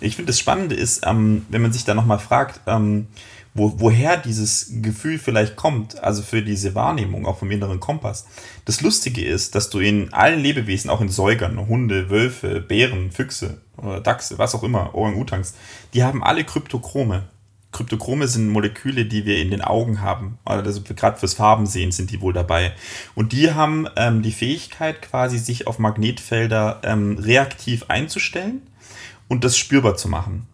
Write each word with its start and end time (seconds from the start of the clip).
Ich 0.00 0.16
finde, 0.16 0.30
das 0.30 0.38
Spannende 0.38 0.74
ist, 0.74 1.06
ähm, 1.06 1.46
wenn 1.48 1.62
man 1.62 1.72
sich 1.72 1.84
da 1.84 1.94
nochmal 1.94 2.18
fragt, 2.18 2.60
ähm, 2.66 3.06
wo, 3.54 3.80
woher 3.80 4.16
dieses 4.16 4.70
Gefühl 4.80 5.18
vielleicht 5.18 5.56
kommt, 5.56 6.02
also 6.02 6.22
für 6.22 6.42
diese 6.42 6.74
Wahrnehmung, 6.74 7.26
auch 7.26 7.38
vom 7.38 7.50
inneren 7.50 7.80
Kompass. 7.80 8.26
Das 8.64 8.80
Lustige 8.80 9.24
ist, 9.24 9.54
dass 9.54 9.70
du 9.70 9.80
in 9.80 10.12
allen 10.12 10.40
Lebewesen, 10.40 10.90
auch 10.90 11.00
in 11.00 11.08
Säugern, 11.08 11.66
Hunde, 11.66 12.10
Wölfe, 12.10 12.60
Bären, 12.60 13.10
Füchse 13.10 13.60
oder 13.76 14.00
Dachse, 14.00 14.38
was 14.38 14.54
auch 14.54 14.62
immer, 14.62 14.94
Orang-Utans, 14.94 15.54
die 15.94 16.04
haben 16.04 16.22
alle 16.22 16.44
Kryptochrome. 16.44 17.24
Kryptochrome 17.72 18.26
sind 18.26 18.48
Moleküle, 18.48 19.04
die 19.04 19.24
wir 19.26 19.38
in 19.38 19.50
den 19.50 19.62
Augen 19.62 20.00
haben. 20.00 20.38
Also 20.44 20.82
gerade 20.82 21.18
fürs 21.18 21.34
Farbensehen 21.34 21.92
sind 21.92 22.10
die 22.10 22.20
wohl 22.20 22.32
dabei. 22.32 22.72
Und 23.14 23.32
die 23.32 23.52
haben 23.52 23.86
ähm, 23.96 24.22
die 24.22 24.32
Fähigkeit, 24.32 25.02
quasi 25.02 25.38
sich 25.38 25.68
auf 25.68 25.78
Magnetfelder 25.78 26.80
ähm, 26.82 27.16
reaktiv 27.18 27.84
einzustellen 27.86 28.62
und 29.30 29.44
das 29.44 29.56
spürbar 29.56 29.96
zu 29.96 30.08
machen. 30.08 30.46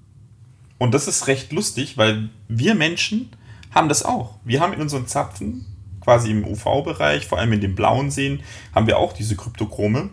Und 0.78 0.92
das 0.92 1.08
ist 1.08 1.26
recht 1.26 1.50
lustig, 1.50 1.96
weil 1.96 2.28
wir 2.46 2.74
Menschen 2.74 3.30
haben 3.74 3.88
das 3.88 4.04
auch. 4.04 4.34
Wir 4.44 4.60
haben 4.60 4.74
in 4.74 4.82
unseren 4.82 5.06
Zapfen, 5.06 5.64
quasi 6.02 6.30
im 6.30 6.46
UV-Bereich, 6.46 7.26
vor 7.26 7.38
allem 7.38 7.54
in 7.54 7.62
den 7.62 7.74
blauen 7.74 8.10
Seen, 8.10 8.40
haben 8.74 8.86
wir 8.86 8.98
auch 8.98 9.14
diese 9.14 9.34
Kryptochrome. 9.34 10.10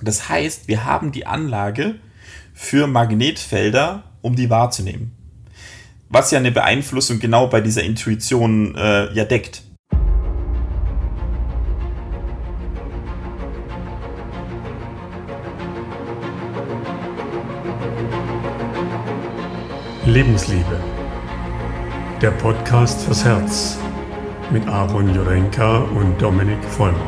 Das 0.00 0.28
heißt, 0.28 0.68
wir 0.68 0.84
haben 0.84 1.10
die 1.10 1.26
Anlage 1.26 1.96
für 2.54 2.86
Magnetfelder, 2.86 4.04
um 4.22 4.36
die 4.36 4.48
wahrzunehmen. 4.48 5.10
Was 6.08 6.30
ja 6.30 6.38
eine 6.38 6.52
Beeinflussung 6.52 7.18
genau 7.18 7.48
bei 7.48 7.60
dieser 7.60 7.82
Intuition 7.82 8.76
äh, 8.76 9.12
ja 9.12 9.24
deckt. 9.24 9.62
Lebensliebe. 20.10 20.80
Der 22.20 22.32
Podcast 22.32 23.00
fürs 23.02 23.24
Herz 23.24 23.78
mit 24.50 24.66
Aaron 24.66 25.14
Jurenka 25.14 25.82
und 25.82 26.20
Dominik 26.20 26.58
Vollmer. 26.64 26.98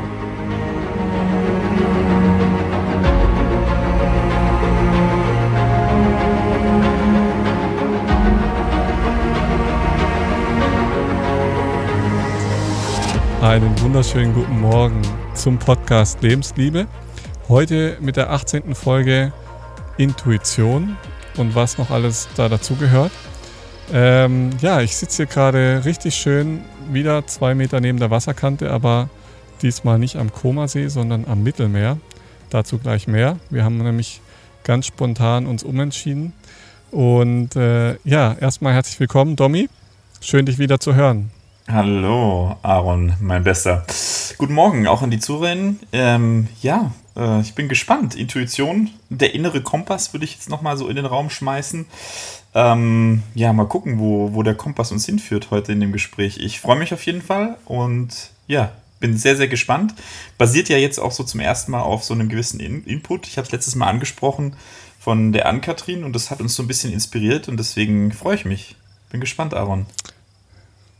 Einen 13.43 13.81
wunderschönen 13.81 14.33
guten 14.33 14.61
Morgen 14.61 15.03
zum 15.35 15.59
Podcast 15.59 16.23
Lebensliebe. 16.23 16.87
Heute 17.49 17.97
mit 18.01 18.15
der 18.15 18.31
18. 18.31 18.77
Folge 18.77 19.33
Intuition 19.99 20.97
und 21.37 21.55
was 21.55 21.79
noch 21.79 21.91
alles 21.91 22.29
da 22.37 22.49
dazugehört. 22.49 23.13
Ähm, 23.93 24.51
ja, 24.61 24.81
ich 24.81 24.97
sitze 24.97 25.19
hier 25.19 25.27
gerade 25.27 25.83
richtig 25.85 26.15
schön 26.15 26.61
wieder 26.91 27.27
zwei 27.27 27.55
Meter 27.55 27.81
neben 27.81 27.99
der 27.99 28.11
Wasserkante, 28.11 28.71
aber 28.71 29.09
diesmal 29.61 29.99
nicht 29.99 30.17
am 30.17 30.33
Komasee, 30.33 30.89
sondern 30.89 31.27
am 31.27 31.43
Mittelmeer. 31.43 31.99
Dazu 32.51 32.79
gleich 32.79 33.07
mehr. 33.07 33.39
Wir 33.51 33.65
haben 33.65 33.79
nämlich 33.79 34.21
ganz 34.65 34.87
spontan 34.87 35.47
uns 35.47 35.63
umentschieden. 35.63 36.33
Und 36.91 37.57
äh, 37.57 37.97
ja, 38.05 38.35
erstmal 38.39 38.75
herzlich 38.75 39.01
willkommen, 39.01 39.37
Domi. 39.37 39.69
Schön, 40.21 40.47
dich 40.47 40.59
wieder 40.59 40.79
zu 40.79 40.95
hören. 40.95 41.31
Hallo, 41.69 42.57
Aaron, 42.63 43.15
mein 43.21 43.45
Bester. 43.45 43.87
Guten 44.37 44.53
Morgen 44.53 44.89
auch 44.89 45.01
an 45.01 45.13
die 45.13 45.21
Zuhörerinnen. 45.21 45.79
Ähm, 45.93 46.49
ja, 46.61 46.91
äh, 47.17 47.41
ich 47.41 47.55
bin 47.55 47.69
gespannt. 47.69 48.17
Intuition, 48.17 48.91
der 49.11 49.33
innere 49.35 49.63
Kompass 49.63 50.13
würde 50.13 50.25
ich 50.25 50.35
jetzt 50.35 50.51
nochmal 50.51 50.77
so 50.77 50.89
in 50.89 50.97
den 50.97 51.07
Raum 51.07 51.31
schmeißen. 51.31 51.87
Ähm, 52.55 53.23
ja, 53.35 53.53
mal 53.53 53.69
gucken, 53.69 54.01
wo, 54.01 54.35
wo 54.35 54.43
der 54.43 54.57
Kompass 54.57 54.91
uns 54.91 55.07
hinführt 55.07 55.53
heute 55.53 55.73
in 55.73 55.81
dem 55.81 55.93
Gespräch. 55.93 56.39
Ich 56.39 56.61
freue 56.61 56.77
mich 56.77 56.93
auf 56.93 57.07
jeden 57.07 57.23
Fall 57.23 57.57
und 57.65 58.33
ja, 58.49 58.73
bin 58.99 59.17
sehr, 59.17 59.37
sehr 59.37 59.49
gespannt. 59.49 59.95
Basiert 60.39 60.69
ja 60.69 60.79
jetzt 60.79 60.99
auch 60.99 61.13
so 61.13 61.23
zum 61.23 61.39
ersten 61.39 61.71
Mal 61.71 61.83
auf 61.83 62.03
so 62.03 62.13
einem 62.13 62.29
gewissen 62.29 62.59
in 62.59 62.85
Input. 62.85 63.29
Ich 63.29 63.39
habe 63.39 63.47
es 63.47 63.53
letztes 63.53 63.77
Mal 63.77 63.87
angesprochen 63.87 64.57
von 64.99 65.33
der 65.33 65.47
Ann-Kathrin 65.47 66.03
und 66.03 66.13
das 66.13 66.33
hat 66.33 66.41
uns 66.41 66.57
so 66.57 66.65
ein 66.65 66.69
bisschen 66.69 66.93
inspiriert 66.93 67.49
und 67.49 67.57
deswegen 67.57 68.11
freue 68.11 68.35
ich 68.35 68.45
mich. 68.45 68.75
Bin 69.11 69.21
gespannt, 69.21 69.55
Aaron. 69.55 69.87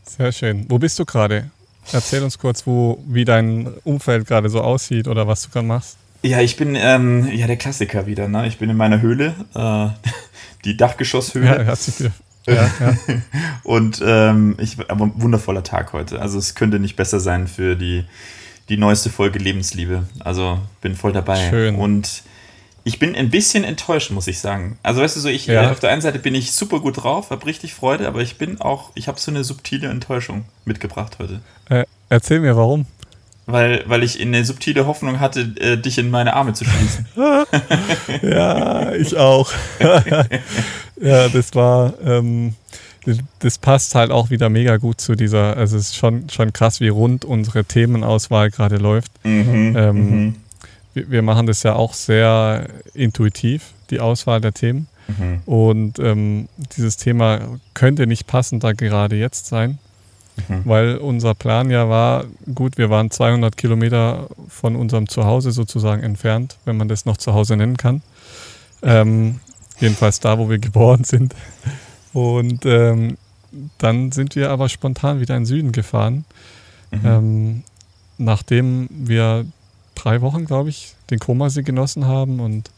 Sehr 0.05 0.31
schön. 0.31 0.65
Wo 0.69 0.79
bist 0.79 0.99
du 0.99 1.05
gerade? 1.05 1.49
Erzähl 1.91 2.23
uns 2.23 2.37
kurz, 2.37 2.65
wo, 2.65 3.03
wie 3.07 3.25
dein 3.25 3.67
Umfeld 3.83 4.27
gerade 4.27 4.49
so 4.49 4.61
aussieht 4.61 5.07
oder 5.07 5.27
was 5.27 5.43
du 5.43 5.49
gerade 5.49 5.67
machst. 5.67 5.97
Ja, 6.21 6.39
ich 6.39 6.55
bin 6.55 6.75
ähm, 6.75 7.29
ja 7.33 7.47
der 7.47 7.57
Klassiker 7.57 8.05
wieder. 8.05 8.29
Ne? 8.29 8.47
Ich 8.47 8.57
bin 8.57 8.69
in 8.69 8.77
meiner 8.77 9.01
Höhle, 9.01 9.35
äh, 9.53 9.87
die 10.65 10.77
Dachgeschosshöhle. 10.77 11.45
Ja, 11.45 11.61
herzlich 11.63 11.99
wieder. 11.99 12.11
Ja, 12.47 12.69
ja. 12.79 12.97
und 13.63 14.01
ähm, 14.05 14.55
ich, 14.59 14.77
aber 14.89 15.05
ein 15.05 15.13
wundervoller 15.15 15.63
Tag 15.63 15.93
heute. 15.93 16.21
Also 16.21 16.37
es 16.37 16.55
könnte 16.55 16.79
nicht 16.79 16.95
besser 16.95 17.19
sein 17.19 17.47
für 17.47 17.75
die, 17.75 18.05
die 18.69 18.77
neueste 18.77 19.09
Folge 19.09 19.39
Lebensliebe. 19.39 20.03
Also 20.19 20.59
bin 20.81 20.95
voll 20.95 21.11
dabei. 21.11 21.49
Schön. 21.49 21.75
Und 21.75 22.23
ich 22.83 22.99
bin 22.99 23.15
ein 23.15 23.29
bisschen 23.29 23.63
enttäuscht, 23.63 24.11
muss 24.11 24.27
ich 24.27 24.39
sagen. 24.39 24.77
Also 24.83 25.01
weißt 25.01 25.15
du 25.15 25.19
so, 25.21 25.29
ich 25.29 25.47
ja. 25.47 25.71
auf 25.71 25.79
der 25.79 25.91
einen 25.91 26.01
Seite 26.01 26.19
bin 26.19 26.35
ich 26.35 26.51
super 26.51 26.79
gut 26.79 27.03
drauf, 27.03 27.29
habe 27.29 27.45
richtig 27.45 27.73
Freude, 27.73 28.07
aber 28.07 28.21
ich 28.21 28.37
bin 28.37 28.59
auch, 28.61 28.91
ich 28.95 29.07
habe 29.07 29.19
so 29.19 29.31
eine 29.31 29.43
subtile 29.43 29.87
Enttäuschung 29.87 30.45
mitgebracht 30.65 31.17
heute. 31.19 31.41
Äh, 31.69 31.85
erzähl 32.09 32.39
mir, 32.39 32.57
warum? 32.57 32.85
weil, 33.45 33.83
weil 33.87 34.03
ich 34.03 34.21
eine 34.21 34.45
subtile 34.45 34.85
Hoffnung 34.85 35.19
hatte, 35.19 35.53
äh, 35.59 35.77
dich 35.77 35.97
in 35.97 36.09
meine 36.09 36.33
Arme 36.33 36.53
zu 36.53 36.65
schließen. 36.65 37.05
ja, 38.21 38.93
ich 38.93 39.17
auch. 39.17 39.51
ja, 41.01 41.27
das 41.29 41.53
war, 41.53 41.93
ähm, 42.05 42.55
das 43.39 43.57
passt 43.57 43.95
halt 43.95 44.11
auch 44.11 44.29
wieder 44.29 44.49
mega 44.49 44.77
gut 44.77 45.01
zu 45.01 45.15
dieser, 45.15 45.57
also 45.57 45.75
es 45.75 45.89
ist 45.89 45.97
schon, 45.97 46.29
schon 46.29 46.53
krass, 46.53 46.79
wie 46.79 46.87
rund 46.87 47.25
unsere 47.25 47.65
Themenauswahl 47.65 48.49
gerade 48.49 48.77
läuft. 48.77 49.11
Mhm, 49.25 49.75
ähm, 49.77 49.95
mhm. 49.95 50.35
Wir, 50.93 51.21
machen 51.21 51.47
das 51.47 51.63
ja 51.63 51.73
auch 51.73 51.93
sehr 51.93 52.67
intuitiv, 52.93 53.73
die 53.89 53.99
Auswahl 53.99 54.41
der 54.41 54.53
Themen. 54.53 54.87
Mhm. 55.07 55.41
Und 55.45 55.99
ähm, 55.99 56.47
dieses 56.77 56.97
Thema 56.97 57.39
könnte 57.73 58.07
nicht 58.07 58.27
passender 58.27 58.73
gerade 58.73 59.15
jetzt 59.15 59.47
sein. 59.47 59.79
Mhm. 60.47 60.61
Weil 60.65 60.97
unser 60.97 61.35
Plan 61.35 61.69
ja 61.69 61.89
war, 61.89 62.25
gut, 62.53 62.77
wir 62.77 62.89
waren 62.89 63.11
200 63.11 63.55
Kilometer 63.55 64.27
von 64.47 64.75
unserem 64.75 65.07
Zuhause 65.07 65.51
sozusagen 65.51 66.01
entfernt, 66.01 66.57
wenn 66.65 66.77
man 66.77 66.87
das 66.87 67.05
noch 67.05 67.17
Zuhause 67.17 67.55
nennen 67.55 67.77
kann. 67.77 68.01
Ähm, 68.81 69.39
jedenfalls 69.79 70.19
da, 70.19 70.37
wo 70.39 70.49
wir 70.49 70.57
geboren 70.59 71.03
sind. 71.03 71.35
Und 72.13 72.65
ähm, 72.65 73.17
dann 73.77 74.11
sind 74.11 74.35
wir 74.35 74.49
aber 74.49 74.69
spontan 74.69 75.19
wieder 75.19 75.35
in 75.35 75.41
den 75.41 75.47
Süden 75.47 75.71
gefahren. 75.71 76.25
Mhm. 76.91 77.01
Ähm, 77.05 77.63
nachdem 78.17 78.87
wir 78.89 79.45
drei 80.03 80.21
Wochen, 80.21 80.45
glaube 80.45 80.69
ich, 80.69 80.95
den 81.09 81.19
Komasee 81.19 81.63
genossen 81.63 82.05
haben. 82.05 82.39
Und 82.39 82.71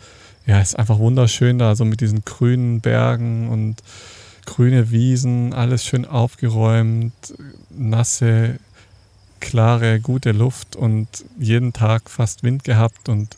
ja, 0.45 0.59
es 0.59 0.69
ist 0.69 0.79
einfach 0.79 0.99
wunderschön 0.99 1.57
da, 1.57 1.75
so 1.75 1.85
mit 1.85 2.01
diesen 2.01 2.23
grünen 2.23 2.81
Bergen 2.81 3.49
und 3.49 3.77
grüne 4.45 4.91
Wiesen, 4.91 5.53
alles 5.53 5.83
schön 5.83 6.05
aufgeräumt, 6.05 7.13
nasse, 7.71 8.59
klare, 9.39 9.99
gute 9.99 10.31
Luft 10.31 10.75
und 10.75 11.07
jeden 11.39 11.73
Tag 11.73 12.09
fast 12.09 12.43
Wind 12.43 12.63
gehabt 12.63 13.09
und 13.09 13.37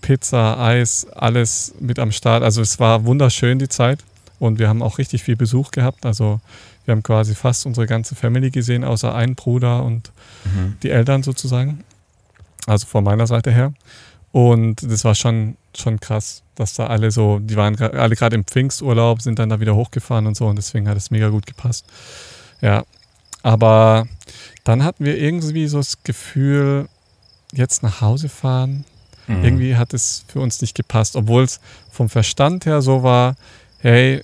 Pizza, 0.00 0.58
Eis, 0.60 1.08
alles 1.10 1.74
mit 1.80 1.98
am 1.98 2.12
Start. 2.12 2.44
Also 2.44 2.62
es 2.62 2.78
war 2.78 3.04
wunderschön 3.04 3.58
die 3.58 3.68
Zeit 3.68 4.04
und 4.38 4.60
wir 4.60 4.68
haben 4.68 4.80
auch 4.80 4.98
richtig 4.98 5.24
viel 5.24 5.34
Besuch 5.34 5.72
gehabt. 5.72 6.06
Also 6.06 6.40
wir 6.84 6.92
haben 6.92 7.02
quasi 7.02 7.34
fast 7.34 7.66
unsere 7.66 7.86
ganze 7.86 8.14
Family 8.14 8.50
gesehen, 8.50 8.84
außer 8.84 9.12
ein 9.12 9.34
Bruder 9.34 9.82
und 9.82 10.12
mhm. 10.44 10.76
die 10.84 10.90
Eltern 10.90 11.24
sozusagen. 11.24 11.82
Also 12.68 12.86
von 12.86 13.04
meiner 13.04 13.26
Seite 13.26 13.50
her. 13.50 13.72
Und 14.30 14.82
das 14.82 15.04
war 15.04 15.14
schon, 15.14 15.56
schon 15.76 15.98
krass, 16.00 16.42
dass 16.54 16.74
da 16.74 16.86
alle 16.88 17.10
so, 17.10 17.38
die 17.38 17.56
waren 17.56 17.76
alle 17.80 18.14
gerade 18.14 18.36
im 18.36 18.44
Pfingsturlaub, 18.44 19.22
sind 19.22 19.38
dann 19.38 19.48
da 19.48 19.58
wieder 19.58 19.74
hochgefahren 19.74 20.26
und 20.26 20.36
so 20.36 20.46
und 20.46 20.56
deswegen 20.56 20.88
hat 20.88 20.96
es 20.96 21.10
mega 21.10 21.28
gut 21.30 21.46
gepasst. 21.46 21.86
Ja, 22.60 22.84
aber 23.42 24.06
dann 24.64 24.84
hatten 24.84 25.04
wir 25.04 25.16
irgendwie 25.16 25.66
so 25.66 25.78
das 25.78 26.02
Gefühl, 26.02 26.88
jetzt 27.52 27.82
nach 27.82 28.00
Hause 28.02 28.28
fahren. 28.28 28.84
Mhm. 29.26 29.44
Irgendwie 29.44 29.76
hat 29.76 29.94
es 29.94 30.24
für 30.28 30.40
uns 30.40 30.60
nicht 30.60 30.74
gepasst, 30.74 31.16
obwohl 31.16 31.44
es 31.44 31.60
vom 31.90 32.08
Verstand 32.08 32.66
her 32.66 32.82
so 32.82 33.02
war, 33.02 33.36
hey, 33.78 34.22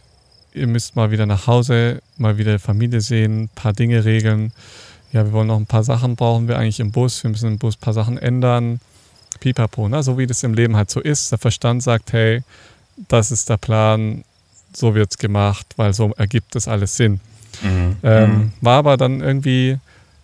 ihr 0.53 0.67
müsst 0.67 0.97
mal 0.97 1.11
wieder 1.11 1.27
nach 1.27 1.47
Hause, 1.47 2.03
mal 2.17 2.39
wieder 2.39 2.59
Familie 2.59 3.01
sehen, 3.01 3.45
ein 3.45 3.49
paar 3.49 3.73
Dinge 3.73 4.05
regeln. 4.05 4.53
Ja, 5.15 5.25
wir 5.25 5.33
wollen 5.33 5.47
noch 5.47 5.57
ein 5.57 5.67
paar 5.67 5.85
Sachen 5.85 6.17
brauchen 6.17 6.49
wir 6.49 6.59
eigentlich 6.59 6.81
im 6.81 6.91
Bus, 6.91 7.23
wir 7.23 7.31
müssen 7.31 7.53
im 7.53 7.59
Bus 7.59 7.77
ein 7.77 7.81
paar 7.81 7.95
Sachen 7.95 8.19
ändern 8.19 8.81
pipapo, 9.39 9.89
ne? 9.89 10.03
so 10.03 10.19
wie 10.19 10.27
das 10.27 10.43
im 10.43 10.55
Leben 10.55 10.75
halt 10.75 10.91
so 10.91 11.01
ist. 11.01 11.31
Der 11.31 11.39
Verstand 11.39 11.85
sagt, 11.85 12.13
hey, 12.13 12.43
das 13.09 13.31
ist 13.31 13.49
der 13.49 13.57
Plan, 13.57 14.25
so 14.73 14.97
wird 14.97 15.13
es 15.13 15.19
gemacht, 15.19 15.67
weil 15.77 15.95
so 15.95 16.13
ergibt 16.17 16.57
das 16.57 16.67
alles 16.67 16.97
Sinn. 16.97 17.21
Mhm. 17.63 17.97
Ähm, 18.03 18.31
mhm. 18.31 18.53
war 18.61 18.79
aber 18.79 18.97
dann 18.97 19.21
irgendwie, 19.21 19.79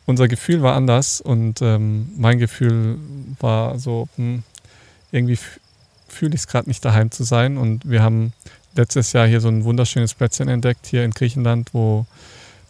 unser 0.06 0.26
Gefühl 0.26 0.60
war 0.62 0.74
anders 0.74 1.20
und 1.20 1.62
ähm, 1.62 2.10
mein 2.16 2.40
Gefühl 2.40 2.98
war 3.38 3.78
so, 3.78 4.08
hm, 4.16 4.42
irgendwie 5.12 5.38
fühle 6.08 6.34
ich 6.34 6.40
es 6.40 6.46
gerade 6.48 6.68
nicht 6.68 6.84
daheim 6.84 7.12
zu 7.12 7.22
sein 7.22 7.58
und 7.58 7.88
wir 7.88 8.02
haben 8.02 8.32
letztes 8.74 9.12
Jahr 9.12 9.28
hier 9.28 9.40
so 9.40 9.48
ein 9.48 9.62
wunderschönes 9.62 10.14
Plätzchen 10.14 10.48
entdeckt, 10.48 10.86
hier 10.86 11.04
in 11.04 11.12
Griechenland, 11.12 11.68
wo 11.74 12.06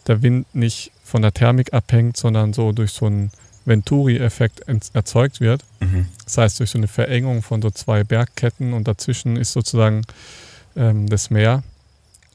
der 0.05 0.21
Wind 0.21 0.53
nicht 0.53 0.91
von 1.11 1.21
der 1.21 1.33
Thermik 1.33 1.73
abhängt, 1.73 2.17
sondern 2.17 2.53
so 2.53 2.71
durch 2.71 2.91
so 2.91 3.05
einen 3.05 3.31
Venturi-Effekt 3.65 4.63
erzeugt 4.93 5.39
wird. 5.39 5.63
Mhm. 5.79 6.07
Das 6.25 6.37
heißt, 6.37 6.59
durch 6.59 6.71
so 6.71 6.77
eine 6.77 6.87
Verengung 6.87 7.43
von 7.43 7.61
so 7.61 7.69
zwei 7.69 8.03
Bergketten 8.03 8.73
und 8.73 8.87
dazwischen 8.87 9.35
ist 9.35 9.51
sozusagen 9.51 10.01
ähm, 10.75 11.07
das 11.07 11.29
Meer. 11.29 11.63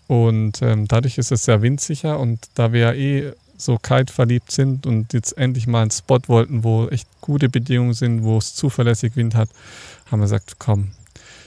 Und 0.07 0.63
ähm, 0.63 0.87
dadurch 0.87 1.19
ist 1.19 1.33
es 1.33 1.45
sehr 1.45 1.63
windsicher 1.63 2.21
und 2.21 2.39
da 2.55 2.73
wir 2.73 2.81
ja 2.81 2.93
eh 2.93 3.33
so 3.57 3.79
kalt 3.79 4.11
verliebt 4.11 4.53
sind 4.53 4.87
und 4.87 5.15
jetzt 5.15 5.37
endlich 5.39 5.67
mal 5.67 5.83
einen 5.83 5.91
Spot 5.91 6.21
wollten, 6.27 6.63
wo 6.63 6.87
echt 6.89 7.09
gute 7.21 7.49
Bedingungen 7.49 7.95
sind, 7.95 8.23
wo 8.23 8.37
es 8.39 8.55
zuverlässig 8.55 9.17
Wind 9.17 9.35
hat, 9.35 9.49
haben 10.11 10.21
wir 10.21 10.25
gesagt, 10.25 10.57
komm, 10.59 10.93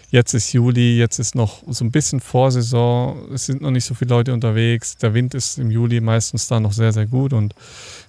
jetzt 0.09 0.33
ist 0.33 0.53
Juli, 0.53 0.97
jetzt 0.97 1.19
ist 1.19 1.35
noch 1.35 1.63
so 1.67 1.85
ein 1.85 1.91
bisschen 1.91 2.19
Vorsaison, 2.19 3.31
es 3.33 3.45
sind 3.45 3.61
noch 3.61 3.71
nicht 3.71 3.85
so 3.85 3.94
viele 3.94 4.09
Leute 4.09 4.33
unterwegs, 4.33 4.97
der 4.97 5.13
Wind 5.13 5.33
ist 5.33 5.57
im 5.57 5.71
Juli 5.71 6.01
meistens 6.01 6.47
da 6.47 6.59
noch 6.59 6.73
sehr, 6.73 6.94
sehr 6.94 7.06
gut 7.06 7.33
und 7.33 7.53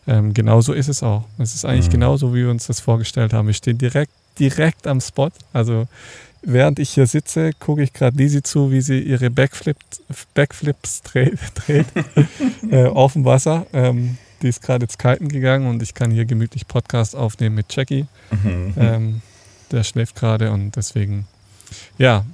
ähm, 0.06 0.32
genauso 0.34 0.72
ist 0.72 0.88
es 0.88 1.02
auch. 1.02 1.24
Es 1.38 1.54
ist 1.54 1.64
eigentlich 1.64 1.88
mhm. 1.88 1.92
genauso, 1.92 2.34
wie 2.34 2.38
wir 2.38 2.50
uns 2.50 2.66
das 2.66 2.80
vorgestellt 2.80 3.32
haben. 3.32 3.46
Wir 3.46 3.54
stehen 3.54 3.78
direkt, 3.78 4.12
direkt 4.38 4.86
am 4.86 5.00
Spot, 5.00 5.30
also 5.52 5.86
während 6.42 6.78
ich 6.78 6.90
hier 6.90 7.06
sitze, 7.06 7.50
gucke 7.58 7.82
ich 7.82 7.92
gerade 7.92 8.16
Lisi 8.16 8.42
zu, 8.42 8.70
wie 8.70 8.80
sie 8.80 9.00
ihre 9.00 9.30
Backflips, 9.30 10.02
Backflips 10.34 11.02
dreht, 11.02 11.38
dreht 11.54 11.86
äh, 12.70 12.86
auf 12.86 13.12
dem 13.12 13.24
Wasser. 13.24 13.66
Ähm, 13.72 14.16
die 14.42 14.48
ist 14.48 14.62
gerade 14.62 14.84
ins 14.84 14.96
Kiten 14.96 15.28
gegangen 15.28 15.68
und 15.68 15.82
ich 15.82 15.94
kann 15.94 16.10
hier 16.10 16.24
gemütlich 16.24 16.66
Podcast 16.66 17.14
aufnehmen 17.14 17.56
mit 17.56 17.74
Jackie. 17.74 18.06
Mhm. 18.30 18.74
Ähm, 18.78 19.22
der 19.70 19.84
schläft 19.84 20.16
gerade 20.16 20.50
und 20.50 20.76
deswegen, 20.76 21.26
ja, 21.98 22.24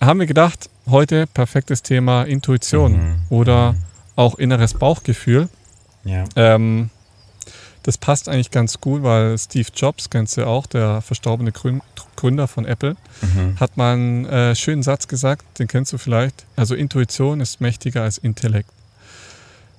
haben 0.00 0.20
wir 0.20 0.26
gedacht, 0.26 0.70
heute 0.88 1.26
perfektes 1.26 1.82
Thema 1.82 2.22
Intuition 2.24 2.92
mhm. 2.92 3.20
oder 3.30 3.72
mhm. 3.72 3.78
auch 4.16 4.38
inneres 4.38 4.74
Bauchgefühl. 4.74 5.48
Ja. 6.04 6.24
Ähm, 6.36 6.90
das 7.82 7.96
passt 7.96 8.28
eigentlich 8.28 8.50
ganz 8.50 8.80
gut, 8.80 9.02
weil 9.02 9.38
Steve 9.38 9.68
Jobs, 9.74 10.10
kennst 10.10 10.36
du 10.36 10.46
auch, 10.46 10.66
der 10.66 11.00
verstorbene 11.00 11.52
Gründer 12.16 12.48
von 12.48 12.66
Apple, 12.66 12.96
mhm. 13.22 13.58
hat 13.58 13.76
mal 13.76 13.94
einen 13.94 14.26
äh, 14.26 14.54
schönen 14.54 14.82
Satz 14.82 15.08
gesagt, 15.08 15.58
den 15.58 15.68
kennst 15.68 15.92
du 15.92 15.98
vielleicht. 15.98 16.44
Also 16.56 16.74
Intuition 16.74 17.40
ist 17.40 17.60
mächtiger 17.60 18.02
als 18.02 18.18
Intellekt. 18.18 18.70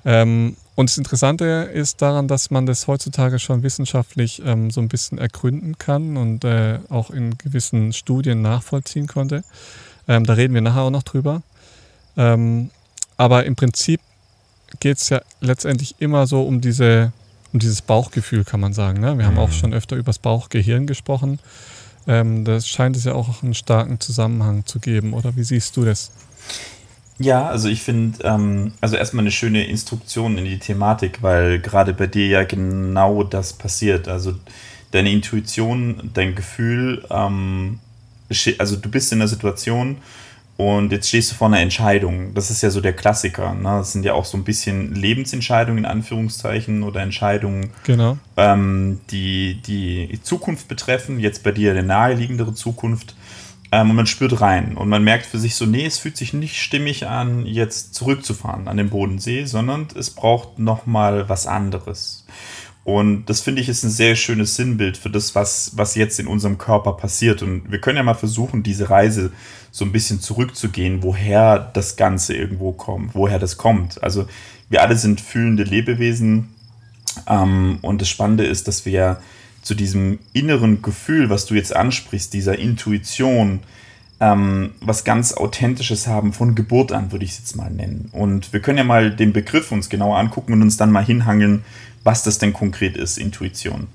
Ähm, 0.05 0.55
und 0.79 0.89
das 0.89 0.97
Interessante 0.97 1.69
ist 1.73 2.01
daran, 2.01 2.29
dass 2.29 2.51
man 2.51 2.65
das 2.65 2.87
heutzutage 2.87 3.37
schon 3.37 3.63
wissenschaftlich 3.63 4.41
ähm, 4.45 4.71
so 4.71 4.79
ein 4.79 4.87
bisschen 4.87 5.17
ergründen 5.17 5.77
kann 5.77 6.15
und 6.15 6.45
äh, 6.45 6.79
auch 6.87 7.09
in 7.09 7.37
gewissen 7.37 7.91
Studien 7.91 8.41
nachvollziehen 8.41 9.05
konnte. 9.05 9.43
Ähm, 10.07 10.25
da 10.25 10.35
reden 10.35 10.53
wir 10.53 10.61
nachher 10.61 10.83
auch 10.83 10.89
noch 10.89 11.03
drüber. 11.03 11.41
Ähm, 12.15 12.69
aber 13.17 13.43
im 13.43 13.57
Prinzip 13.57 13.99
geht 14.79 14.99
es 14.99 15.09
ja 15.09 15.19
letztendlich 15.41 15.95
immer 15.99 16.27
so 16.27 16.43
um, 16.43 16.61
diese, 16.61 17.11
um 17.51 17.59
dieses 17.59 17.81
Bauchgefühl, 17.81 18.45
kann 18.45 18.61
man 18.61 18.71
sagen. 18.71 19.01
Ne? 19.01 19.17
Wir 19.17 19.25
haben 19.25 19.37
auch 19.37 19.49
mhm. 19.49 19.53
schon 19.55 19.73
öfter 19.73 19.97
über 19.97 20.11
das 20.11 20.19
Bauchgehirn 20.19 20.87
gesprochen. 20.87 21.39
Ähm, 22.07 22.45
da 22.45 22.61
scheint 22.61 22.95
es 22.95 23.03
ja 23.03 23.15
auch 23.15 23.43
einen 23.43 23.53
starken 23.53 23.99
Zusammenhang 23.99 24.65
zu 24.65 24.79
geben, 24.79 25.11
oder 25.11 25.35
wie 25.35 25.43
siehst 25.43 25.75
du 25.75 25.83
das? 25.83 26.11
Ja, 27.19 27.47
also 27.47 27.67
ich 27.67 27.83
finde, 27.83 28.19
ähm, 28.23 28.71
also 28.81 28.95
erstmal 28.95 29.23
eine 29.23 29.31
schöne 29.31 29.65
Instruktion 29.65 30.37
in 30.37 30.45
die 30.45 30.57
Thematik, 30.57 31.21
weil 31.21 31.59
gerade 31.59 31.93
bei 31.93 32.07
dir 32.07 32.27
ja 32.27 32.43
genau 32.45 33.23
das 33.23 33.53
passiert. 33.53 34.07
Also 34.07 34.35
deine 34.91 35.11
Intuition, 35.11 36.09
dein 36.13 36.33
Gefühl, 36.33 37.03
ähm, 37.09 37.79
also 38.57 38.77
du 38.77 38.89
bist 38.89 39.11
in 39.11 39.19
der 39.19 39.27
Situation 39.27 39.97
und 40.55 40.91
jetzt 40.91 41.07
stehst 41.07 41.31
du 41.31 41.35
vor 41.35 41.47
einer 41.47 41.59
Entscheidung. 41.59 42.33
Das 42.33 42.51
ist 42.51 42.61
ja 42.61 42.69
so 42.69 42.81
der 42.81 42.93
Klassiker. 42.93 43.53
Ne? 43.53 43.63
Das 43.63 43.93
sind 43.93 44.03
ja 44.03 44.13
auch 44.13 44.25
so 44.25 44.37
ein 44.37 44.43
bisschen 44.43 44.93
Lebensentscheidungen 44.93 45.79
in 45.79 45.85
Anführungszeichen 45.85 46.83
oder 46.83 47.01
Entscheidungen, 47.01 47.71
genau. 47.85 48.17
ähm, 48.35 48.99
die 49.09 49.61
die 49.65 50.19
Zukunft 50.21 50.67
betreffen. 50.67 51.19
Jetzt 51.19 51.43
bei 51.43 51.51
dir 51.51 51.71
eine 51.71 51.83
naheliegendere 51.83 52.53
Zukunft. 52.53 53.15
Ähm, 53.71 53.91
und 53.91 53.95
man 53.95 54.07
spürt 54.07 54.41
rein 54.41 54.75
und 54.77 54.89
man 54.89 55.03
merkt 55.03 55.25
für 55.25 55.37
sich 55.37 55.55
so, 55.55 55.65
nee, 55.65 55.85
es 55.85 55.99
fühlt 55.99 56.17
sich 56.17 56.33
nicht 56.33 56.61
stimmig 56.61 57.07
an, 57.07 57.45
jetzt 57.45 57.93
zurückzufahren 57.93 58.67
an 58.67 58.77
den 58.77 58.89
Bodensee, 58.89 59.45
sondern 59.45 59.87
es 59.95 60.09
braucht 60.09 60.57
nochmal 60.59 61.29
was 61.29 61.45
anderes. 61.45 62.25
Und 62.83 63.25
das 63.25 63.41
finde 63.41 63.61
ich 63.61 63.69
ist 63.69 63.83
ein 63.83 63.91
sehr 63.91 64.15
schönes 64.15 64.55
Sinnbild 64.55 64.97
für 64.97 65.11
das, 65.11 65.35
was, 65.35 65.73
was 65.75 65.93
jetzt 65.93 66.19
in 66.19 66.25
unserem 66.25 66.57
Körper 66.57 66.93
passiert. 66.93 67.43
Und 67.43 67.71
wir 67.71 67.79
können 67.79 67.97
ja 67.97 68.03
mal 68.03 68.15
versuchen, 68.15 68.63
diese 68.63 68.89
Reise 68.89 69.31
so 69.69 69.85
ein 69.85 69.91
bisschen 69.91 70.21
zurückzugehen, 70.21 71.03
woher 71.03 71.59
das 71.59 71.97
Ganze 71.97 72.33
irgendwo 72.33 72.71
kommt, 72.71 73.13
woher 73.13 73.37
das 73.37 73.57
kommt. 73.57 74.01
Also 74.01 74.25
wir 74.69 74.81
alle 74.81 74.95
sind 74.95 75.21
fühlende 75.21 75.63
Lebewesen. 75.63 76.55
Ähm, 77.27 77.77
und 77.83 78.01
das 78.01 78.09
Spannende 78.09 78.45
ist, 78.45 78.67
dass 78.67 78.85
wir 78.85 79.21
zu 79.69 79.75
diesem 79.75 80.17
inneren 80.33 80.81
Gefühl, 80.81 81.29
was 81.29 81.45
du 81.45 81.53
jetzt 81.53 81.75
ansprichst, 81.75 82.33
dieser 82.33 82.57
Intuition, 82.57 83.59
ähm, 84.19 84.71
was 84.81 85.03
ganz 85.03 85.31
Authentisches 85.31 86.07
haben 86.07 86.33
von 86.33 86.55
Geburt 86.55 86.91
an, 86.91 87.11
würde 87.11 87.23
ich 87.23 87.33
es 87.33 87.37
jetzt 87.37 87.55
mal 87.55 87.69
nennen. 87.69 88.09
Und 88.11 88.51
wir 88.51 88.61
können 88.61 88.79
ja 88.79 88.83
mal 88.83 89.15
den 89.15 89.31
Begriff 89.31 89.71
uns 89.71 89.87
genauer 89.87 90.17
angucken 90.17 90.53
und 90.53 90.63
uns 90.63 90.77
dann 90.77 90.91
mal 90.91 91.05
hinhangeln, 91.05 91.63
was 92.03 92.23
das 92.23 92.39
denn 92.39 92.51
konkret 92.51 92.97
ist, 92.97 93.19
Intuition. 93.19 93.85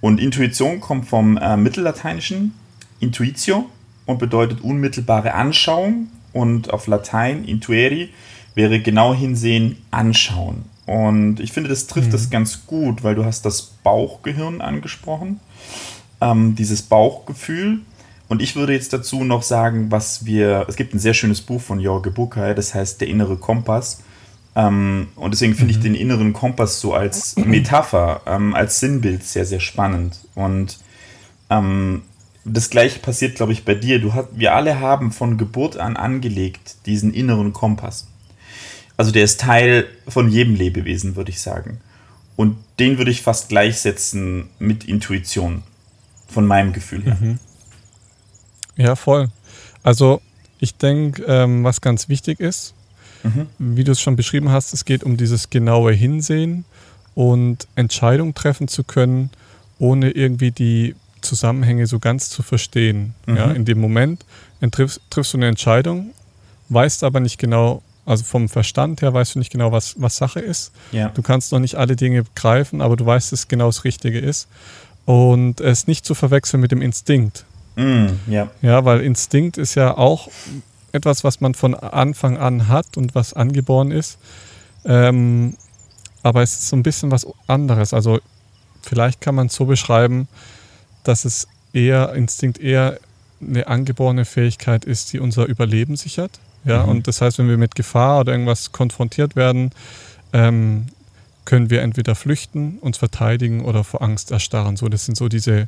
Und 0.00 0.18
Intuition 0.18 0.80
kommt 0.80 1.06
vom 1.06 1.36
äh, 1.36 1.58
Mittellateinischen 1.58 2.54
Intuitio 2.98 3.68
und 4.06 4.18
bedeutet 4.18 4.62
unmittelbare 4.62 5.34
Anschauung 5.34 6.08
und 6.32 6.72
auf 6.72 6.86
Latein 6.86 7.44
intueri 7.44 8.08
wäre 8.54 8.80
genau 8.80 9.12
hinsehen, 9.12 9.76
anschauen. 9.90 10.71
Und 10.86 11.40
ich 11.40 11.52
finde, 11.52 11.70
das 11.70 11.86
trifft 11.86 12.08
mhm. 12.08 12.12
das 12.12 12.30
ganz 12.30 12.66
gut, 12.66 13.04
weil 13.04 13.14
du 13.14 13.24
hast 13.24 13.44
das 13.44 13.62
Bauchgehirn 13.82 14.60
angesprochen, 14.60 15.40
ähm, 16.20 16.56
dieses 16.56 16.82
Bauchgefühl. 16.82 17.80
Und 18.28 18.42
ich 18.42 18.56
würde 18.56 18.72
jetzt 18.72 18.92
dazu 18.92 19.24
noch 19.24 19.42
sagen, 19.42 19.90
was 19.90 20.24
wir, 20.24 20.64
es 20.68 20.76
gibt 20.76 20.94
ein 20.94 20.98
sehr 20.98 21.14
schönes 21.14 21.40
Buch 21.40 21.60
von 21.60 21.78
Jorge 21.78 22.10
Bucay, 22.10 22.54
das 22.54 22.74
heißt 22.74 23.00
Der 23.00 23.08
innere 23.08 23.36
Kompass. 23.36 24.02
Ähm, 24.54 25.08
und 25.16 25.32
deswegen 25.32 25.54
finde 25.54 25.72
mhm. 25.72 25.78
ich 25.78 25.82
den 25.82 25.94
inneren 25.94 26.32
Kompass 26.32 26.80
so 26.80 26.94
als 26.94 27.36
Metapher, 27.44 28.22
ähm, 28.26 28.54
als 28.54 28.80
Sinnbild 28.80 29.22
sehr, 29.22 29.46
sehr 29.46 29.60
spannend. 29.60 30.18
Und 30.34 30.78
ähm, 31.50 32.02
das 32.44 32.70
gleiche 32.70 32.98
passiert, 32.98 33.36
glaube 33.36 33.52
ich, 33.52 33.64
bei 33.64 33.74
dir. 33.74 34.00
Du 34.00 34.14
hast, 34.14 34.28
wir 34.32 34.54
alle 34.54 34.80
haben 34.80 35.12
von 35.12 35.38
Geburt 35.38 35.76
an 35.76 35.96
angelegt 35.96 36.86
diesen 36.86 37.14
inneren 37.14 37.52
Kompass. 37.52 38.08
Also 38.96 39.10
der 39.10 39.24
ist 39.24 39.40
Teil 39.40 39.86
von 40.06 40.28
jedem 40.28 40.54
Lebewesen, 40.54 41.16
würde 41.16 41.30
ich 41.30 41.40
sagen. 41.40 41.80
Und 42.36 42.56
den 42.78 42.98
würde 42.98 43.10
ich 43.10 43.22
fast 43.22 43.48
gleichsetzen 43.48 44.48
mit 44.58 44.84
Intuition, 44.84 45.62
von 46.28 46.46
meinem 46.46 46.72
Gefühl 46.72 47.04
her. 47.04 47.16
Mhm. 47.20 47.38
Ja, 48.76 48.96
voll. 48.96 49.28
Also 49.82 50.20
ich 50.58 50.76
denke, 50.76 51.22
ähm, 51.26 51.64
was 51.64 51.80
ganz 51.80 52.08
wichtig 52.08 52.40
ist, 52.40 52.74
mhm. 53.22 53.48
wie 53.58 53.84
du 53.84 53.92
es 53.92 54.00
schon 54.00 54.16
beschrieben 54.16 54.50
hast, 54.50 54.72
es 54.72 54.84
geht 54.84 55.04
um 55.04 55.16
dieses 55.16 55.50
genaue 55.50 55.92
Hinsehen 55.92 56.64
und 57.14 57.68
Entscheidungen 57.74 58.34
treffen 58.34 58.68
zu 58.68 58.84
können, 58.84 59.30
ohne 59.78 60.10
irgendwie 60.10 60.52
die 60.52 60.94
Zusammenhänge 61.20 61.86
so 61.86 61.98
ganz 61.98 62.30
zu 62.30 62.42
verstehen. 62.42 63.14
Mhm. 63.26 63.36
Ja, 63.36 63.50
in 63.52 63.64
dem 63.64 63.80
Moment 63.80 64.24
triffst, 64.70 65.00
triffst 65.10 65.34
du 65.34 65.38
eine 65.38 65.48
Entscheidung, 65.48 66.10
weißt 66.68 67.04
aber 67.04 67.20
nicht 67.20 67.38
genau, 67.38 67.82
also 68.04 68.24
vom 68.24 68.48
Verstand 68.48 69.02
her 69.02 69.14
weißt 69.14 69.34
du 69.34 69.38
nicht 69.38 69.52
genau, 69.52 69.70
was, 69.72 69.94
was 69.98 70.16
Sache 70.16 70.40
ist. 70.40 70.72
Ja. 70.90 71.08
Du 71.10 71.22
kannst 71.22 71.52
noch 71.52 71.60
nicht 71.60 71.76
alle 71.76 71.96
Dinge 71.96 72.24
begreifen, 72.24 72.80
aber 72.80 72.96
du 72.96 73.06
weißt, 73.06 73.32
dass 73.32 73.48
genau 73.48 73.66
das 73.66 73.84
Richtige 73.84 74.18
ist. 74.18 74.48
Und 75.04 75.60
es 75.60 75.86
nicht 75.86 76.04
zu 76.04 76.14
verwechseln 76.14 76.60
mit 76.60 76.72
dem 76.72 76.82
Instinkt. 76.82 77.44
Mm, 77.76 78.06
ja. 78.26 78.50
ja, 78.60 78.84
weil 78.84 79.00
Instinkt 79.00 79.56
ist 79.56 79.74
ja 79.74 79.96
auch 79.96 80.28
etwas, 80.92 81.24
was 81.24 81.40
man 81.40 81.54
von 81.54 81.74
Anfang 81.74 82.36
an 82.36 82.68
hat 82.68 82.96
und 82.96 83.14
was 83.14 83.34
angeboren 83.34 83.90
ist. 83.90 84.18
Ähm, 84.84 85.56
aber 86.22 86.42
es 86.42 86.52
ist 86.52 86.68
so 86.68 86.76
ein 86.76 86.82
bisschen 86.82 87.10
was 87.10 87.26
anderes. 87.46 87.94
Also 87.94 88.20
vielleicht 88.82 89.20
kann 89.20 89.34
man 89.34 89.46
es 89.46 89.54
so 89.54 89.64
beschreiben, 89.64 90.28
dass 91.04 91.24
es 91.24 91.48
eher 91.72 92.12
Instinkt 92.14 92.58
eher 92.58 92.98
eine 93.40 93.66
angeborene 93.66 94.24
Fähigkeit 94.24 94.84
ist, 94.84 95.12
die 95.12 95.18
unser 95.18 95.46
Überleben 95.46 95.96
sichert. 95.96 96.38
Ja, 96.64 96.84
mhm. 96.84 96.88
und 96.88 97.06
das 97.08 97.20
heißt, 97.20 97.38
wenn 97.38 97.48
wir 97.48 97.58
mit 97.58 97.74
Gefahr 97.74 98.20
oder 98.20 98.32
irgendwas 98.32 98.72
konfrontiert 98.72 99.36
werden, 99.36 99.70
ähm, 100.32 100.86
können 101.44 101.70
wir 101.70 101.82
entweder 101.82 102.14
flüchten, 102.14 102.78
uns 102.78 102.98
verteidigen 102.98 103.64
oder 103.64 103.82
vor 103.84 104.02
Angst 104.02 104.30
erstarren. 104.30 104.76
So, 104.76 104.88
das 104.88 105.04
sind 105.04 105.16
so 105.16 105.28
diese 105.28 105.66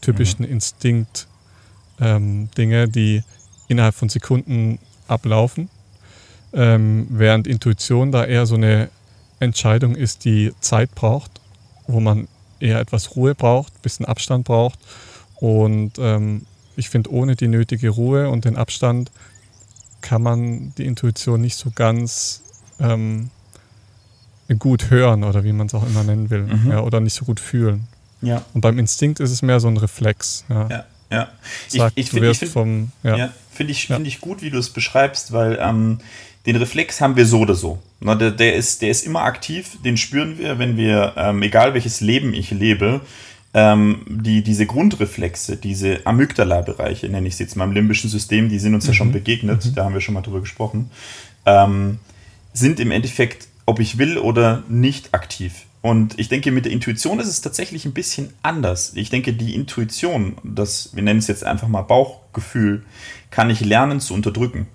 typischen 0.00 0.44
mhm. 0.44 0.52
Instinkt-Dinge, 0.52 2.82
ähm, 2.82 2.92
die 2.92 3.22
innerhalb 3.68 3.94
von 3.94 4.08
Sekunden 4.08 4.78
ablaufen, 5.08 5.68
ähm, 6.52 7.08
während 7.10 7.48
Intuition 7.48 8.12
da 8.12 8.24
eher 8.24 8.46
so 8.46 8.54
eine 8.54 8.88
Entscheidung 9.40 9.96
ist, 9.96 10.24
die 10.24 10.52
Zeit 10.60 10.94
braucht, 10.94 11.40
wo 11.86 12.00
man 12.00 12.28
eher 12.60 12.80
etwas 12.80 13.16
Ruhe 13.16 13.34
braucht, 13.34 13.74
ein 13.74 13.82
bisschen 13.82 14.06
Abstand 14.06 14.44
braucht. 14.44 14.78
Und 15.36 15.92
ähm, 15.98 16.46
ich 16.76 16.88
finde, 16.88 17.10
ohne 17.10 17.36
die 17.36 17.48
nötige 17.48 17.90
Ruhe 17.90 18.30
und 18.30 18.44
den 18.44 18.56
Abstand 18.56 19.10
kann 20.00 20.22
man 20.22 20.72
die 20.76 20.86
Intuition 20.86 21.40
nicht 21.40 21.56
so 21.56 21.70
ganz 21.74 22.42
ähm, 22.78 23.30
gut 24.58 24.90
hören 24.90 25.24
oder 25.24 25.44
wie 25.44 25.52
man 25.52 25.66
es 25.66 25.74
auch 25.74 25.86
immer 25.86 26.04
nennen 26.04 26.30
will. 26.30 26.42
Mhm. 26.42 26.70
Ja, 26.70 26.80
oder 26.80 27.00
nicht 27.00 27.14
so 27.14 27.24
gut 27.24 27.40
fühlen. 27.40 27.88
Ja. 28.22 28.44
Und 28.54 28.60
beim 28.60 28.78
Instinkt 28.78 29.20
ist 29.20 29.30
es 29.30 29.42
mehr 29.42 29.60
so 29.60 29.68
ein 29.68 29.76
Reflex. 29.76 30.44
Ja. 30.48 30.68
ja. 30.68 30.84
Ja, 31.08 31.28
Sagt, 31.68 31.92
ich, 31.96 32.06
ich 32.06 32.10
finde 32.10 32.34
find, 32.34 32.50
vom, 32.50 32.90
ja. 33.04 33.16
ja 33.16 33.32
finde 33.52 33.70
ich, 33.70 33.86
find 33.86 34.06
ich 34.06 34.20
gut, 34.20 34.42
wie 34.42 34.50
du 34.50 34.58
es 34.58 34.70
beschreibst, 34.70 35.32
weil 35.32 35.56
ähm, 35.60 36.00
den 36.46 36.56
Reflex 36.56 37.00
haben 37.00 37.16
wir 37.16 37.26
so 37.26 37.40
oder 37.40 37.54
so. 37.54 37.80
Na, 38.00 38.14
der, 38.14 38.30
der, 38.32 38.54
ist, 38.54 38.82
der 38.82 38.90
ist 38.90 39.06
immer 39.06 39.22
aktiv, 39.22 39.78
den 39.84 39.96
spüren 39.96 40.38
wir, 40.38 40.58
wenn 40.58 40.76
wir, 40.76 41.14
ähm, 41.16 41.42
egal 41.42 41.74
welches 41.74 42.00
Leben 42.00 42.34
ich 42.34 42.50
lebe, 42.50 43.02
ähm, 43.56 44.02
die, 44.06 44.42
diese 44.42 44.66
Grundreflexe, 44.66 45.56
diese 45.56 46.06
Amygdala-Bereiche, 46.06 47.08
nenne 47.08 47.26
ich 47.26 47.36
sie 47.36 47.44
jetzt 47.44 47.56
mal 47.56 47.64
im 47.64 47.72
limbischen 47.72 48.10
System, 48.10 48.50
die 48.50 48.58
sind 48.58 48.74
uns 48.74 48.84
mhm. 48.84 48.90
ja 48.90 48.94
schon 48.94 49.08
mhm. 49.08 49.12
begegnet, 49.12 49.64
mhm. 49.64 49.74
da 49.74 49.84
haben 49.84 49.94
wir 49.94 50.02
schon 50.02 50.12
mal 50.12 50.20
drüber 50.20 50.40
gesprochen, 50.40 50.90
ähm, 51.46 51.98
sind 52.52 52.80
im 52.80 52.90
Endeffekt, 52.90 53.48
ob 53.64 53.80
ich 53.80 53.96
will 53.96 54.18
oder 54.18 54.62
nicht, 54.68 55.14
aktiv. 55.14 55.64
Und 55.80 56.18
ich 56.18 56.28
denke, 56.28 56.50
mit 56.50 56.66
der 56.66 56.72
Intuition 56.72 57.18
ist 57.18 57.28
es 57.28 57.40
tatsächlich 57.40 57.86
ein 57.86 57.94
bisschen 57.94 58.34
anders. 58.42 58.92
Ich 58.94 59.08
denke, 59.08 59.32
die 59.32 59.54
Intuition, 59.54 60.36
das, 60.44 60.90
wir 60.94 61.02
nennen 61.02 61.20
es 61.20 61.26
jetzt 61.26 61.44
einfach 61.44 61.68
mal 61.68 61.82
Bauchgefühl, 61.82 62.84
kann 63.30 63.48
ich 63.48 63.60
lernen 63.60 64.00
zu 64.00 64.12
unterdrücken. 64.12 64.66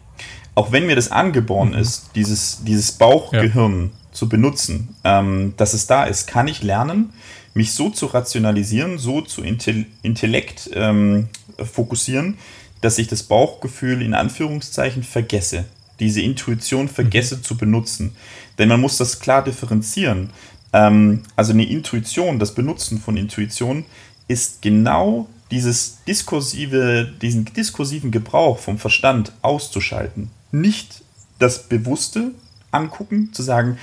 Auch 0.55 0.71
wenn 0.71 0.87
mir 0.87 0.95
das 0.95 1.11
angeboren 1.11 1.69
mhm. 1.69 1.75
ist, 1.75 2.09
dieses, 2.15 2.63
dieses 2.63 2.93
Bauchgehirn 2.93 3.91
ja. 3.93 4.11
zu 4.11 4.27
benutzen, 4.27 4.95
ähm, 5.03 5.53
dass 5.57 5.75
es 5.75 5.85
da 5.85 6.05
ist, 6.05 6.25
kann 6.25 6.47
ich 6.47 6.63
lernen, 6.63 7.11
mich 7.53 7.73
so 7.73 7.89
zu 7.89 8.07
rationalisieren, 8.07 8.97
so 8.97 9.21
zu 9.21 9.43
Intellekt 9.43 10.69
ähm, 10.73 11.27
fokussieren, 11.57 12.37
dass 12.81 12.97
ich 12.97 13.07
das 13.07 13.23
Bauchgefühl 13.23 14.01
in 14.01 14.13
Anführungszeichen 14.13 15.03
vergesse. 15.03 15.65
Diese 15.99 16.21
Intuition 16.21 16.87
vergesse 16.87 17.37
mhm. 17.37 17.43
zu 17.43 17.57
benutzen. 17.57 18.15
Denn 18.57 18.69
man 18.69 18.81
muss 18.81 18.97
das 18.97 19.19
klar 19.19 19.43
differenzieren. 19.43 20.31
Ähm, 20.73 21.23
also 21.35 21.53
eine 21.53 21.69
Intuition, 21.69 22.39
das 22.39 22.55
Benutzen 22.55 22.99
von 22.99 23.17
Intuition 23.17 23.85
ist 24.27 24.61
genau 24.61 25.27
dieses 25.51 25.99
diskursive, 26.07 27.11
diesen 27.21 27.45
diskursiven 27.45 28.11
Gebrauch 28.11 28.57
vom 28.57 28.77
Verstand 28.77 29.33
auszuschalten. 29.41 30.31
Nicht 30.51 31.03
das 31.39 31.67
Bewusste 31.67 32.31
angucken, 32.71 33.33
zu 33.33 33.43
sagen, 33.43 33.77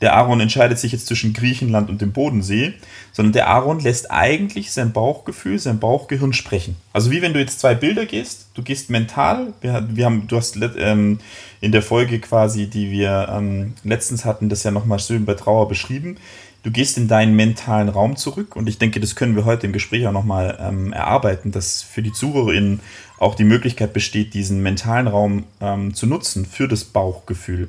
der 0.00 0.14
Aaron 0.14 0.40
entscheidet 0.40 0.78
sich 0.78 0.92
jetzt 0.92 1.06
zwischen 1.06 1.32
Griechenland 1.32 1.88
und 1.88 2.00
dem 2.00 2.12
Bodensee, 2.12 2.74
sondern 3.12 3.32
der 3.32 3.48
Aaron 3.48 3.80
lässt 3.80 4.10
eigentlich 4.10 4.72
sein 4.72 4.92
Bauchgefühl, 4.92 5.58
sein 5.58 5.78
Bauchgehirn 5.78 6.32
sprechen. 6.32 6.76
Also 6.92 7.10
wie 7.10 7.22
wenn 7.22 7.32
du 7.32 7.40
jetzt 7.40 7.60
zwei 7.60 7.74
Bilder 7.74 8.06
gehst, 8.06 8.48
du 8.54 8.62
gehst 8.62 8.90
mental, 8.90 9.52
wir, 9.60 9.86
wir 9.90 10.04
haben, 10.04 10.26
du 10.26 10.36
hast 10.36 10.58
ähm, 10.76 11.20
in 11.60 11.72
der 11.72 11.82
Folge 11.82 12.18
quasi, 12.18 12.66
die 12.66 12.90
wir 12.90 13.28
ähm, 13.30 13.74
letztens 13.84 14.24
hatten, 14.24 14.48
das 14.48 14.62
ja 14.62 14.70
nochmal 14.70 14.98
schön 14.98 15.24
bei 15.24 15.34
Trauer 15.34 15.68
beschrieben, 15.68 16.16
du 16.64 16.70
gehst 16.70 16.98
in 16.98 17.08
deinen 17.08 17.36
mentalen 17.36 17.88
Raum 17.88 18.16
zurück 18.16 18.56
und 18.56 18.68
ich 18.68 18.78
denke, 18.78 18.98
das 18.98 19.14
können 19.14 19.36
wir 19.36 19.44
heute 19.44 19.66
im 19.66 19.72
Gespräch 19.72 20.06
auch 20.06 20.12
nochmal 20.12 20.58
ähm, 20.60 20.92
erarbeiten, 20.92 21.52
dass 21.52 21.82
für 21.82 22.02
die 22.02 22.12
ZuhörerInnen 22.12 22.80
auch 23.18 23.36
die 23.36 23.44
Möglichkeit 23.44 23.92
besteht, 23.92 24.34
diesen 24.34 24.62
mentalen 24.62 25.06
Raum 25.06 25.44
ähm, 25.60 25.94
zu 25.94 26.06
nutzen 26.06 26.46
für 26.46 26.66
das 26.66 26.84
Bauchgefühl. 26.84 27.68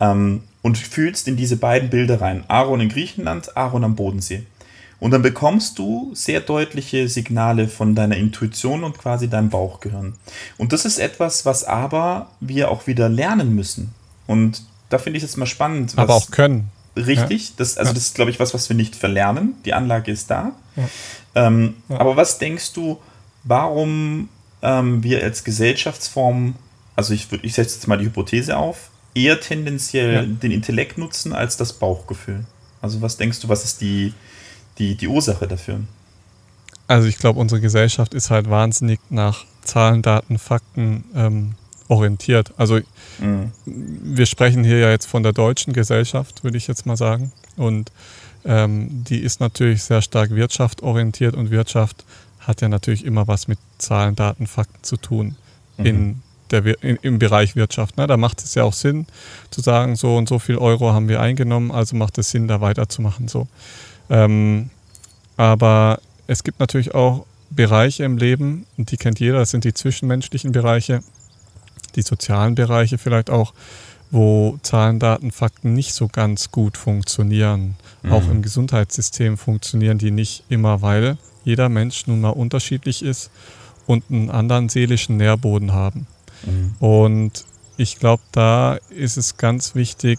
Ähm, 0.00 0.42
und 0.62 0.78
fühlst 0.78 1.28
in 1.28 1.36
diese 1.36 1.56
beiden 1.56 1.90
Bilder 1.90 2.20
rein. 2.20 2.44
Aaron 2.48 2.80
in 2.80 2.88
Griechenland, 2.88 3.56
Aaron 3.56 3.84
am 3.84 3.96
Bodensee. 3.96 4.44
Und 5.00 5.12
dann 5.12 5.22
bekommst 5.22 5.78
du 5.78 6.10
sehr 6.14 6.40
deutliche 6.40 7.08
Signale 7.08 7.68
von 7.68 7.94
deiner 7.94 8.16
Intuition 8.18 8.84
und 8.84 8.98
quasi 8.98 9.28
deinem 9.28 9.48
Bauchgehirn. 9.48 10.14
Und 10.58 10.72
das 10.74 10.84
ist 10.84 10.98
etwas, 10.98 11.46
was 11.46 11.64
aber 11.64 12.30
wir 12.40 12.70
auch 12.70 12.86
wieder 12.86 13.08
lernen 13.08 13.54
müssen. 13.54 13.94
Und 14.26 14.62
da 14.90 14.98
finde 14.98 15.16
ich 15.16 15.24
es 15.24 15.38
mal 15.38 15.46
spannend. 15.46 15.94
aber 15.96 16.14
auch 16.14 16.30
können. 16.30 16.70
Richtig. 16.96 17.48
Ja. 17.48 17.54
Das, 17.56 17.78
also 17.78 17.90
ja. 17.90 17.94
das 17.94 18.04
ist, 18.04 18.14
glaube 18.14 18.30
ich, 18.30 18.38
was, 18.38 18.52
was 18.52 18.68
wir 18.68 18.76
nicht 18.76 18.94
verlernen. 18.94 19.54
Die 19.64 19.72
Anlage 19.72 20.12
ist 20.12 20.30
da. 20.30 20.52
Ja. 20.76 20.88
Ähm, 21.34 21.76
aber 21.88 22.16
was 22.16 22.38
denkst 22.38 22.74
du, 22.74 23.00
warum 23.44 24.28
ähm, 24.60 25.02
wir 25.02 25.22
als 25.22 25.44
Gesellschaftsform, 25.44 26.56
also 26.96 27.14
ich, 27.14 27.28
ich 27.42 27.54
setze 27.54 27.76
jetzt 27.76 27.88
mal 27.88 27.96
die 27.96 28.04
Hypothese 28.04 28.56
auf, 28.56 28.90
eher 29.14 29.40
tendenziell 29.40 30.14
ja. 30.14 30.22
den 30.22 30.50
Intellekt 30.50 30.98
nutzen 30.98 31.32
als 31.32 31.56
das 31.56 31.72
Bauchgefühl. 31.72 32.44
Also 32.80 33.02
was 33.02 33.16
denkst 33.16 33.40
du, 33.40 33.48
was 33.48 33.64
ist 33.64 33.80
die, 33.80 34.14
die, 34.78 34.94
die 34.94 35.08
Ursache 35.08 35.46
dafür? 35.46 35.80
Also 36.86 37.06
ich 37.06 37.18
glaube, 37.18 37.38
unsere 37.38 37.60
Gesellschaft 37.60 38.14
ist 38.14 38.30
halt 38.30 38.50
wahnsinnig 38.50 38.98
nach 39.10 39.44
Zahlen, 39.62 40.02
Daten, 40.02 40.38
Fakten 40.38 41.04
ähm, 41.14 41.54
orientiert. 41.88 42.52
Also 42.56 42.80
mhm. 43.18 43.52
wir 43.64 44.26
sprechen 44.26 44.64
hier 44.64 44.78
ja 44.78 44.90
jetzt 44.90 45.06
von 45.06 45.22
der 45.22 45.32
deutschen 45.32 45.72
Gesellschaft, 45.72 46.42
würde 46.42 46.56
ich 46.56 46.66
jetzt 46.66 46.86
mal 46.86 46.96
sagen. 46.96 47.32
Und 47.56 47.92
ähm, 48.44 49.04
die 49.04 49.18
ist 49.18 49.40
natürlich 49.40 49.82
sehr 49.82 50.02
stark 50.02 50.30
wirtschaftorientiert 50.30 51.36
und 51.36 51.50
Wirtschaft 51.50 52.04
hat 52.40 52.62
ja 52.62 52.68
natürlich 52.68 53.04
immer 53.04 53.28
was 53.28 53.48
mit 53.48 53.58
Zahlen, 53.78 54.16
Daten, 54.16 54.46
Fakten 54.46 54.82
zu 54.82 54.96
tun 54.96 55.36
mhm. 55.76 55.86
in 55.86 56.22
der, 56.52 56.64
in, 56.82 56.96
im 57.02 57.18
Bereich 57.18 57.56
Wirtschaft. 57.56 57.96
Ne? 57.96 58.06
Da 58.06 58.16
macht 58.16 58.42
es 58.42 58.54
ja 58.54 58.64
auch 58.64 58.72
Sinn 58.72 59.06
zu 59.50 59.60
sagen, 59.60 59.96
so 59.96 60.16
und 60.16 60.28
so 60.28 60.38
viel 60.38 60.56
Euro 60.56 60.92
haben 60.92 61.08
wir 61.08 61.20
eingenommen, 61.20 61.70
also 61.70 61.96
macht 61.96 62.18
es 62.18 62.30
Sinn, 62.30 62.48
da 62.48 62.60
weiterzumachen. 62.60 63.28
So. 63.28 63.48
Ähm, 64.08 64.70
aber 65.36 66.00
es 66.26 66.44
gibt 66.44 66.60
natürlich 66.60 66.94
auch 66.94 67.26
Bereiche 67.50 68.04
im 68.04 68.16
Leben, 68.16 68.66
und 68.76 68.90
die 68.90 68.96
kennt 68.96 69.18
jeder, 69.20 69.38
das 69.38 69.50
sind 69.50 69.64
die 69.64 69.74
zwischenmenschlichen 69.74 70.52
Bereiche, 70.52 71.02
die 71.96 72.02
sozialen 72.02 72.54
Bereiche 72.54 72.98
vielleicht 72.98 73.30
auch, 73.30 73.52
wo 74.12 74.58
Zahlen, 74.62 74.98
Daten, 74.98 75.30
Fakten 75.30 75.74
nicht 75.74 75.94
so 75.94 76.08
ganz 76.08 76.50
gut 76.50 76.76
funktionieren. 76.76 77.76
Mhm. 78.02 78.12
Auch 78.12 78.28
im 78.28 78.42
Gesundheitssystem 78.42 79.36
funktionieren 79.36 79.98
die 79.98 80.10
nicht 80.10 80.44
immer, 80.48 80.82
weil 80.82 81.16
jeder 81.44 81.68
Mensch 81.68 82.06
nun 82.06 82.20
mal 82.20 82.30
unterschiedlich 82.30 83.04
ist 83.04 83.30
und 83.86 84.04
einen 84.10 84.30
anderen 84.30 84.68
seelischen 84.68 85.16
Nährboden 85.16 85.72
haben. 85.72 86.06
Mhm. 86.44 86.74
Und 86.78 87.44
ich 87.76 87.98
glaube, 87.98 88.22
da 88.32 88.78
ist 88.90 89.16
es 89.16 89.36
ganz 89.36 89.74
wichtig, 89.74 90.18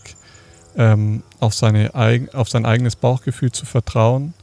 ähm, 0.77 1.23
auf, 1.39 1.53
seine, 1.53 1.91
auf 2.33 2.49
sein 2.49 2.65
eigenes 2.65 2.95
Bauchgefühl 2.95 3.51
zu 3.51 3.65
vertrauen. 3.65 4.33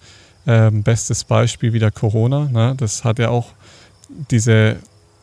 Ähm, 0.47 0.83
bestes 0.83 1.25
Beispiel 1.25 1.73
wieder 1.73 1.91
Corona. 1.91 2.49
Ne? 2.51 2.75
Das 2.77 3.05
hat 3.05 3.19
ja 3.19 3.31
auch 3.31 3.53
diese 4.31 4.77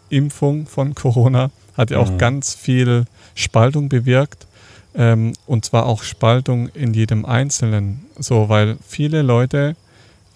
Impfung 0.09 0.67
von 0.67 0.93
Corona, 0.93 1.51
hat 1.75 1.91
ja 1.91 1.97
auch 1.97 2.11
mhm. 2.11 2.17
ganz 2.17 2.53
viel 2.53 3.05
Spaltung 3.33 3.89
bewirkt. 3.89 4.47
Ähm, 4.93 5.33
und 5.45 5.65
zwar 5.65 5.85
auch 5.85 6.03
Spaltung 6.03 6.69
in 6.69 6.93
jedem 6.93 7.25
Einzelnen. 7.25 8.05
So, 8.17 8.49
weil 8.49 8.77
viele 8.87 9.21
Leute 9.21 9.75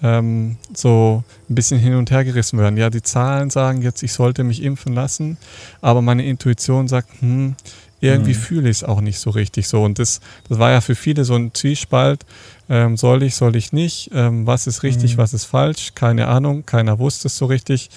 ähm, 0.01 0.57
so 0.73 1.23
ein 1.49 1.55
bisschen 1.55 1.79
hin 1.79 1.95
und 1.95 2.11
her 2.11 2.23
gerissen 2.23 2.59
werden. 2.59 2.77
Ja, 2.77 2.89
die 2.89 3.01
Zahlen 3.01 3.49
sagen 3.49 3.81
jetzt, 3.81 4.03
ich 4.03 4.13
sollte 4.13 4.43
mich 4.43 4.63
impfen 4.63 4.93
lassen, 4.93 5.37
aber 5.81 6.01
meine 6.01 6.25
Intuition 6.25 6.87
sagt, 6.87 7.09
hm, 7.21 7.55
irgendwie 8.01 8.33
mhm. 8.33 8.37
fühle 8.37 8.69
ich 8.69 8.77
es 8.77 8.83
auch 8.83 9.01
nicht 9.01 9.19
so 9.19 9.29
richtig 9.29 9.67
so. 9.67 9.83
Und 9.83 9.99
das, 9.99 10.21
das 10.47 10.57
war 10.57 10.71
ja 10.71 10.81
für 10.81 10.95
viele 10.95 11.25
so 11.25 11.35
ein 11.35 11.53
Zwiespalt. 11.53 12.25
Ähm, 12.69 12.97
soll 12.97 13.23
ich, 13.23 13.35
soll 13.35 13.55
ich 13.55 13.73
nicht? 13.73 14.11
Ähm, 14.13 14.47
was 14.47 14.67
ist 14.67 14.83
richtig, 14.83 15.15
mhm. 15.15 15.17
was 15.17 15.33
ist 15.33 15.45
falsch? 15.45 15.93
Keine 15.95 16.27
Ahnung, 16.27 16.65
keiner 16.65 16.99
wusste 16.99 17.27
es 17.27 17.37
so 17.37 17.45
richtig. 17.47 17.89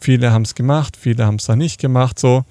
Viele 0.00 0.32
haben 0.32 0.42
es 0.42 0.54
gemacht, 0.54 0.96
viele 0.96 1.24
haben 1.24 1.36
es 1.36 1.46
dann 1.46 1.58
nicht 1.58 1.80
gemacht. 1.80 2.18
So. 2.18 2.44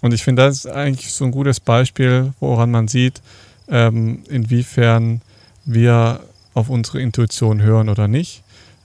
Und 0.00 0.14
ich 0.14 0.22
finde, 0.22 0.42
das 0.42 0.58
ist 0.58 0.66
eigentlich 0.66 1.12
so 1.12 1.24
ein 1.24 1.32
gutes 1.32 1.60
Beispiel, 1.60 2.32
woran 2.38 2.70
man 2.70 2.88
sieht, 2.88 3.20
ähm, 3.68 4.22
inwiefern 4.28 5.22
wir 5.64 6.20
auf 6.52 6.68
unsere 6.68 7.00
Intuition 7.00 7.62
hören 7.62 7.88
oder 7.88 8.06
nicht. 8.06 8.43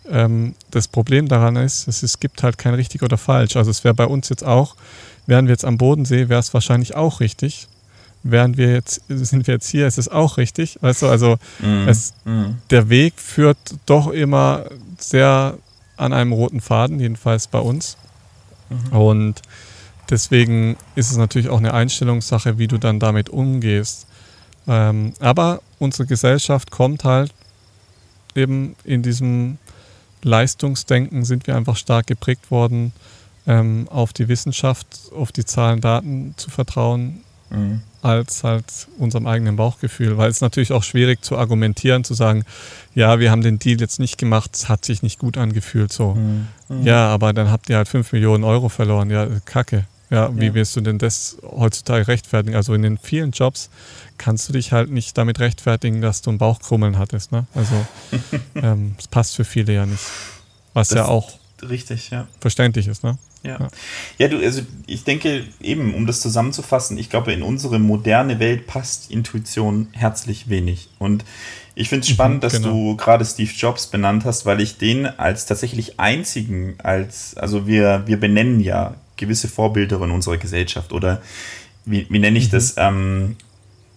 Ähm, 0.09 0.55
das 0.71 0.87
Problem 0.87 1.27
daran 1.27 1.55
ist, 1.55 1.87
es, 1.87 2.03
es 2.03 2.19
gibt 2.19 2.43
halt 2.43 2.57
kein 2.57 2.73
richtig 2.73 3.03
oder 3.03 3.17
falsch. 3.17 3.55
Also 3.55 3.71
es 3.71 3.83
wäre 3.83 3.93
bei 3.93 4.05
uns 4.05 4.29
jetzt 4.29 4.43
auch, 4.43 4.75
wären 5.27 5.45
wir 5.45 5.53
jetzt 5.53 5.65
am 5.65 5.77
Bodensee, 5.77 6.29
wäre 6.29 6.39
es 6.39 6.53
wahrscheinlich 6.53 6.95
auch 6.95 7.19
richtig. 7.19 7.67
Während 8.23 8.57
wir 8.57 8.73
jetzt, 8.73 9.01
sind 9.07 9.47
wir 9.47 9.53
jetzt 9.53 9.69
hier, 9.69 9.87
ist 9.87 9.97
es 9.97 10.09
auch 10.09 10.37
richtig. 10.37 10.77
Weißt 10.81 11.03
du, 11.03 11.07
also 11.07 11.37
mm, 11.59 11.87
es, 11.87 12.13
mm. 12.25 12.47
der 12.69 12.89
Weg 12.89 13.13
führt 13.17 13.57
doch 13.85 14.07
immer 14.07 14.65
sehr 14.97 15.57
an 15.95 16.11
einem 16.11 16.33
roten 16.33 16.59
Faden, 16.59 16.99
jedenfalls 16.99 17.47
bei 17.47 17.59
uns. 17.59 17.97
Mhm. 18.69 18.97
Und 18.97 19.41
deswegen 20.09 20.77
ist 20.95 21.11
es 21.11 21.17
natürlich 21.17 21.49
auch 21.49 21.57
eine 21.57 21.73
Einstellungssache, 21.73 22.57
wie 22.57 22.67
du 22.67 22.77
dann 22.77 22.99
damit 22.99 23.29
umgehst. 23.29 24.07
Ähm, 24.67 25.13
aber 25.19 25.61
unsere 25.77 26.05
Gesellschaft 26.05 26.71
kommt 26.71 27.03
halt 27.03 27.33
eben 28.35 28.75
in 28.83 29.01
diesem 29.01 29.57
Leistungsdenken 30.23 31.25
sind 31.25 31.47
wir 31.47 31.55
einfach 31.55 31.75
stark 31.75 32.07
geprägt 32.07 32.51
worden, 32.51 32.93
ähm, 33.47 33.87
auf 33.89 34.13
die 34.13 34.27
Wissenschaft, 34.27 34.87
auf 35.15 35.31
die 35.31 35.45
Zahlen, 35.45 35.81
Daten 35.81 36.33
zu 36.37 36.49
vertrauen, 36.49 37.21
mhm. 37.49 37.81
als 38.01 38.43
halt 38.43 38.65
unserem 38.97 39.27
eigenen 39.27 39.55
Bauchgefühl. 39.55 40.17
Weil 40.17 40.29
es 40.29 40.41
natürlich 40.41 40.71
auch 40.71 40.83
schwierig 40.83 41.23
zu 41.23 41.37
argumentieren, 41.37 42.03
zu 42.03 42.13
sagen, 42.13 42.43
ja, 42.93 43.19
wir 43.19 43.31
haben 43.31 43.41
den 43.41 43.59
Deal 43.59 43.79
jetzt 43.79 43.99
nicht 43.99 44.17
gemacht, 44.17 44.51
es 44.53 44.69
hat 44.69 44.85
sich 44.85 45.01
nicht 45.01 45.19
gut 45.19 45.37
angefühlt. 45.37 45.91
So. 45.91 46.15
Mhm. 46.15 46.47
Mhm. 46.67 46.83
Ja, 46.83 47.07
aber 47.07 47.33
dann 47.33 47.49
habt 47.49 47.69
ihr 47.69 47.77
halt 47.77 47.87
5 47.87 48.11
Millionen 48.11 48.43
Euro 48.43 48.69
verloren. 48.69 49.09
Ja, 49.09 49.27
kacke. 49.45 49.85
Ja, 50.11 50.35
wie 50.35 50.47
ja. 50.47 50.53
wirst 50.55 50.75
du 50.75 50.81
denn 50.81 50.97
das 50.97 51.37
heutzutage 51.43 52.07
rechtfertigen? 52.07 52.55
Also 52.55 52.73
in 52.73 52.81
den 52.81 52.97
vielen 52.97 53.31
Jobs 53.31 53.69
kannst 54.19 54.47
du 54.47 54.53
dich 54.53 54.71
halt 54.71 54.91
nicht 54.91 55.17
damit 55.17 55.39
rechtfertigen, 55.39 56.01
dass 56.01 56.21
du 56.21 56.29
einen 56.29 56.37
Bauchkrummeln 56.37 56.99
hattest. 56.99 57.31
Ne? 57.31 57.47
Also 57.55 57.73
ähm, 58.55 58.93
das 58.97 59.07
passt 59.07 59.35
für 59.35 59.45
viele 59.45 59.73
ja 59.73 59.85
nicht. 59.87 60.03
Was 60.73 60.89
das 60.89 60.97
ja 60.97 61.05
auch 61.05 61.39
richtig, 61.67 62.11
ja. 62.11 62.27
verständlich 62.39 62.87
ist, 62.87 63.03
ne? 63.03 63.17
Ja. 63.41 63.57
ja. 63.57 63.67
ja, 64.17 64.27
du, 64.27 64.37
also 64.37 64.61
ich 64.85 65.05
denke 65.05 65.45
eben, 65.61 65.93
um 65.93 66.05
das 66.05 66.19
zusammenzufassen, 66.19 66.97
ich 66.97 67.09
glaube, 67.09 67.31
in 67.31 67.41
unsere 67.41 67.79
moderne 67.79 68.39
Welt 68.39 68.67
passt 68.67 69.09
Intuition 69.09 69.87
herzlich 69.93 70.49
wenig. 70.49 70.89
Und 70.99 71.23
ich 71.73 71.87
finde 71.87 72.03
es 72.03 72.09
mhm, 72.09 72.13
spannend, 72.13 72.37
mhm, 72.37 72.41
dass 72.41 72.53
genau. 72.53 72.69
du 72.69 72.97
gerade 72.97 73.23
Steve 73.23 73.51
Jobs 73.55 73.87
benannt 73.87 74.25
hast, 74.25 74.45
weil 74.45 74.59
ich 74.59 74.77
den 74.77 75.05
als 75.05 75.45
tatsächlich 75.45 75.99
einzigen, 75.99 76.75
als, 76.79 77.37
also 77.37 77.65
wir, 77.65 78.03
wir 78.05 78.19
benennen 78.19 78.59
ja 78.59 78.95
gewisse 79.15 79.47
Vorbilder 79.47 80.01
in 80.01 80.11
unserer 80.11 80.37
Gesellschaft 80.37 80.91
oder 80.91 81.21
wie, 81.85 82.07
wie 82.09 82.19
nenne 82.19 82.37
ich 82.37 82.47
mhm. 82.47 82.51
das? 82.51 82.75
Ähm, 82.77 83.37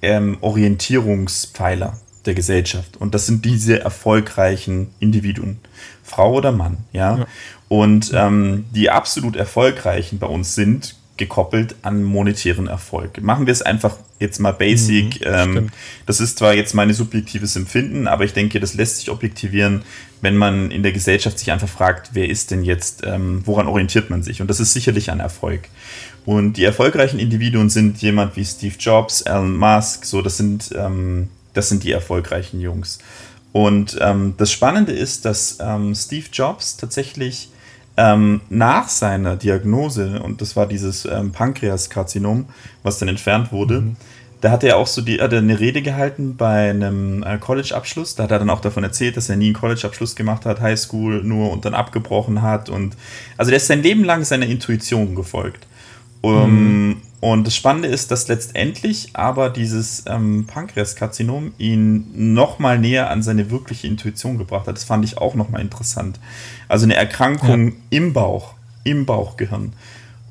ähm, 0.02 0.38
Orientierungspfeiler 0.40 1.98
der 2.26 2.34
Gesellschaft. 2.34 2.96
Und 2.98 3.14
das 3.14 3.26
sind 3.26 3.44
diese 3.44 3.80
erfolgreichen 3.80 4.90
Individuen, 5.00 5.58
Frau 6.02 6.34
oder 6.34 6.52
Mann, 6.52 6.78
ja. 6.92 7.18
ja. 7.18 7.26
Und 7.68 8.12
ähm, 8.14 8.66
die 8.74 8.90
absolut 8.90 9.36
erfolgreichen 9.36 10.18
bei 10.18 10.26
uns 10.26 10.54
sind 10.54 10.96
gekoppelt 11.16 11.76
an 11.82 12.02
monetären 12.02 12.66
Erfolg. 12.66 13.22
Machen 13.22 13.46
wir 13.46 13.52
es 13.52 13.62
einfach 13.62 13.96
jetzt 14.18 14.38
mal 14.38 14.52
basic. 14.52 15.20
Mhm, 15.20 15.26
ähm, 15.56 15.68
das 16.06 16.20
ist 16.20 16.38
zwar 16.38 16.54
jetzt 16.54 16.74
mein 16.74 16.92
subjektives 16.92 17.54
Empfinden, 17.54 18.08
aber 18.08 18.24
ich 18.24 18.32
denke, 18.32 18.60
das 18.60 18.74
lässt 18.74 18.96
sich 18.96 19.10
objektivieren, 19.10 19.82
wenn 20.20 20.36
man 20.36 20.70
in 20.70 20.82
der 20.82 20.92
Gesellschaft 20.92 21.38
sich 21.38 21.52
einfach 21.52 21.68
fragt, 21.68 22.10
wer 22.14 22.28
ist 22.28 22.50
denn 22.50 22.64
jetzt, 22.64 23.02
ähm, 23.04 23.42
woran 23.44 23.66
orientiert 23.66 24.08
man 24.10 24.22
sich? 24.22 24.40
Und 24.40 24.48
das 24.48 24.60
ist 24.60 24.72
sicherlich 24.72 25.10
ein 25.10 25.20
Erfolg. 25.20 25.68
Und 26.24 26.56
die 26.56 26.64
erfolgreichen 26.64 27.18
Individuen 27.18 27.68
sind 27.68 28.00
jemand 28.00 28.36
wie 28.36 28.44
Steve 28.44 28.76
Jobs, 28.78 29.22
Elon 29.22 29.56
Musk, 29.56 30.04
so 30.04 30.22
das 30.22 30.36
sind, 30.36 30.70
ähm, 30.76 31.28
das 31.52 31.68
sind 31.68 31.82
die 31.82 31.90
erfolgreichen 31.90 32.60
Jungs. 32.60 32.98
Und 33.52 33.98
ähm, 34.00 34.34
das 34.38 34.50
Spannende 34.50 34.92
ist, 34.92 35.24
dass 35.24 35.58
ähm, 35.60 35.94
Steve 35.94 36.26
Jobs 36.32 36.76
tatsächlich 36.76 37.50
ähm, 37.96 38.40
nach 38.48 38.88
seiner 38.88 39.36
Diagnose, 39.36 40.22
und 40.22 40.40
das 40.40 40.56
war 40.56 40.66
dieses 40.66 41.04
ähm, 41.04 41.32
Pankreaskarzinom, 41.32 42.46
was 42.82 42.98
dann 42.98 43.08
entfernt 43.08 43.52
wurde, 43.52 43.82
mhm. 43.82 43.96
da 44.40 44.50
hat 44.50 44.64
er 44.64 44.78
auch 44.78 44.86
so 44.86 45.02
die, 45.02 45.20
hat 45.20 45.32
er 45.32 45.40
eine 45.40 45.60
Rede 45.60 45.82
gehalten 45.82 46.36
bei 46.36 46.70
einem 46.70 47.22
äh, 47.22 47.36
College-Abschluss. 47.36 48.14
Da 48.14 48.22
hat 48.22 48.30
er 48.30 48.38
dann 48.38 48.48
auch 48.48 48.60
davon 48.60 48.84
erzählt, 48.84 49.18
dass 49.18 49.28
er 49.28 49.36
nie 49.36 49.46
einen 49.46 49.54
College-Abschluss 49.54 50.16
gemacht 50.16 50.46
hat, 50.46 50.60
Highschool 50.60 51.22
nur 51.22 51.52
und 51.52 51.66
dann 51.66 51.74
abgebrochen 51.74 52.40
hat. 52.40 52.70
Und 52.70 52.96
also 53.36 53.50
der 53.50 53.58
ist 53.58 53.66
sein 53.66 53.82
Leben 53.82 54.04
lang 54.04 54.24
seiner 54.24 54.46
Intuition 54.46 55.14
gefolgt. 55.14 55.66
Um, 56.22 56.88
mhm. 56.88 56.96
Und 57.20 57.46
das 57.46 57.54
Spannende 57.54 57.86
ist, 57.86 58.10
dass 58.10 58.26
letztendlich 58.26 59.10
aber 59.12 59.48
dieses 59.48 60.02
ähm, 60.08 60.44
Pankreaskarzinom 60.48 61.52
ihn 61.56 62.34
nochmal 62.34 62.80
näher 62.80 63.10
an 63.10 63.22
seine 63.22 63.48
wirkliche 63.48 63.86
Intuition 63.86 64.38
gebracht 64.38 64.66
hat. 64.66 64.74
Das 64.74 64.82
fand 64.82 65.04
ich 65.04 65.18
auch 65.18 65.36
nochmal 65.36 65.60
interessant. 65.60 66.18
Also 66.66 66.84
eine 66.84 66.96
Erkrankung 66.96 67.68
ja. 67.68 67.74
im 67.90 68.12
Bauch, 68.12 68.54
im 68.82 69.06
Bauchgehirn. 69.06 69.72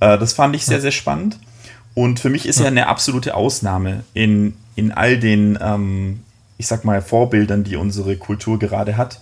Äh, 0.01 0.17
das 0.17 0.33
fand 0.33 0.53
ich 0.53 0.65
sehr, 0.65 0.77
ja. 0.77 0.81
sehr 0.81 0.91
spannend. 0.91 1.39
Und 1.93 2.19
für 2.19 2.29
mich 2.29 2.45
ist 2.45 2.59
ja. 2.59 2.65
er 2.65 2.71
eine 2.71 2.87
absolute 2.87 3.35
Ausnahme 3.35 4.03
in, 4.13 4.55
in 4.75 4.91
all 4.91 5.17
den, 5.17 5.57
ähm, 5.61 6.19
ich 6.57 6.67
sag 6.67 6.83
mal, 6.83 7.01
Vorbildern, 7.01 7.63
die 7.63 7.77
unsere 7.77 8.17
Kultur 8.17 8.59
gerade 8.59 8.97
hat 8.97 9.21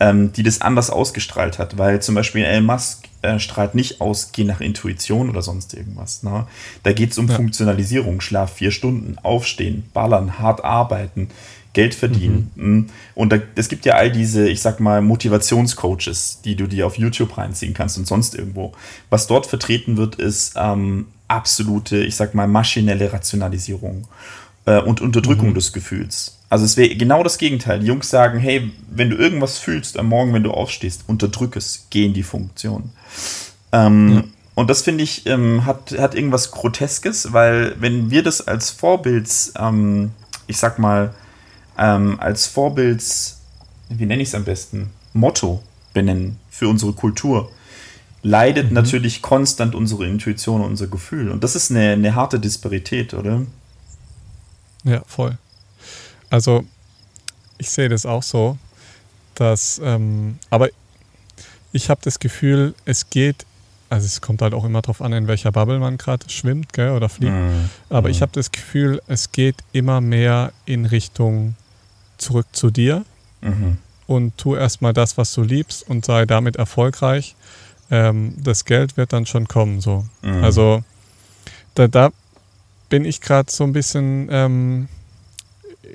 ähm, 0.00 0.32
die 0.32 0.42
das 0.42 0.60
anders 0.60 0.90
ausgestrahlt 0.90 1.58
hat, 1.58 1.78
weil 1.78 2.02
zum 2.02 2.14
Beispiel 2.14 2.44
Elon 2.44 2.64
Musk 2.64 3.08
äh, 3.22 3.38
strahlt 3.38 3.74
nicht 3.74 4.00
aus, 4.00 4.32
geh 4.32 4.44
nach 4.44 4.60
Intuition 4.60 5.30
oder 5.30 5.42
sonst 5.42 5.74
irgendwas. 5.74 6.22
Ne? 6.22 6.46
Da 6.82 6.92
geht 6.92 7.12
es 7.12 7.18
um 7.18 7.28
ja. 7.28 7.34
Funktionalisierung, 7.34 8.20
Schlaf 8.20 8.54
vier 8.54 8.70
Stunden, 8.70 9.16
aufstehen, 9.22 9.84
ballern, 9.92 10.38
hart 10.38 10.64
arbeiten, 10.64 11.28
Geld 11.72 11.94
verdienen. 11.94 12.50
Mhm. 12.54 12.76
Mm. 12.76 12.86
Und 13.14 13.32
da, 13.32 13.38
es 13.54 13.68
gibt 13.68 13.84
ja 13.84 13.96
all 13.96 14.10
diese, 14.10 14.48
ich 14.48 14.62
sag 14.62 14.80
mal, 14.80 15.02
Motivationscoaches, 15.02 16.40
die 16.42 16.56
du 16.56 16.66
dir 16.66 16.86
auf 16.86 16.96
YouTube 16.96 17.36
reinziehen 17.36 17.74
kannst 17.74 17.98
und 17.98 18.06
sonst 18.06 18.34
irgendwo. 18.34 18.72
Was 19.10 19.26
dort 19.26 19.46
vertreten 19.46 19.98
wird, 19.98 20.14
ist 20.14 20.54
ähm, 20.56 21.08
absolute, 21.28 21.98
ich 21.98 22.16
sag 22.16 22.34
mal, 22.34 22.48
maschinelle 22.48 23.12
Rationalisierung 23.12 24.08
äh, 24.64 24.80
und 24.80 25.02
Unterdrückung 25.02 25.50
mhm. 25.50 25.54
des 25.54 25.74
Gefühls. 25.74 26.35
Also 26.48 26.64
es 26.64 26.76
wäre 26.76 26.94
genau 26.94 27.22
das 27.22 27.38
Gegenteil. 27.38 27.80
Die 27.80 27.86
Jungs 27.86 28.08
sagen, 28.08 28.38
hey, 28.38 28.70
wenn 28.88 29.10
du 29.10 29.16
irgendwas 29.16 29.58
fühlst 29.58 29.98
am 29.98 30.06
Morgen, 30.06 30.32
wenn 30.32 30.44
du 30.44 30.52
aufstehst, 30.52 31.04
unterdrück 31.06 31.56
es, 31.56 31.86
geh 31.90 32.06
in 32.06 32.14
die 32.14 32.22
Funktion. 32.22 32.90
Ähm, 33.72 34.14
ja. 34.14 34.24
Und 34.54 34.70
das 34.70 34.82
finde 34.82 35.04
ich, 35.04 35.26
ähm, 35.26 35.66
hat, 35.66 35.98
hat 35.98 36.14
irgendwas 36.14 36.50
Groteskes, 36.50 37.32
weil 37.32 37.74
wenn 37.78 38.10
wir 38.10 38.22
das 38.22 38.46
als 38.46 38.70
Vorbilds, 38.70 39.52
ähm, 39.58 40.12
ich 40.46 40.56
sag 40.56 40.78
mal, 40.78 41.14
ähm, 41.76 42.18
als 42.20 42.46
Vorbilds, 42.46 43.40
wie 43.88 44.06
nenne 44.06 44.22
ich 44.22 44.28
es 44.28 44.34
am 44.34 44.44
besten, 44.44 44.90
Motto 45.12 45.62
benennen 45.92 46.38
für 46.48 46.68
unsere 46.68 46.92
Kultur, 46.92 47.50
leidet 48.22 48.68
mhm. 48.68 48.74
natürlich 48.74 49.20
konstant 49.20 49.74
unsere 49.74 50.06
Intuition 50.06 50.60
und 50.60 50.70
unser 50.70 50.86
Gefühl. 50.86 51.30
Und 51.30 51.44
das 51.44 51.56
ist 51.56 51.70
eine, 51.70 51.92
eine 51.92 52.14
harte 52.14 52.38
Disparität, 52.38 53.14
oder? 53.14 53.42
Ja, 54.84 55.02
voll. 55.06 55.38
Also 56.30 56.64
ich 57.58 57.70
sehe 57.70 57.88
das 57.88 58.06
auch 58.06 58.22
so, 58.22 58.58
dass, 59.34 59.80
ähm, 59.82 60.38
aber 60.50 60.68
ich 61.72 61.90
habe 61.90 62.00
das 62.02 62.18
Gefühl, 62.18 62.74
es 62.84 63.10
geht, 63.10 63.46
also 63.88 64.06
es 64.06 64.20
kommt 64.20 64.42
halt 64.42 64.54
auch 64.54 64.64
immer 64.64 64.82
darauf 64.82 65.02
an, 65.02 65.12
in 65.12 65.28
welcher 65.28 65.52
Bubble 65.52 65.78
man 65.78 65.98
gerade 65.98 66.28
schwimmt 66.28 66.72
gell, 66.72 66.90
oder 66.90 67.08
fliegt, 67.08 67.32
mhm. 67.32 67.70
aber 67.90 68.10
ich 68.10 68.18
mhm. 68.18 68.22
habe 68.22 68.32
das 68.32 68.50
Gefühl, 68.50 69.02
es 69.06 69.32
geht 69.32 69.56
immer 69.72 70.00
mehr 70.00 70.52
in 70.64 70.86
Richtung 70.86 71.54
zurück 72.18 72.46
zu 72.52 72.70
dir 72.70 73.04
mhm. 73.42 73.78
und 74.06 74.36
tu 74.38 74.56
erstmal 74.56 74.92
das, 74.92 75.18
was 75.18 75.32
du 75.34 75.42
liebst 75.42 75.88
und 75.88 76.04
sei 76.04 76.24
damit 76.26 76.56
erfolgreich. 76.56 77.36
Ähm, 77.90 78.34
das 78.38 78.64
Geld 78.64 78.96
wird 78.96 79.12
dann 79.12 79.26
schon 79.26 79.46
kommen. 79.46 79.80
So. 79.80 80.06
Mhm. 80.22 80.42
Also 80.42 80.82
da, 81.74 81.86
da 81.86 82.10
bin 82.88 83.04
ich 83.04 83.20
gerade 83.20 83.50
so 83.50 83.64
ein 83.64 83.72
bisschen 83.72 84.28
ähm, 84.30 84.88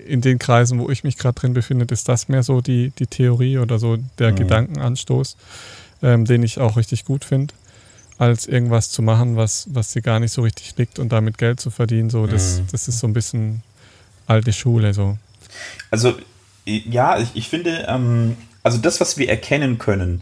in 0.08 0.21
den 0.21 0.39
Kreisen, 0.39 0.80
wo 0.80 0.89
ich 0.89 1.04
mich 1.04 1.17
gerade 1.17 1.39
drin 1.39 1.54
befinde, 1.54 1.86
ist 1.91 2.08
das 2.08 2.27
mehr 2.27 2.43
so 2.43 2.62
die, 2.62 2.91
die 2.97 3.08
Theorie 3.08 3.58
oder 3.58 3.80
so 3.80 3.97
der 4.19 4.32
mhm. 4.32 4.36
Gedankenanstoß, 4.38 5.38
ähm, 6.04 6.25
den 6.25 6.43
ich 6.43 6.60
auch 6.60 6.77
richtig 6.77 7.06
gut 7.06 7.25
finde, 7.25 7.54
als 8.17 8.47
irgendwas 8.47 8.89
zu 8.89 9.01
machen, 9.01 9.36
was, 9.36 9.67
was 9.71 9.93
dir 9.93 10.01
gar 10.01 10.19
nicht 10.19 10.32
so 10.32 10.41
richtig 10.41 10.75
liegt 10.77 10.99
und 10.99 11.12
damit 11.12 11.38
Geld 11.38 11.60
zu 11.60 11.71
verdienen. 11.71 12.10
So, 12.10 12.27
das, 12.27 12.60
mhm. 12.60 12.67
das 12.71 12.88
ist 12.88 12.99
so 12.99 13.08
ein 13.08 13.13
bisschen 13.13 13.63
alte 14.27 14.54
Schule. 14.54 14.93
So. 14.93 15.17
Also, 15.89 16.17
ja, 16.65 17.19
ich, 17.19 17.30
ich 17.34 17.49
finde, 17.49 17.86
ähm, 17.88 18.38
also 18.63 18.77
das, 18.77 19.01
was 19.01 19.17
wir 19.17 19.30
erkennen 19.30 19.77
können, 19.77 20.21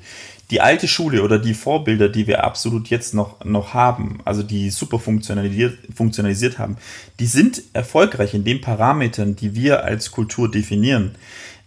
die 0.51 0.61
alte 0.61 0.87
Schule 0.87 1.21
oder 1.21 1.37
die 1.37 1.53
Vorbilder, 1.53 2.09
die 2.09 2.25
wir 2.25 2.43
absolut 2.43 2.87
jetzt 2.87 3.13
noch, 3.13 3.43
noch 3.45 3.73
haben, 3.73 4.19
also 4.25 4.41
die 4.41 4.71
super 4.71 4.99
funktionalisiert, 4.99 5.77
funktionalisiert 5.95 6.57
haben, 6.57 6.77
die 7.19 7.27
sind 7.27 7.61
erfolgreich 7.73 8.33
in 8.33 8.43
den 8.43 8.61
Parametern, 8.61 9.35
die 9.35 9.53
wir 9.53 9.83
als 9.83 10.11
Kultur 10.11 10.49
definieren. 10.49 11.15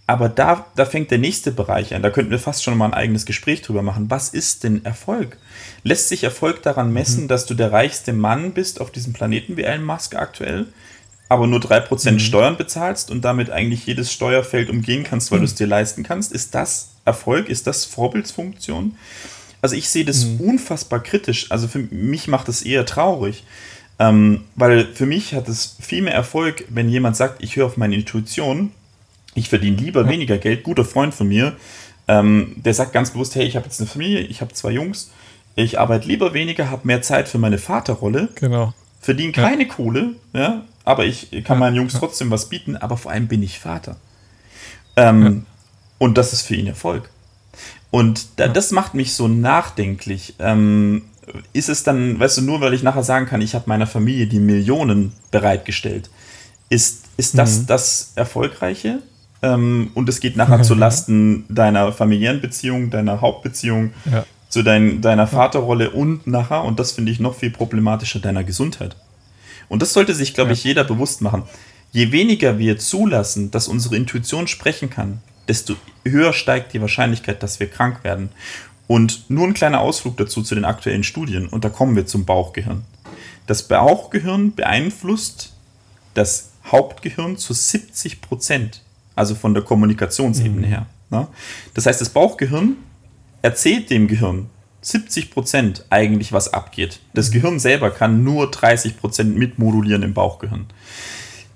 Aber 0.09 0.29
da, 0.29 0.67
da 0.75 0.85
fängt 0.85 1.13
der 1.13 1.19
nächste 1.19 1.53
Bereich 1.53 1.95
an. 1.95 2.03
Da 2.03 2.11
könnten 2.11 2.33
wir 2.33 2.41
fast 2.41 2.65
schon 2.65 2.77
mal 2.77 2.87
ein 2.87 2.95
eigenes 2.95 3.25
Gespräch 3.25 3.63
drüber 3.63 3.83
machen. 3.83 4.11
Was 4.11 4.31
ist 4.31 4.65
denn 4.65 4.85
Erfolg? 4.85 5.39
Lässt 5.85 6.09
sich 6.09 6.25
Erfolg 6.25 6.63
daran 6.63 6.93
messen, 6.93 7.25
mhm. 7.25 7.29
dass 7.29 7.47
du 7.47 7.55
der 7.55 7.71
reichste 7.71 8.13
Mann 8.13 8.53
bist 8.53 8.81
auf 8.81 8.91
diesem 8.91 9.13
Planeten 9.13 9.57
wie 9.57 9.63
Elon 9.63 9.85
Musk 9.85 10.17
aktuell? 10.17 10.67
aber 11.29 11.47
nur 11.47 11.61
3% 11.61 12.11
mhm. 12.11 12.19
Steuern 12.19 12.57
bezahlst 12.59 13.11
und 13.11 13.25
damit 13.25 13.49
eigentlich 13.49 13.87
jedes 13.87 14.13
Steuerfeld 14.13 14.69
umgehen 14.69 15.03
kannst, 15.03 15.31
weil 15.31 15.39
mhm. 15.39 15.45
du 15.45 15.47
es 15.47 15.55
dir 15.55 15.67
leisten 15.67 16.03
kannst. 16.03 16.31
Ist 16.31 16.55
das 16.55 16.92
Erfolg? 17.05 17.49
Ist 17.49 17.67
das 17.67 17.85
Vorbildsfunktion? 17.85 18.97
Also 19.61 19.77
ich 19.77 19.89
sehe 19.89 20.05
das 20.05 20.25
mhm. 20.25 20.41
unfassbar 20.41 21.01
kritisch. 21.01 21.51
Also 21.51 21.69
für 21.69 21.79
mich 21.79 22.29
macht 22.29 22.49
das 22.49 22.63
eher 22.63 22.85
traurig. 22.85 23.45
Ähm, 23.99 24.45
weil 24.57 24.87
für 24.87 25.07
mich 25.07 25.35
hat 25.35 25.49
es 25.49 25.77
viel 25.81 26.03
mehr 26.03 26.15
Erfolg, 26.15 26.65
wenn 26.69 26.89
jemand 26.89 27.17
sagt, 27.17 27.43
ich 27.43 27.57
höre 27.57 27.67
auf 27.67 27.77
meine 27.77 27.95
Intuition, 27.95 28.73
ich 29.35 29.49
verdiene 29.49 29.77
lieber 29.77 30.03
ja. 30.03 30.09
weniger 30.09 30.39
Geld. 30.39 30.65
Guter 30.65 30.85
Freund 30.85 31.15
von 31.15 31.29
mir, 31.29 31.57
ähm, 32.09 32.57
der 32.57 32.75
sagt 32.75 32.93
ganz 32.93 33.13
bewusst, 33.13 33.37
hey, 33.37 33.47
ich 33.47 33.55
habe 33.55 33.67
jetzt 33.67 33.81
eine 33.81 33.89
Familie, 33.89 34.21
ich 34.21 34.41
habe 34.41 34.53
zwei 34.53 34.73
Jungs, 34.73 35.13
ich 35.55 35.79
arbeite 35.79 36.09
lieber 36.09 36.35
weniger, 36.35 36.71
habe 36.71 36.87
mehr 36.87 37.03
Zeit 37.03 37.29
für 37.29 37.39
meine 37.39 37.59
Vaterrolle. 37.59 38.29
Genau. 38.35 38.75
Verdiene 39.01 39.33
keine 39.33 39.65
ja. 39.65 39.69
Kohle, 39.69 40.11
ja, 40.33 40.65
aber 40.85 41.05
ich 41.05 41.31
kann 41.31 41.45
ja. 41.45 41.55
meinen 41.57 41.77
Jungs 41.77 41.95
trotzdem 41.95 42.31
was 42.31 42.49
bieten, 42.49 42.77
aber 42.77 42.97
vor 42.97 43.13
allem 43.13 43.29
bin 43.29 43.43
ich 43.43 43.61
Vater. 43.61 43.97
Ähm, 44.97 45.47
und 46.03 46.19
das 46.19 46.33
ist 46.33 46.43
für 46.43 46.57
ihn 46.57 46.67
Erfolg. 46.67 47.11
Und 47.93 48.27
da, 48.41 48.49
das 48.49 48.73
macht 48.73 48.95
mich 48.95 49.15
so 49.15 49.29
nachdenklich. 49.29 50.35
Ähm, 50.41 51.03
ist 51.53 51.69
es 51.69 51.85
dann, 51.85 52.19
weißt 52.19 52.39
du, 52.39 52.43
nur 52.43 52.61
weil 52.61 52.75
ich 52.75 52.83
nachher 52.83 53.05
sagen 53.05 53.27
kann, 53.27 53.41
ich 53.41 53.55
habe 53.55 53.67
meiner 53.69 53.87
Familie 53.87 54.27
die 54.27 54.41
Millionen 54.41 55.13
bereitgestellt, 55.31 56.11
ist, 56.71 57.05
ist 57.17 57.39
das 57.39 57.61
mhm. 57.61 57.67
das 57.69 58.13
Erfolgreiche? 58.17 58.99
Ähm, 59.43 59.93
und 59.95 60.09
es 60.09 60.19
geht 60.19 60.37
nachher 60.37 60.63
zu 60.65 60.75
Lasten 60.75 61.45
deiner 61.49 61.93
familiären 61.93 62.41
Beziehung, 62.41 62.91
deiner 62.91 63.21
Hauptbeziehung. 63.21 63.93
Ja. 64.11 64.27
zu 64.49 64.65
dein, 64.65 65.03
deiner 65.03 65.29
Vaterrolle 65.29 65.91
und 65.91 66.27
nachher, 66.27 66.65
und 66.65 66.81
das 66.81 66.91
finde 66.91 67.13
ich 67.13 67.21
noch 67.21 67.37
viel 67.37 67.51
problematischer, 67.51 68.19
deiner 68.19 68.43
Gesundheit. 68.43 68.97
Und 69.69 69.83
das 69.83 69.93
sollte 69.93 70.15
sich, 70.15 70.35
glaube 70.35 70.51
ja. 70.51 70.55
ich, 70.55 70.65
jeder 70.65 70.83
bewusst 70.83 71.23
machen. 71.23 71.45
Je 71.93 72.11
weniger 72.11 72.59
wir 72.59 72.77
zulassen, 72.77 73.53
dass 73.53 73.69
unsere 73.69 73.95
Intuition 73.95 74.49
sprechen 74.49 74.91
kann, 74.91 75.21
desto 75.49 75.75
höher 76.05 76.33
steigt 76.33 76.73
die 76.73 76.81
Wahrscheinlichkeit, 76.81 77.43
dass 77.43 77.61
wir 77.61 77.69
krank 77.69 78.05
werden. 78.05 78.31
Und 78.87 79.31
nur 79.31 79.47
ein 79.47 79.55
kleiner 79.55 79.81
Ausflug 79.81 80.17
dazu 80.17 80.43
zu 80.43 80.55
den 80.55 80.65
aktuellen 80.65 81.05
Studien, 81.05 81.47
und 81.47 81.65
da 81.65 81.69
kommen 81.69 81.97
wir 81.97 82.07
zum 82.07 82.25
Bauchgehirn. 82.25 82.85
Das 83.47 83.67
Bauchgehirn 83.69 84.55
beeinflusst 84.55 85.53
das 86.15 86.51
Hauptgehirn 86.67 87.37
zu 87.37 87.55
70 87.55 88.21
Prozent, 88.21 88.83
also 89.17 89.35
von 89.35 89.55
der 89.55 89.63
Kommunikationsebene 89.63 90.67
mhm. 90.67 90.71
her. 90.71 90.87
Ne? 91.11 91.27
Das 91.75 91.87
heißt, 91.87 92.01
das 92.01 92.11
Bauchgehirn 92.11 92.77
erzählt 93.41 93.91
dem 93.91 94.09
Gehirn 94.09 94.49
70 94.83 95.31
Prozent 95.31 95.85
eigentlich, 95.91 96.33
was 96.33 96.53
abgeht. 96.53 97.01
Das 97.15 97.31
mhm. 97.31 97.35
Gehirn 97.35 97.59
selber 97.61 97.91
kann 97.91 98.25
nur 98.25 98.51
30 98.51 98.97
Prozent 98.97 99.37
mitmodulieren 99.37 100.03
im 100.03 100.15
Bauchgehirn. 100.15 100.67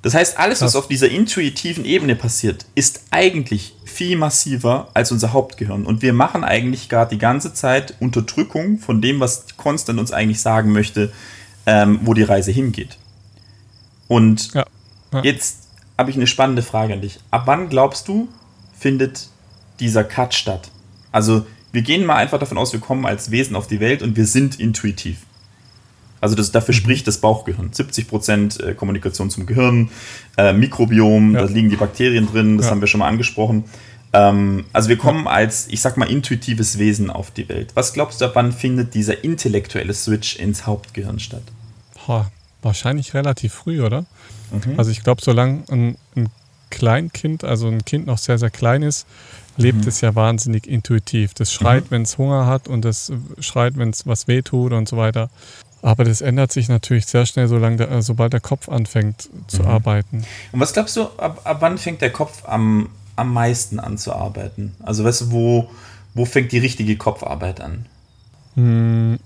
Das 0.07 0.15
heißt, 0.15 0.39
alles, 0.39 0.63
was 0.63 0.77
auf 0.77 0.87
dieser 0.87 1.11
intuitiven 1.11 1.85
Ebene 1.85 2.15
passiert, 2.15 2.65
ist 2.77 3.01
eigentlich 3.11 3.75
viel 3.85 4.17
massiver 4.17 4.89
als 4.95 5.11
unser 5.11 5.33
Hauptgehirn. 5.33 5.85
Und 5.85 6.01
wir 6.01 6.13
machen 6.13 6.45
eigentlich 6.45 6.89
gerade 6.89 7.13
die 7.13 7.19
ganze 7.19 7.53
Zeit 7.55 7.95
Unterdrückung 7.99 8.79
von 8.79 9.03
dem, 9.03 9.19
was 9.19 9.47
Konstant 9.57 9.99
uns 9.99 10.13
eigentlich 10.13 10.41
sagen 10.41 10.71
möchte, 10.71 11.13
ähm, 11.67 11.99
wo 12.05 12.15
die 12.15 12.23
Reise 12.23 12.53
hingeht. 12.53 12.99
Und 14.07 14.55
ja. 14.55 14.65
Ja. 15.13 15.25
jetzt 15.25 15.71
habe 15.99 16.09
ich 16.11 16.15
eine 16.15 16.29
spannende 16.29 16.63
Frage 16.63 16.93
an 16.93 17.01
dich. 17.01 17.19
Ab 17.33 17.43
wann 17.47 17.69
glaubst 17.69 18.07
du, 18.07 18.29
findet 18.79 19.27
dieser 19.81 20.05
Cut 20.05 20.35
statt? 20.35 20.71
Also 21.11 21.45
wir 21.73 21.83
gehen 21.83 22.07
mal 22.07 22.15
einfach 22.15 22.39
davon 22.39 22.59
aus, 22.59 22.73
wir 22.73 22.79
kommen 22.79 23.07
als 23.07 23.33
Wesen 23.33 23.57
auf 23.57 23.67
die 23.67 23.81
Welt 23.81 24.05
und 24.05 24.17
wir 24.17 24.27
sind 24.27 24.61
intuitiv. 24.61 25.26
Also 26.27 26.35
das, 26.35 26.51
dafür 26.51 26.75
mhm. 26.75 26.79
spricht 26.79 27.07
das 27.07 27.19
Bauchgehirn. 27.19 27.71
70% 27.71 28.61
äh, 28.61 28.75
Kommunikation 28.75 29.31
zum 29.31 29.47
Gehirn, 29.47 29.91
äh, 30.37 30.53
Mikrobiom, 30.53 31.37
ja. 31.37 31.43
da 31.43 31.47
liegen 31.47 31.71
die 31.71 31.77
Bakterien 31.77 32.27
drin, 32.27 32.57
das 32.57 32.67
ja. 32.67 32.73
haben 32.73 32.81
wir 32.81 32.89
schon 32.89 32.99
mal 32.99 33.07
angesprochen. 33.07 33.63
Ähm, 34.13 34.65
also 34.73 34.89
wir 34.89 34.99
kommen 34.99 35.29
als, 35.29 35.69
ich 35.69 35.81
sag 35.81 35.97
mal, 35.97 36.11
intuitives 36.11 36.79
Wesen 36.81 37.11
auf 37.11 37.31
die 37.31 37.49
Welt. 37.49 37.71
Was 37.75 37.93
glaubst 37.93 38.21
du, 38.21 38.25
ab 38.25 38.33
wann 38.35 38.51
findet 38.51 38.95
dieser 38.95 39.23
intellektuelle 39.23 39.95
Switch 39.95 40.35
ins 40.35 40.67
Hauptgehirn 40.67 41.21
statt? 41.21 41.45
Boah, 42.05 42.33
wahrscheinlich 42.61 43.15
relativ 43.15 43.55
früh, 43.55 43.81
oder? 43.81 44.05
Mhm. 44.51 44.75
Also 44.79 44.91
ich 44.91 45.05
glaube, 45.05 45.23
solange 45.23 45.63
ein, 45.71 45.97
ein 46.17 46.29
Kleinkind, 46.71 47.45
also 47.45 47.69
ein 47.69 47.85
Kind 47.85 48.07
noch 48.07 48.19
sehr, 48.19 48.39
sehr 48.39 48.51
klein 48.51 48.83
ist, 48.83 49.07
lebt 49.57 49.83
mhm. 49.83 49.89
es 49.89 50.01
ja 50.01 50.15
wahnsinnig 50.17 50.67
intuitiv. 50.67 51.35
Das 51.35 51.53
schreit, 51.53 51.85
mhm. 51.85 51.91
wenn 51.91 52.03
es 52.03 52.19
Hunger 52.19 52.47
hat 52.47 52.67
und 52.67 52.85
das 52.85 53.13
schreit, 53.39 53.77
wenn 53.77 53.91
es 53.91 54.07
was 54.09 54.29
wehtut 54.29 54.73
und 54.73 54.89
so 54.89 54.97
weiter. 54.97 55.31
Aber 55.83 56.05
das 56.05 56.21
ändert 56.21 56.53
sich 56.53 56.69
natürlich 56.69 57.07
sehr 57.07 57.27
schnell, 57.27 57.49
der, 57.77 57.91
äh, 57.91 58.03
sobald 58.03 58.33
der 58.33 58.41
Kopf 58.41 58.69
anfängt 58.69 59.29
zu 59.47 59.63
mhm. 59.63 59.69
arbeiten. 59.69 60.25
Und 60.53 60.61
was 60.61 60.73
glaubst 60.73 60.97
du, 60.97 61.03
ab, 61.19 61.41
ab 61.45 61.59
wann 61.61 61.79
fängt 61.79 62.01
der 62.01 62.11
Kopf 62.11 62.43
am, 62.47 62.89
am 63.15 63.33
meisten 63.33 63.79
an 63.79 63.99
zu 63.99 64.13
arbeiten? 64.13 64.75
Also 64.83 65.05
weißt 65.05 65.23
du, 65.23 65.31
wo, 65.31 65.71
wo 66.15 66.25
fängt 66.25 66.53
die 66.53 66.59
richtige 66.59 66.97
Kopfarbeit 66.97 67.61
an? 67.61 67.87
Hm, 68.55 69.19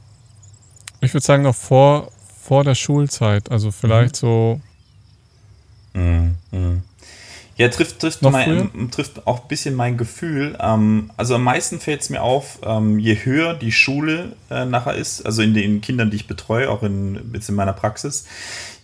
ich 1.00 1.14
würde 1.14 1.24
sagen, 1.24 1.44
noch 1.44 1.54
vor, 1.54 2.10
vor 2.42 2.64
der 2.64 2.74
Schulzeit. 2.74 3.50
Also 3.50 3.70
vielleicht 3.70 4.16
mhm. 4.16 4.26
so. 4.26 4.60
Mhm. 5.94 6.82
Ja, 7.60 7.68
trifft, 7.68 7.98
trifft, 7.98 8.22
mein, 8.22 8.90
trifft 8.90 9.26
auch 9.26 9.42
ein 9.42 9.48
bisschen 9.48 9.74
mein 9.74 9.98
Gefühl. 9.98 10.56
Ähm, 10.58 11.10
also 11.18 11.34
am 11.34 11.44
meisten 11.44 11.78
fällt 11.78 12.00
es 12.00 12.08
mir 12.08 12.22
auf, 12.22 12.58
ähm, 12.64 12.98
je 12.98 13.14
höher 13.22 13.52
die 13.52 13.70
Schule 13.70 14.34
äh, 14.50 14.64
nachher 14.64 14.94
ist, 14.94 15.26
also 15.26 15.42
in 15.42 15.52
den 15.52 15.82
Kindern, 15.82 16.08
die 16.08 16.16
ich 16.16 16.26
betreue, 16.26 16.70
auch 16.70 16.82
in, 16.82 17.20
jetzt 17.34 17.50
in 17.50 17.54
meiner 17.54 17.74
Praxis, 17.74 18.24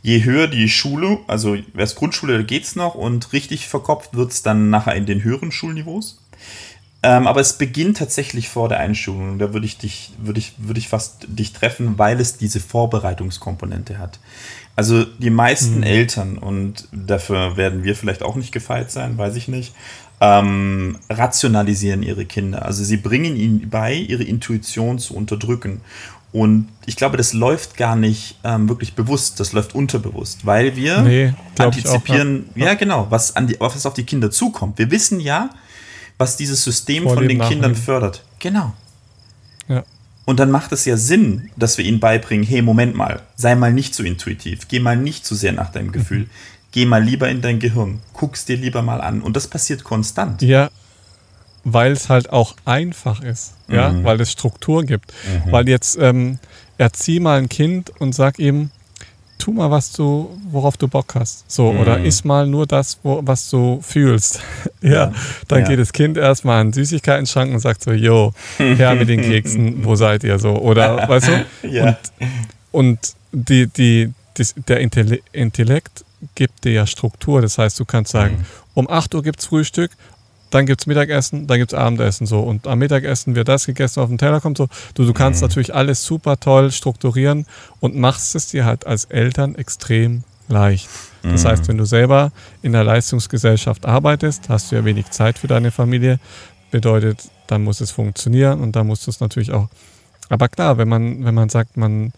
je 0.03 0.23
höher 0.25 0.47
die 0.47 0.69
Schule, 0.69 1.21
also 1.27 1.57
erst 1.75 1.97
Grundschule 1.97 2.45
geht 2.45 2.65
es 2.65 2.77
noch 2.77 2.95
und 2.95 3.33
richtig 3.33 3.67
verkopft 3.67 4.15
wird 4.15 4.33
es 4.33 4.43
dann 4.43 4.69
nachher 4.69 4.95
in 4.95 5.07
den 5.07 5.25
höheren 5.25 5.53
Schulniveaus. 5.53 6.21
Ähm, 7.03 7.27
aber 7.27 7.41
es 7.41 7.57
beginnt 7.57 7.97
tatsächlich 7.97 8.51
vor 8.51 8.69
der 8.69 8.81
Einschulung. 8.81 9.39
Da 9.39 9.55
würde 9.55 9.65
ich 9.65 9.79
dich, 9.79 10.13
würde 10.19 10.39
ich, 10.39 10.53
würde 10.59 10.81
ich 10.81 10.89
fast 10.89 11.27
dich 11.29 11.55
treffen, 11.55 11.97
weil 11.97 12.21
es 12.21 12.37
diese 12.37 12.61
Vorbereitungskomponente 12.61 13.97
hat. 13.97 14.19
Also 14.77 15.05
die 15.05 15.31
meisten 15.31 15.79
mhm. 15.79 15.85
Eltern, 15.85 16.39
und 16.39 16.87
dafür 16.93 17.57
werden 17.57 17.83
wir 17.83 17.97
vielleicht 17.97 18.23
auch 18.23 18.37
nicht 18.37 18.53
gefeit 18.53 18.91
sein, 18.91 19.17
weiß 19.17 19.35
ich 19.37 19.49
nicht, 19.49 19.75
ähm, 20.21 20.99
rationalisieren 21.09 22.03
ihre 22.03 22.27
Kinder. 22.27 22.65
Also 22.65 22.85
sie 22.85 22.99
bringen 22.99 23.37
ihnen 23.37 23.71
bei, 23.71 23.95
ihre 23.95 24.23
Intuition 24.23 24.99
zu 24.99 25.15
unterdrücken. 25.15 25.81
Und 26.33 26.69
ich 26.85 26.97
glaube, 26.97 27.17
das 27.17 27.33
läuft 27.33 27.79
gar 27.79 27.97
nicht 27.97 28.39
ähm, 28.45 28.69
wirklich 28.69 28.95
bewusst, 28.95 29.41
das 29.41 29.53
läuft 29.53 29.75
unterbewusst, 29.75 30.45
weil 30.45 30.77
wir 30.77 31.01
nee, 31.01 31.33
antizipieren, 31.57 32.51
auch, 32.53 32.57
ja. 32.59 32.67
ja. 32.67 32.75
genau, 32.75 33.07
was, 33.09 33.35
an 33.37 33.47
die, 33.47 33.57
was 33.59 33.87
auf 33.87 33.95
die 33.95 34.05
Kinder 34.05 34.31
zukommt. 34.31 34.79
Wir 34.79 34.91
wissen 34.91 35.21
ja, 35.21 35.49
was 36.19 36.37
dieses 36.37 36.63
System 36.63 37.05
Vor 37.05 37.15
von 37.15 37.29
den 37.29 37.41
Kindern 37.41 37.75
fördert. 37.75 38.23
Genau. 38.39 38.75
Ja. 39.69 39.85
Und 40.27 40.41
dann 40.41 40.51
macht 40.51 40.73
es 40.73 40.85
ja 40.85 40.97
Sinn, 40.97 41.51
dass 41.57 41.79
wir 41.79 41.85
ihnen 41.85 42.01
beibringen, 42.01 42.45
hey, 42.45 42.61
Moment 42.61 42.95
mal, 42.97 43.23
sei 43.37 43.55
mal 43.55 43.73
nicht 43.73 43.95
so 43.95 44.03
intuitiv, 44.03 44.69
geh 44.69 44.81
mal 44.81 44.97
nicht 44.97 45.25
zu 45.25 45.37
sehr 45.37 45.53
nach 45.53 45.71
deinem 45.71 45.93
Gefühl, 45.93 46.21
mhm. 46.21 46.31
geh 46.73 46.85
mal 46.85 47.03
lieber 47.03 47.29
in 47.29 47.41
dein 47.41 47.61
Gehirn, 47.61 48.01
guck's 48.13 48.45
dir 48.45 48.57
lieber 48.57 48.83
mal 48.83 49.01
an. 49.01 49.23
Und 49.23 49.37
das 49.37 49.47
passiert 49.47 49.85
konstant. 49.85 50.43
Ja, 50.43 50.69
weil 51.63 51.93
es 51.93 52.09
halt 52.09 52.31
auch 52.31 52.57
einfach 52.65 53.23
ist, 53.23 53.55
ja, 53.69 53.91
mhm. 53.91 54.05
weil 54.05 54.21
es 54.21 54.33
Struktur 54.33 54.85
gibt. 54.85 55.13
Mhm. 55.13 55.53
Weil 55.53 55.69
jetzt 55.69 55.97
ähm, 55.97 56.39
erzieh 56.77 57.21
mal 57.21 57.39
ein 57.39 57.49
Kind 57.49 57.91
und 58.01 58.13
sag 58.13 58.41
ihm, 58.41 58.71
tu 59.39 59.53
mal, 59.53 59.71
was 59.71 59.93
du, 59.93 60.39
worauf 60.51 60.77
du 60.77 60.89
Bock 60.89 61.15
hast. 61.15 61.51
So, 61.51 61.73
mhm. 61.73 61.81
oder 61.81 62.05
iss 62.05 62.25
mal 62.25 62.47
nur 62.47 62.67
das, 62.67 62.99
wo, 63.03 63.21
was 63.25 63.49
du 63.51 63.81
fühlst. 63.83 64.41
ja, 64.81 64.91
ja, 64.91 65.13
dann 65.49 65.61
ja. 65.61 65.69
geht 65.69 65.79
das 65.79 65.93
Kind 65.93 66.17
erstmal 66.17 66.61
an 66.61 66.69
den 66.69 66.73
Süßigkeiten-Schrank 66.75 67.53
und 67.53 67.61
sagt 67.61 67.83
so, 67.83 67.93
yo, 67.93 68.33
her 68.59 68.95
mit 68.95 69.09
den 69.09 69.21
Keksen, 69.21 69.85
wo 69.85 69.95
seid 69.95 70.25
ihr 70.25 70.39
so? 70.39 70.57
Oder, 70.57 71.09
weißt 71.09 71.29
du? 71.29 71.69
Ja. 71.69 71.89
Und, 71.89 71.99
und 72.73 72.99
die, 73.33 73.67
die, 73.67 74.13
die, 74.39 74.45
der 74.69 74.81
Intellekt 75.33 76.05
gibt 76.35 76.65
dir 76.65 76.73
ja 76.73 76.87
Struktur. 76.87 77.43
Das 77.43 77.59
heißt, 77.59 77.79
du 77.79 77.85
kannst 77.85 78.13
sagen, 78.13 78.39
mhm. 78.39 78.45
um 78.75 78.91
8 78.91 79.15
Uhr 79.15 79.23
gibt 79.23 79.41
es 79.41 79.47
Frühstück, 79.47 79.91
dann 80.51 80.67
gibt 80.67 80.81
es 80.81 80.87
Mittagessen, 80.87 81.47
dann 81.47 81.59
gibt 81.59 81.73
es 81.73 81.79
Abendessen 81.79 82.27
so. 82.27 82.41
Und 82.41 82.67
am 82.67 82.79
Mittagessen 82.79 83.35
wird 83.35 83.49
das 83.49 83.67
gegessen, 83.67 84.01
auf 84.01 84.09
den 84.09 84.19
Teller 84.19 84.41
kommt 84.41 84.59
so. 84.59 84.69
Du, 84.95 85.05
du 85.05 85.13
kannst 85.13 85.41
mhm. 85.41 85.49
natürlich 85.49 85.75
alles 85.75 86.05
super 86.05 86.39
toll 86.39 86.71
strukturieren 86.71 87.47
und 87.81 87.97
machst 87.97 88.35
es 88.35 88.49
dir 88.49 88.65
halt 88.65 88.87
als 88.87 89.07
Eltern 89.07 89.55
extrem 89.55 90.25
leicht. 90.49 90.89
Das 91.23 91.45
mhm. 91.45 91.49
heißt, 91.49 91.69
wenn 91.69 91.79
du 91.79 91.85
selber 91.85 92.31
in 92.63 92.73
der 92.73 92.85
Leistungsgesellschaft 92.85 93.87
arbeitest, 93.87 94.49
hast 94.49 94.71
du 94.71 94.77
ja 94.77 94.85
wenig 94.85 95.11
Zeit 95.11 95.39
für 95.39 95.49
deine 95.49 95.71
Familie. 95.71 96.21
Bedeutet, 96.71 97.29
dann 97.47 97.65
muss 97.65 97.81
es 97.81 97.91
funktionieren 97.91 98.61
und 98.61 98.77
dann 98.77 98.87
musst 98.87 99.07
du 99.07 99.11
es 99.11 99.21
natürlich 99.21 99.53
auch. 99.53 99.69
Aber 100.29 100.49
klar, 100.49 100.79
wenn 100.79 100.89
man, 100.89 101.25
wenn 101.25 101.35
man 101.35 101.49
sagt, 101.49 101.77
man 101.77 102.13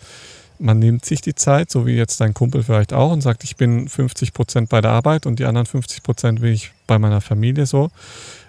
man 0.58 0.78
nimmt 0.78 1.04
sich 1.04 1.20
die 1.20 1.34
Zeit, 1.34 1.70
so 1.70 1.86
wie 1.86 1.96
jetzt 1.96 2.20
dein 2.20 2.34
Kumpel 2.34 2.62
vielleicht 2.62 2.92
auch, 2.92 3.12
und 3.12 3.20
sagt, 3.20 3.44
ich 3.44 3.56
bin 3.56 3.88
50 3.88 4.32
Prozent 4.32 4.68
bei 4.68 4.80
der 4.80 4.90
Arbeit 4.90 5.26
und 5.26 5.38
die 5.38 5.44
anderen 5.44 5.66
50 5.66 6.02
Prozent 6.02 6.40
will 6.40 6.52
ich 6.52 6.72
bei 6.86 6.98
meiner 6.98 7.20
Familie 7.20 7.66
so. 7.66 7.90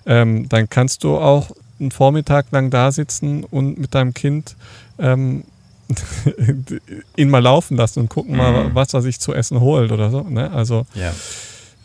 Ähm, 0.05 0.49
dann 0.49 0.69
kannst 0.69 1.03
du 1.03 1.17
auch 1.17 1.51
einen 1.79 1.91
Vormittag 1.91 2.47
lang 2.51 2.69
da 2.69 2.91
sitzen 2.91 3.43
und 3.43 3.77
mit 3.77 3.95
deinem 3.95 4.13
Kind 4.13 4.55
ähm, 4.97 5.43
ihn 7.15 7.29
mal 7.29 7.41
laufen 7.41 7.77
lassen 7.77 8.01
und 8.01 8.09
gucken 8.09 8.35
mal, 8.37 8.65
mhm. 8.65 8.75
was 8.75 8.93
er 8.93 9.01
sich 9.01 9.19
zu 9.19 9.33
essen 9.33 9.59
holt 9.59 9.91
oder 9.91 10.11
so. 10.11 10.21
Ne? 10.21 10.51
Also 10.51 10.85
ja. 10.93 11.13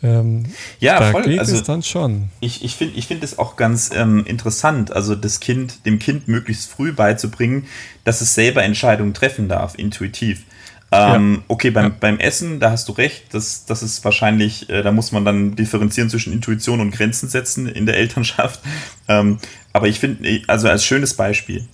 Ähm, 0.05 0.43
ja, 0.79 1.11
voll. 1.11 1.23
geht 1.23 1.39
also, 1.39 1.55
es 1.55 1.63
dann 1.63 1.81
schon. 1.81 2.29
Ich, 2.39 2.63
ich 2.63 2.75
finde 2.75 2.97
ich 2.97 3.07
find 3.07 3.23
es 3.23 3.39
auch 3.39 3.55
ganz 3.55 3.89
ähm, 3.93 4.23
interessant, 4.25 4.91
also 4.93 5.15
das 5.15 5.39
Kind, 5.39 5.85
dem 5.85 5.99
Kind 5.99 6.27
möglichst 6.27 6.69
früh 6.69 6.91
beizubringen, 6.91 7.65
dass 8.03 8.21
es 8.21 8.35
selber 8.35 8.63
Entscheidungen 8.63 9.13
treffen 9.13 9.49
darf, 9.49 9.73
intuitiv. 9.77 10.43
Ähm, 10.91 11.35
ja. 11.37 11.43
Okay, 11.47 11.71
beim, 11.71 11.85
ja. 11.85 11.97
beim 11.99 12.19
Essen, 12.19 12.59
da 12.59 12.69
hast 12.69 12.87
du 12.87 12.91
recht, 12.91 13.33
das, 13.33 13.65
das 13.65 13.81
ist 13.81 14.05
wahrscheinlich, 14.05 14.69
äh, 14.69 14.83
da 14.83 14.91
muss 14.91 15.11
man 15.11 15.25
dann 15.25 15.55
differenzieren 15.55 16.09
zwischen 16.09 16.31
Intuition 16.31 16.79
und 16.79 16.91
Grenzen 16.91 17.27
setzen 17.27 17.67
in 17.67 17.87
der 17.87 17.97
Elternschaft. 17.97 18.61
Ähm, 19.07 19.39
aber 19.73 19.87
ich 19.87 19.99
finde, 19.99 20.41
also 20.47 20.69
als 20.69 20.85
schönes 20.85 21.15
Beispiel, 21.15 21.67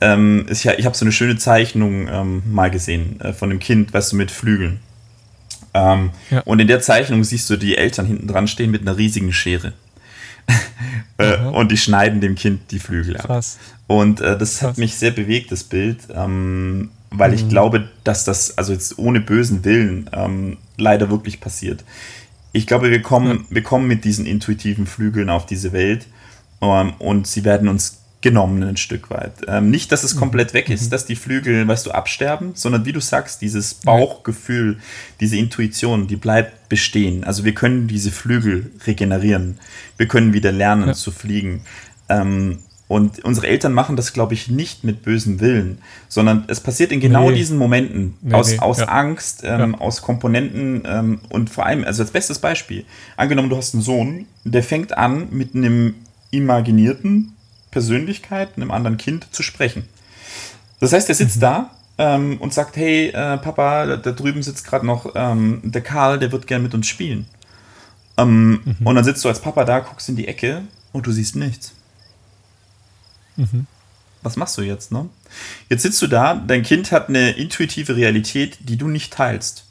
ähm, 0.00 0.46
ist 0.48 0.64
ja, 0.64 0.72
ich 0.78 0.86
habe 0.86 0.96
so 0.96 1.04
eine 1.04 1.12
schöne 1.12 1.36
Zeichnung 1.36 2.08
ähm, 2.08 2.42
mal 2.50 2.70
gesehen 2.70 3.20
äh, 3.20 3.32
von 3.32 3.50
dem 3.50 3.58
Kind, 3.58 3.92
weißt 3.92 4.12
du, 4.12 4.16
mit 4.16 4.30
Flügeln. 4.30 4.80
Ähm, 5.76 6.10
ja. 6.30 6.40
Und 6.40 6.60
in 6.60 6.68
der 6.68 6.80
Zeichnung 6.80 7.22
siehst 7.22 7.50
du 7.50 7.56
die 7.56 7.76
Eltern 7.76 8.06
hinten 8.06 8.26
dran 8.26 8.48
stehen 8.48 8.70
mit 8.70 8.82
einer 8.82 8.96
riesigen 8.96 9.32
Schere. 9.32 9.74
äh, 11.18 11.38
und 11.38 11.70
die 11.70 11.76
schneiden 11.76 12.20
dem 12.20 12.34
Kind 12.34 12.70
die 12.70 12.78
Flügel 12.78 13.16
ab. 13.16 13.26
Krass. 13.26 13.58
Und 13.86 14.20
äh, 14.20 14.38
das 14.38 14.58
Krass. 14.58 14.70
hat 14.70 14.78
mich 14.78 14.94
sehr 14.94 15.10
bewegt, 15.10 15.52
das 15.52 15.64
Bild, 15.64 15.98
ähm, 16.14 16.90
weil 17.10 17.30
mhm. 17.30 17.36
ich 17.36 17.48
glaube, 17.48 17.88
dass 18.04 18.24
das, 18.24 18.56
also 18.56 18.72
jetzt 18.72 18.98
ohne 18.98 19.20
bösen 19.20 19.64
Willen, 19.64 20.08
ähm, 20.12 20.56
leider 20.78 21.10
wirklich 21.10 21.40
passiert. 21.40 21.84
Ich 22.52 22.66
glaube, 22.66 22.90
wir 22.90 23.02
kommen, 23.02 23.30
ja. 23.30 23.44
wir 23.50 23.62
kommen 23.62 23.86
mit 23.86 24.04
diesen 24.04 24.24
intuitiven 24.24 24.86
Flügeln 24.86 25.28
auf 25.28 25.44
diese 25.44 25.72
Welt 25.72 26.06
ähm, 26.62 26.94
und 26.98 27.26
sie 27.26 27.44
werden 27.44 27.68
uns 27.68 27.98
genommen 28.26 28.60
ein 28.64 28.76
Stück 28.76 29.08
weit. 29.10 29.34
Ähm, 29.46 29.70
nicht, 29.70 29.92
dass 29.92 30.02
es 30.02 30.16
komplett 30.16 30.52
weg 30.52 30.68
ist, 30.68 30.86
mhm. 30.86 30.90
dass 30.90 31.06
die 31.06 31.14
Flügel, 31.14 31.68
weißt 31.68 31.86
du, 31.86 31.92
absterben, 31.92 32.50
sondern 32.54 32.84
wie 32.84 32.92
du 32.92 32.98
sagst, 32.98 33.40
dieses 33.40 33.74
Bauchgefühl, 33.74 34.78
diese 35.20 35.36
Intuition, 35.36 36.08
die 36.08 36.16
bleibt 36.16 36.68
bestehen. 36.68 37.22
Also 37.22 37.44
wir 37.44 37.54
können 37.54 37.86
diese 37.86 38.10
Flügel 38.10 38.72
regenerieren. 38.84 39.58
Wir 39.96 40.08
können 40.08 40.32
wieder 40.32 40.50
lernen 40.50 40.88
ja. 40.88 40.94
zu 40.94 41.12
fliegen. 41.12 41.60
Ähm, 42.08 42.58
und 42.88 43.24
unsere 43.24 43.46
Eltern 43.46 43.72
machen 43.72 43.94
das, 43.94 44.12
glaube 44.12 44.34
ich, 44.34 44.48
nicht 44.48 44.82
mit 44.82 45.02
bösem 45.02 45.38
Willen, 45.38 45.78
sondern 46.08 46.44
es 46.48 46.58
passiert 46.58 46.90
in 46.90 46.98
genau 46.98 47.30
nee. 47.30 47.36
diesen 47.36 47.58
Momenten 47.58 48.16
nee, 48.22 48.34
aus, 48.34 48.50
nee, 48.50 48.58
aus 48.58 48.78
ja. 48.78 48.86
Angst, 48.86 49.42
ähm, 49.44 49.72
ja. 49.72 49.78
aus 49.78 50.02
Komponenten 50.02 50.82
ähm, 50.84 51.20
und 51.28 51.48
vor 51.48 51.64
allem, 51.64 51.84
also 51.84 52.02
als 52.02 52.10
bestes 52.10 52.40
Beispiel, 52.40 52.84
angenommen, 53.16 53.50
du 53.50 53.56
hast 53.56 53.72
einen 53.74 53.84
Sohn, 53.84 54.26
der 54.42 54.64
fängt 54.64 54.98
an, 54.98 55.28
mit 55.30 55.54
einem 55.54 55.94
imaginierten 56.32 57.35
Persönlichkeit, 57.76 58.56
einem 58.56 58.70
anderen 58.70 58.96
Kind 58.96 59.26
zu 59.32 59.42
sprechen. 59.42 59.86
Das 60.80 60.94
heißt, 60.94 61.10
er 61.10 61.14
sitzt 61.14 61.36
mhm. 61.36 61.40
da 61.40 61.70
ähm, 61.98 62.38
und 62.40 62.54
sagt, 62.54 62.74
hey, 62.76 63.08
äh, 63.08 63.36
Papa, 63.36 63.84
da, 63.84 63.96
da, 63.98 64.12
drüben 64.12 64.42
sitzt 64.42 64.66
gerade 64.66 64.86
noch 64.86 65.12
ähm, 65.14 65.60
der 65.62 65.82
Karl, 65.82 66.18
der 66.18 66.32
wird 66.32 66.46
gern 66.46 66.62
mit 66.62 66.72
uns 66.72 66.86
spielen. 66.86 67.26
Ähm, 68.16 68.62
mhm. 68.64 68.86
Und 68.86 68.94
dann 68.94 69.04
sitzt 69.04 69.22
du 69.22 69.28
als 69.28 69.42
Papa 69.42 69.66
da, 69.66 69.80
guckst 69.80 70.08
in 70.08 70.16
die 70.16 70.26
Ecke 70.26 70.62
und 70.92 71.06
du 71.06 71.12
siehst 71.12 71.36
nichts. 71.36 71.72
Mhm. 73.36 73.66
Was 74.22 74.36
machst 74.36 74.56
du 74.56 74.62
jetzt, 74.62 74.90
ne? 74.90 75.10
Jetzt 75.68 75.82
sitzt 75.82 76.00
du 76.00 76.06
da, 76.06 76.34
dein 76.34 76.62
Kind 76.62 76.92
hat 76.92 77.10
eine 77.10 77.32
intuitive 77.32 77.94
Realität, 77.94 78.56
die 78.60 78.78
du 78.78 78.88
nicht 78.88 79.12
teilst. 79.12 79.66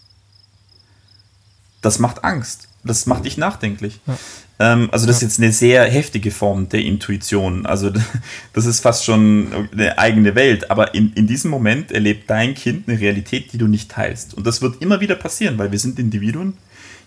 Das 1.82 1.98
macht 1.98 2.24
Angst. 2.24 2.68
Das 2.84 3.08
macht 3.08 3.26
dich 3.26 3.38
nachdenklich. 3.38 4.00
Ja. 4.06 4.16
Ähm, 4.58 4.90
also, 4.92 5.06
das 5.06 5.22
ja. 5.22 5.28
ist 5.28 5.34
jetzt 5.34 5.44
eine 5.44 5.52
sehr 5.52 5.84
heftige 5.86 6.32
Form 6.32 6.70
der 6.70 6.82
Intuition. 6.82 7.66
Also, 7.66 7.92
das 8.54 8.66
ist 8.66 8.80
fast 8.80 9.06
schon 9.06 9.70
eine 9.72 9.98
eigene 9.98 10.36
Welt. 10.36 10.72
Aber 10.72 10.94
in, 10.94 11.14
in 11.14 11.28
diesem 11.28 11.52
Moment 11.52 11.92
erlebt 11.92 12.30
dein 12.30 12.56
Kind 12.56 12.88
eine 12.88 13.00
Realität, 13.00 13.52
die 13.54 13.58
du 13.58 13.68
nicht 13.68 13.92
teilst. 13.92 14.34
Und 14.34 14.48
das 14.48 14.62
wird 14.62 14.82
immer 14.82 15.02
wieder 15.02 15.16
passieren, 15.16 15.58
weil 15.58 15.72
wir 15.72 15.80
sind 15.80 16.00
Individuen. 16.00 16.58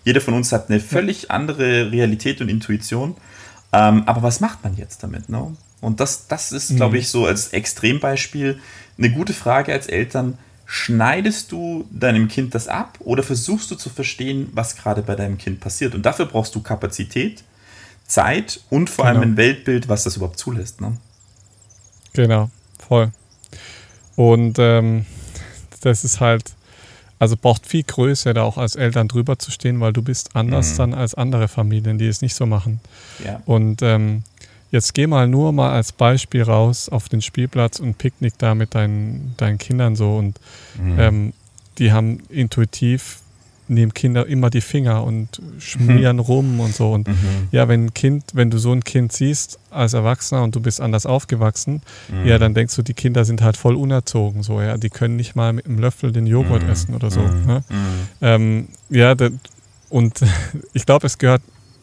Jeder 0.05 0.21
von 0.21 0.33
uns 0.33 0.51
hat 0.51 0.69
eine 0.69 0.79
völlig 0.79 1.31
andere 1.31 1.91
Realität 1.91 2.41
und 2.41 2.49
Intuition. 2.49 3.15
Ähm, 3.71 4.03
aber 4.05 4.23
was 4.23 4.39
macht 4.39 4.63
man 4.63 4.75
jetzt 4.77 5.03
damit? 5.03 5.29
Ne? 5.29 5.55
Und 5.81 5.99
das, 5.99 6.27
das 6.27 6.51
ist, 6.51 6.75
glaube 6.75 6.95
mhm. 6.95 7.01
ich, 7.01 7.09
so 7.09 7.25
als 7.25 7.49
Extrembeispiel 7.49 8.59
eine 8.97 9.11
gute 9.11 9.33
Frage 9.33 9.73
als 9.73 9.87
Eltern. 9.87 10.37
Schneidest 10.71 11.51
du 11.51 11.87
deinem 11.89 12.27
Kind 12.27 12.53
das 12.53 12.67
ab 12.67 12.99
oder 12.99 13.23
versuchst 13.23 13.71
du 13.71 13.75
zu 13.75 13.89
verstehen, 13.89 14.49
was 14.53 14.75
gerade 14.75 15.01
bei 15.01 15.15
deinem 15.15 15.39
Kind 15.39 15.59
passiert? 15.59 15.95
Und 15.95 16.05
dafür 16.05 16.27
brauchst 16.27 16.53
du 16.53 16.61
Kapazität, 16.61 17.43
Zeit 18.05 18.59
und 18.69 18.87
vor 18.87 19.05
genau. 19.05 19.21
allem 19.21 19.31
ein 19.31 19.37
Weltbild, 19.37 19.89
was 19.89 20.03
das 20.03 20.17
überhaupt 20.17 20.37
zulässt. 20.37 20.79
Ne? 20.79 20.95
Genau, 22.13 22.51
voll. 22.77 23.09
Und 24.15 24.59
ähm, 24.59 25.07
das 25.81 26.03
ist 26.03 26.19
halt, 26.19 26.53
also 27.17 27.35
braucht 27.35 27.65
viel 27.65 27.81
Größe, 27.81 28.35
da 28.35 28.43
auch 28.43 28.59
als 28.59 28.75
Eltern 28.75 29.07
drüber 29.07 29.39
zu 29.39 29.49
stehen, 29.49 29.79
weil 29.79 29.91
du 29.91 30.03
bist 30.03 30.35
anders 30.35 30.73
mhm. 30.73 30.77
dann 30.77 30.93
als 30.93 31.15
andere 31.15 31.47
Familien, 31.47 31.97
die 31.97 32.07
es 32.07 32.21
nicht 32.21 32.35
so 32.35 32.45
machen. 32.45 32.79
Ja. 33.25 33.41
Und 33.47 33.81
ähm, 33.81 34.21
Jetzt 34.71 34.93
geh 34.93 35.07
mal 35.07 35.27
nur 35.27 35.51
mal 35.51 35.71
als 35.71 35.91
Beispiel 35.91 36.43
raus 36.43 36.89
auf 36.89 37.09
den 37.09 37.21
Spielplatz 37.21 37.79
und 37.79 37.97
picknick 37.97 38.37
da 38.37 38.55
mit 38.55 38.75
deinen, 38.75 39.33
deinen 39.37 39.57
Kindern 39.57 39.95
so 39.95 40.17
und 40.17 40.39
mhm. 40.81 40.99
ähm, 40.99 41.33
die 41.77 41.91
haben 41.91 42.19
intuitiv 42.29 43.21
nehmen 43.69 43.93
Kinder 43.93 44.25
immer 44.25 44.49
die 44.49 44.61
Finger 44.61 45.03
und 45.03 45.41
schmieren 45.59 46.17
mhm. 46.17 46.21
rum 46.27 46.59
und 46.59 46.73
so. 46.73 46.91
Und 46.91 47.07
mhm. 47.07 47.47
ja, 47.51 47.67
wenn 47.67 47.85
ein 47.85 47.93
Kind, 47.93 48.25
wenn 48.33 48.49
du 48.49 48.57
so 48.57 48.71
ein 48.71 48.83
Kind 48.83 49.11
siehst 49.11 49.59
als 49.69 49.93
Erwachsener 49.93 50.43
und 50.43 50.55
du 50.55 50.59
bist 50.59 50.81
anders 50.81 51.05
aufgewachsen, 51.05 51.81
mhm. 52.09 52.27
ja, 52.27 52.37
dann 52.37 52.53
denkst 52.53 52.75
du, 52.75 52.81
die 52.81 52.93
Kinder 52.93 53.25
sind 53.25 53.41
halt 53.41 53.57
voll 53.57 53.75
unerzogen, 53.75 54.43
so, 54.43 54.61
ja, 54.61 54.77
die 54.77 54.89
können 54.89 55.15
nicht 55.15 55.35
mal 55.35 55.53
mit 55.53 55.65
einem 55.65 55.79
Löffel 55.79 56.11
den 56.11 56.27
Joghurt 56.27 56.63
mhm. 56.63 56.69
essen 56.69 56.95
oder 56.95 57.11
so. 57.11 57.21
Mhm. 57.21 57.45
Ne? 57.45 57.63
Ähm, 58.21 58.67
ja, 58.89 59.15
und 59.89 60.19
ich 60.73 60.85
glaube, 60.85 61.07
es 61.07 61.17
gehört 61.17 61.41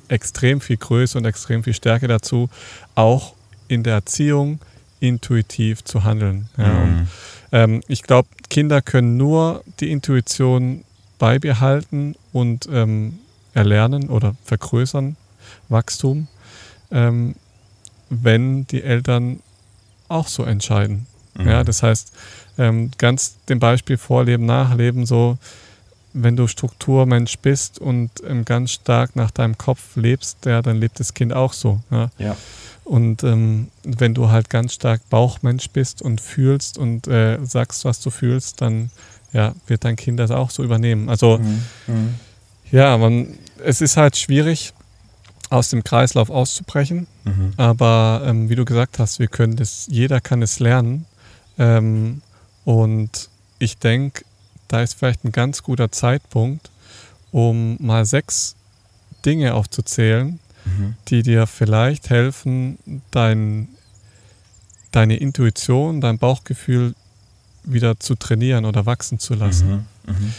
extrem 0.09 0.61
viel 0.61 0.77
Größe 0.77 1.19
und 1.19 1.25
extrem 1.25 1.64
viel 1.64 1.75
Stärke 1.75 2.09
dazu, 2.09 2.49
auch 2.95 3.35
in 3.69 3.83
der 3.83 3.95
Erziehung 3.95 4.61
intuitiv 5.01 5.85
zu 5.85 6.05
handeln. 6.05 6.49
Ja. 6.57 6.69
Mhm. 6.69 6.99
Und, 6.99 7.09
ähm, 7.53 7.83
ich 7.88 8.03
glaube, 8.03 8.29
Kinder 8.49 8.83
können 8.83 9.16
nur 9.16 9.62
die 9.81 9.90
Intuition 9.90 10.85
beibehalten 11.19 12.14
und 12.33 12.69
ähm, 12.71 13.19
erlernen 13.55 14.09
oder 14.09 14.37
vergrößern, 14.45 15.16
Wachstum, 15.69 16.29
ähm, 16.90 17.35
wenn 18.11 18.66
die 18.66 18.83
Eltern 18.83 19.40
auch 20.09 20.29
so 20.29 20.45
entscheiden. 20.45 21.07
Mhm. 21.35 21.49
Ja, 21.49 21.64
das 21.64 21.83
heißt, 21.83 22.12
ähm, 22.59 22.90
ganz 22.99 23.37
dem 23.49 23.59
Beispiel 23.59 23.97
Vorleben, 23.97 24.47
Nachleben, 24.47 25.07
so 25.07 25.38
wenn 26.23 26.37
du 26.37 26.47
Strukturmensch 26.47 27.39
bist 27.39 27.79
und 27.79 28.11
ähm, 28.27 28.45
ganz 28.45 28.73
stark 28.73 29.17
nach 29.17 29.31
deinem 29.31 29.59
Kopf 29.59 29.97
lebst, 29.97 30.47
ja, 30.47 30.63
dann 30.63 30.77
lebt 30.77 30.99
das 30.99 31.15
Kind 31.15 31.33
auch 31.33 31.53
so. 31.53 31.81
Ja. 31.91 32.11
ja. 32.19 32.37
Und 32.85 33.25
ähm, 33.25 33.69
wenn 33.83 34.15
du 34.15 34.31
halt 34.31 34.49
ganz 34.49 34.75
stark 34.75 35.09
Bauchmensch 35.11 35.71
bist 35.71 36.03
und 36.03 36.21
fühlst 36.21 36.79
und 36.79 37.09
äh, 37.09 37.39
sagst, 37.45 37.85
was 37.85 38.01
du 38.01 38.11
fühlst, 38.11 38.61
dann 38.61 38.91
ja, 39.33 39.55
wird 39.67 39.85
dein 39.85 39.97
Kind 39.97 40.21
das 40.21 40.31
auch 40.31 40.51
so 40.51 40.63
übernehmen. 40.63 41.09
Also 41.09 41.39
mhm. 41.39 41.63
Mhm. 41.87 42.15
ja, 42.71 42.97
man, 42.97 43.37
es 43.65 43.81
ist 43.81 43.97
halt 43.97 44.17
schwierig, 44.17 44.73
aus 45.51 45.69
dem 45.69 45.85
Kreislauf 45.85 46.31
auszubrechen. 46.31 47.07
Mhm. 47.25 47.53
Aber 47.57 48.23
ähm, 48.25 48.49
wie 48.49 48.57
du 48.57 48.65
gesagt 48.65 48.99
hast, 48.99 49.19
wir 49.19 49.29
können 49.29 49.57
das, 49.57 49.87
jeder 49.91 50.21
kann 50.21 50.43
es 50.43 50.59
lernen. 50.59 51.07
Ähm, 51.59 52.23
und 52.65 53.29
ich 53.59 53.79
denke, 53.79 54.25
da 54.69 54.83
ist 54.83 54.95
vielleicht 54.95 55.25
ein 55.25 55.33
ganz 55.33 55.63
guter 55.63 55.91
Zeitpunkt, 55.91 56.71
um 57.33 57.77
mal 57.81 58.05
sechs 58.05 58.57
Dinge 59.25 59.55
aufzuzählen, 59.55 60.39
mhm. 60.65 60.95
die 61.09 61.23
dir 61.23 61.47
vielleicht 61.47 62.11
helfen, 62.11 63.03
dein, 63.11 63.69
deine 64.93 65.17
Intuition, 65.17 66.01
dein 66.01 66.19
Bauchgefühl 66.19 66.95
wieder 67.65 67.99
zu 67.99 68.15
trainieren 68.15 68.65
oder 68.65 68.87
wachsen 68.87 69.19
zu 69.19 69.35
lassen. 69.35 69.87
Mhm. 70.07 70.13
Mhm. 70.13 70.35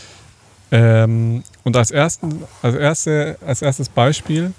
Ähm, 0.71 1.43
und 1.63 1.77
als, 1.77 1.91
ersten, 1.91 2.43
als, 2.61 2.75
erste, 2.75 3.37
als 3.45 3.61
erstes 3.61 3.89
Beispiel, 3.89 4.53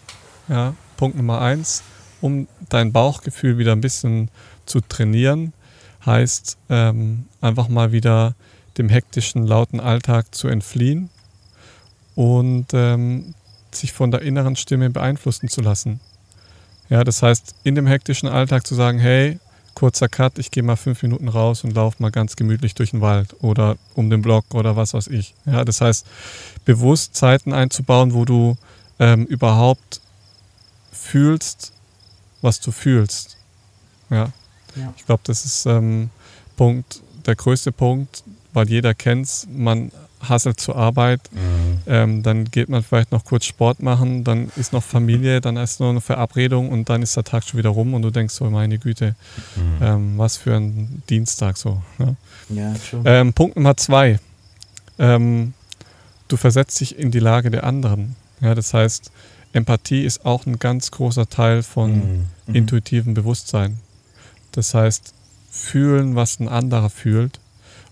ja, 0.48 0.74
Punkt 0.96 1.16
Nummer 1.16 1.40
eins, 1.40 1.82
um 2.20 2.48
dein 2.68 2.92
Bauchgefühl 2.92 3.58
wieder 3.58 3.72
ein 3.72 3.80
bisschen 3.80 4.30
zu 4.66 4.80
trainieren, 4.80 5.52
heißt 6.04 6.56
ähm, 6.70 7.26
einfach 7.40 7.68
mal 7.68 7.92
wieder 7.92 8.34
dem 8.78 8.88
hektischen, 8.88 9.46
lauten 9.46 9.80
Alltag 9.80 10.34
zu 10.34 10.48
entfliehen 10.48 11.10
und 12.14 12.66
ähm, 12.72 13.34
sich 13.72 13.92
von 13.92 14.10
der 14.10 14.22
inneren 14.22 14.56
Stimme 14.56 14.90
beeinflussen 14.90 15.48
zu 15.48 15.60
lassen. 15.60 16.00
Ja, 16.88 17.04
das 17.04 17.22
heißt, 17.22 17.54
in 17.64 17.74
dem 17.74 17.86
hektischen 17.86 18.28
Alltag 18.28 18.66
zu 18.66 18.74
sagen, 18.74 18.98
hey, 18.98 19.38
kurzer 19.74 20.08
Cut, 20.08 20.38
ich 20.38 20.50
gehe 20.50 20.62
mal 20.62 20.76
fünf 20.76 21.02
Minuten 21.02 21.28
raus 21.28 21.62
und 21.62 21.72
laufe 21.74 22.02
mal 22.02 22.10
ganz 22.10 22.34
gemütlich 22.34 22.74
durch 22.74 22.90
den 22.90 23.00
Wald 23.00 23.36
oder 23.40 23.76
um 23.94 24.10
den 24.10 24.22
Block 24.22 24.54
oder 24.54 24.74
was 24.74 24.94
weiß 24.94 25.06
ich. 25.08 25.34
Ja, 25.44 25.64
das 25.64 25.80
heißt, 25.80 26.06
bewusst 26.64 27.14
Zeiten 27.14 27.52
einzubauen, 27.52 28.14
wo 28.14 28.24
du 28.24 28.56
ähm, 28.98 29.24
überhaupt 29.26 30.00
fühlst, 30.90 31.72
was 32.42 32.58
du 32.58 32.72
fühlst. 32.72 33.36
Ja, 34.10 34.32
ja. 34.74 34.92
ich 34.96 35.06
glaube, 35.06 35.22
das 35.24 35.44
ist 35.44 35.66
ähm, 35.66 36.10
Punkt, 36.56 37.00
der 37.26 37.36
größte 37.36 37.70
Punkt, 37.70 38.24
weil 38.58 38.68
jeder 38.68 38.92
kennt 38.92 39.26
es, 39.26 39.46
man 39.48 39.92
hasselt 40.20 40.58
zur 40.58 40.74
Arbeit, 40.74 41.20
mhm. 41.30 41.78
ähm, 41.86 42.22
dann 42.24 42.46
geht 42.46 42.68
man 42.68 42.82
vielleicht 42.82 43.12
noch 43.12 43.24
kurz 43.24 43.44
Sport 43.44 43.80
machen, 43.80 44.24
dann 44.24 44.50
ist 44.56 44.72
noch 44.72 44.82
Familie, 44.82 45.40
dann 45.40 45.56
ist 45.56 45.78
noch 45.78 45.90
eine 45.90 46.00
Verabredung 46.00 46.70
und 46.70 46.88
dann 46.88 47.02
ist 47.02 47.16
der 47.16 47.22
Tag 47.22 47.44
schon 47.44 47.58
wieder 47.58 47.68
rum 47.68 47.94
und 47.94 48.02
du 48.02 48.10
denkst 48.10 48.34
so, 48.34 48.50
meine 48.50 48.78
Güte, 48.78 49.14
mhm. 49.54 49.62
ähm, 49.80 50.18
was 50.18 50.36
für 50.36 50.56
ein 50.56 51.04
Dienstag 51.08 51.56
so. 51.56 51.80
Ne? 51.98 52.16
Ja, 52.48 52.74
ähm, 53.04 53.32
Punkt 53.32 53.54
Nummer 53.54 53.76
zwei, 53.76 54.18
ähm, 54.98 55.54
du 56.26 56.36
versetzt 56.36 56.80
dich 56.80 56.98
in 56.98 57.12
die 57.12 57.20
Lage 57.20 57.52
der 57.52 57.62
anderen. 57.62 58.16
Ja, 58.40 58.56
das 58.56 58.74
heißt, 58.74 59.12
Empathie 59.52 60.04
ist 60.04 60.24
auch 60.24 60.46
ein 60.46 60.58
ganz 60.58 60.90
großer 60.90 61.28
Teil 61.28 61.62
von 61.62 61.94
mhm. 61.94 62.26
mhm. 62.46 62.54
intuitivem 62.56 63.14
Bewusstsein. 63.14 63.78
Das 64.50 64.74
heißt, 64.74 65.14
fühlen, 65.48 66.16
was 66.16 66.40
ein 66.40 66.48
anderer 66.48 66.90
fühlt 66.90 67.38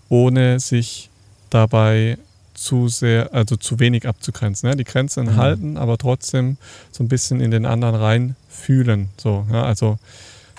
ohne 0.09 0.59
sich 0.59 1.09
dabei 1.49 2.17
zu 2.53 2.87
sehr, 2.87 3.33
also 3.33 3.55
zu 3.55 3.79
wenig 3.79 4.07
abzugrenzen. 4.07 4.69
Ja? 4.69 4.75
Die 4.75 4.83
Grenzen 4.83 5.25
mhm. 5.25 5.35
halten, 5.37 5.77
aber 5.77 5.97
trotzdem 5.97 6.57
so 6.91 7.03
ein 7.03 7.07
bisschen 7.07 7.39
in 7.39 7.51
den 7.51 7.65
anderen 7.65 7.95
rein 7.95 8.35
fühlen. 8.49 9.09
So, 9.17 9.45
ja? 9.51 9.63
Also 9.63 9.99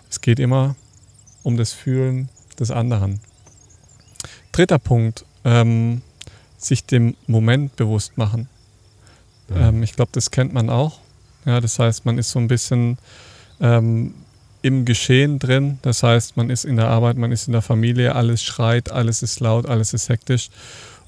es 0.09 0.21
geht 0.21 0.39
immer 0.39 0.77
um 1.43 1.57
das 1.57 1.73
Fühlen 1.73 2.29
des 2.59 2.71
anderen. 2.71 3.21
Dritter 4.53 4.79
Punkt, 4.79 5.25
ähm, 5.45 6.03
sich 6.57 6.85
dem 6.85 7.15
Moment 7.27 7.77
bewusst 7.77 8.17
machen. 8.17 8.49
Mhm. 9.49 9.57
Ähm, 9.57 9.83
ich 9.83 9.95
glaube, 9.95 10.11
das 10.13 10.31
kennt 10.31 10.53
man 10.53 10.71
auch. 10.71 11.01
Ja, 11.45 11.61
das 11.61 11.79
heißt, 11.79 12.05
man 12.05 12.19
ist 12.19 12.31
so 12.31 12.39
ein 12.39 12.49
bisschen 12.49 12.99
ähm, 13.61 14.15
im 14.63 14.85
Geschehen 14.85 15.39
drin. 15.39 15.79
Das 15.83 16.03
heißt, 16.03 16.37
man 16.37 16.51
ist 16.51 16.65
in 16.65 16.77
der 16.77 16.89
Arbeit, 16.89 17.17
man 17.17 17.33
ist 17.33 17.47
in 17.47 17.53
der 17.53 17.63
Familie, 17.63 18.15
alles 18.15 18.43
schreit, 18.43 18.91
alles 18.91 19.23
ist 19.23 19.41
laut, 19.41 19.67
alles 19.67 19.95
ist 19.95 20.09
hektisch. 20.09 20.51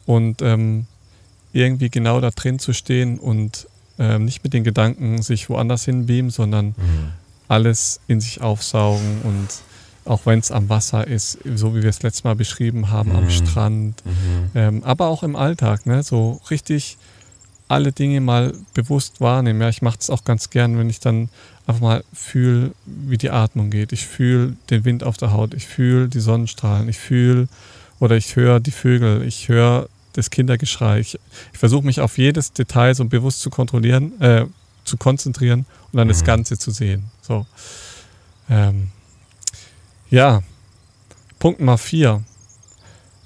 Und 0.07 0.43
ähm, 0.43 0.87
irgendwie 1.53 1.91
genau 1.91 2.21
da 2.21 2.31
drin 2.31 2.59
zu 2.59 2.73
stehen 2.73 3.19
und 3.19 3.67
ähm, 3.99 4.25
nicht 4.25 4.45
mit 4.45 4.53
den 4.53 4.65
Gedanken 4.65 5.23
sich 5.23 5.49
woanders 5.51 5.85
hinbeamen, 5.85 6.31
sondern 6.31 6.67
mhm. 6.69 7.13
alles 7.49 8.01
in 8.07 8.21
sich 8.21 8.41
aufsaugen 8.41 9.23
und 9.25 9.49
auch 10.05 10.27
wenn 10.27 10.39
es 10.39 10.51
am 10.51 10.69
Wasser 10.69 11.07
ist, 11.07 11.39
so 11.55 11.75
wie 11.75 11.83
wir 11.83 11.91
es 11.91 12.03
letztes 12.03 12.25
Mal 12.25 12.35
beschrieben 12.35 12.91
haben, 12.91 13.11
mhm. 13.11 13.17
am 13.17 13.31
Strand, 13.31 14.03
mhm. 14.05 14.51
ähm, 14.55 14.85
aber 14.85 15.09
auch 15.09 15.23
im 15.23 15.37
Alltag, 15.37 15.87
ne? 15.87 16.03
so 16.03 16.41
richtig 16.51 16.97
alle 17.69 17.93
Dinge 17.93 18.21
mal 18.21 18.53
bewusst 18.75 19.21
wahrnehmen. 19.21 19.61
Ja, 19.61 19.69
ich 19.69 19.81
mache 19.81 19.99
es 20.01 20.11
auch 20.11 20.25
ganz 20.25 20.51
gern, 20.51 20.77
wenn 20.77 20.91
ich 20.91 20.99
dann 20.99 21.29
einfach 21.71 21.81
mal 21.81 22.05
fühle, 22.13 22.73
wie 22.85 23.17
die 23.17 23.31
Atmung 23.31 23.71
geht. 23.71 23.93
Ich 23.93 24.07
fühle 24.07 24.57
den 24.69 24.85
Wind 24.85 25.03
auf 25.03 25.17
der 25.17 25.33
Haut, 25.33 25.55
ich 25.55 25.67
fühle 25.67 26.09
die 26.09 26.21
Sonnenstrahlen, 26.21 26.89
ich 26.89 26.99
fühle 26.99 27.49
oder 27.99 28.17
ich 28.17 28.37
höre 28.37 28.61
die 28.61 28.71
Vögel, 28.71 29.23
ich 29.23 29.49
höre 29.49 29.89
das 30.13 30.31
Kindergeschrei. 30.31 31.01
Ich, 31.01 31.19
ich 31.53 31.59
versuche 31.59 31.87
mich 31.87 32.01
auf 32.01 32.19
jedes 32.19 32.53
Detail 32.53 32.95
so 32.95 33.05
bewusst 33.05 33.41
zu 33.41 33.51
kontrollieren, 33.51 34.21
äh, 34.21 34.47
zu 34.85 34.97
konzentrieren 34.97 35.67
und 35.93 35.97
dann 35.97 36.09
mhm. 36.09 36.13
das 36.13 36.25
Ganze 36.25 36.59
zu 36.59 36.71
sehen. 36.71 37.05
So. 37.23 37.47
Ähm, 38.49 38.91
ja, 40.11 40.43
Punkt 41.39 41.61
Nummer 41.61 41.79
vier. 41.79 42.23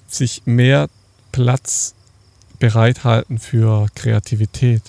Sich 0.07 0.43
mehr 0.45 0.89
Platz 1.33 1.95
bereithalten 2.59 3.39
für 3.39 3.89
Kreativität. 3.95 4.83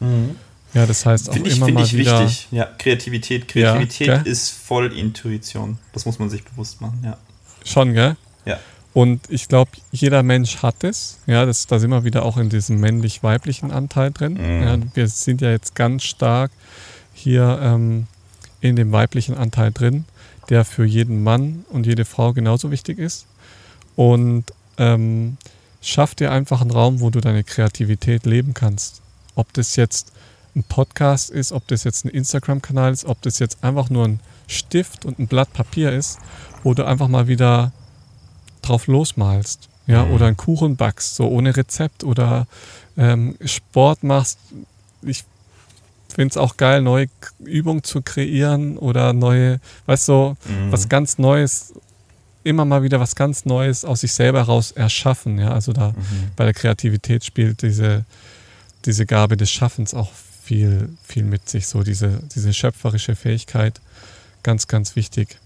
Mhm. 0.00 0.36
Ja, 0.74 0.86
das 0.86 1.06
heißt 1.06 1.30
auch 1.30 1.34
find 1.34 1.46
ich, 1.46 1.56
immer 1.56 1.70
mal 1.70 1.84
ich 1.84 1.96
wieder. 1.96 2.24
Wichtig. 2.24 2.48
Ja, 2.50 2.64
Kreativität. 2.78 3.48
Kreativität 3.48 4.06
ja, 4.08 4.16
ist 4.16 4.50
voll 4.50 4.92
Intuition. 4.92 5.78
Das 5.92 6.04
muss 6.04 6.18
man 6.18 6.30
sich 6.30 6.44
bewusst 6.44 6.80
machen. 6.80 7.00
Ja. 7.04 7.16
Schon, 7.64 7.94
gell? 7.94 8.16
Ja. 8.44 8.58
Und 8.92 9.22
ich 9.28 9.48
glaube, 9.48 9.70
jeder 9.92 10.22
Mensch 10.22 10.62
hat 10.62 10.84
es. 10.84 11.18
Ja, 11.26 11.46
das, 11.46 11.66
da 11.66 11.78
sind 11.78 11.90
wir 11.90 12.04
wieder 12.04 12.24
auch 12.24 12.36
in 12.36 12.48
diesem 12.48 12.78
männlich-weiblichen 12.80 13.70
Anteil 13.70 14.10
drin. 14.10 14.34
Mhm. 14.34 14.62
Ja, 14.62 14.78
wir 14.94 15.08
sind 15.08 15.40
ja 15.40 15.50
jetzt 15.50 15.74
ganz 15.74 16.04
stark 16.04 16.50
hier 17.12 17.58
ähm, 17.62 18.06
in 18.60 18.76
dem 18.76 18.92
weiblichen 18.92 19.34
Anteil 19.34 19.72
drin 19.72 20.04
der 20.48 20.64
für 20.64 20.84
jeden 20.84 21.22
Mann 21.22 21.64
und 21.70 21.86
jede 21.86 22.04
Frau 22.04 22.32
genauso 22.32 22.70
wichtig 22.70 22.98
ist. 22.98 23.26
Und 23.96 24.44
ähm, 24.78 25.36
schaff 25.80 26.14
dir 26.14 26.32
einfach 26.32 26.60
einen 26.60 26.70
Raum, 26.70 27.00
wo 27.00 27.10
du 27.10 27.20
deine 27.20 27.44
Kreativität 27.44 28.26
leben 28.26 28.54
kannst. 28.54 29.00
Ob 29.34 29.52
das 29.52 29.76
jetzt 29.76 30.12
ein 30.56 30.64
Podcast 30.64 31.30
ist, 31.30 31.52
ob 31.52 31.66
das 31.68 31.84
jetzt 31.84 32.04
ein 32.04 32.10
Instagram-Kanal 32.10 32.92
ist, 32.92 33.04
ob 33.04 33.20
das 33.22 33.38
jetzt 33.38 33.62
einfach 33.62 33.90
nur 33.90 34.06
ein 34.06 34.20
Stift 34.46 35.04
und 35.04 35.18
ein 35.18 35.26
Blatt 35.26 35.52
Papier 35.52 35.92
ist, 35.92 36.18
wo 36.62 36.74
du 36.74 36.84
einfach 36.84 37.08
mal 37.08 37.28
wieder 37.28 37.72
drauf 38.62 38.86
losmalst. 38.86 39.68
Ja, 39.86 40.06
mhm. 40.06 40.12
oder 40.12 40.26
einen 40.26 40.38
Kuchen 40.38 40.76
backst, 40.76 41.14
so 41.16 41.28
ohne 41.28 41.54
Rezept 41.54 42.04
oder 42.04 42.46
ähm, 42.96 43.36
Sport 43.44 44.02
machst. 44.02 44.38
Ich 45.02 45.24
finde 46.08 46.32
es 46.32 46.36
auch 46.38 46.56
geil, 46.56 46.80
neue 46.80 47.08
Übungen 47.40 47.82
zu 47.82 48.00
kreieren 48.00 48.78
oder 48.78 49.12
neue, 49.12 49.60
weißt 49.84 50.08
du, 50.08 50.36
mhm. 50.46 50.72
was 50.72 50.88
ganz 50.88 51.18
Neues, 51.18 51.74
immer 52.44 52.64
mal 52.64 52.82
wieder 52.82 52.98
was 52.98 53.14
ganz 53.14 53.44
Neues 53.44 53.84
aus 53.84 54.00
sich 54.00 54.14
selber 54.14 54.38
heraus 54.38 54.72
erschaffen. 54.72 55.38
Ja, 55.38 55.50
also 55.50 55.74
da 55.74 55.90
mhm. 55.90 56.30
bei 56.36 56.44
der 56.44 56.54
Kreativität 56.54 57.24
spielt 57.24 57.60
diese, 57.60 58.06
diese 58.86 59.04
Gabe 59.04 59.36
des 59.36 59.50
Schaffens 59.50 59.92
auch 59.92 60.12
viel, 60.44 60.90
viel 61.02 61.24
mit 61.24 61.48
sich, 61.48 61.66
so 61.66 61.82
diese, 61.82 62.20
diese 62.34 62.52
schöpferische 62.52 63.16
Fähigkeit. 63.16 63.80
Ganz, 64.42 64.66
ganz 64.66 64.94
wichtig. 64.94 65.38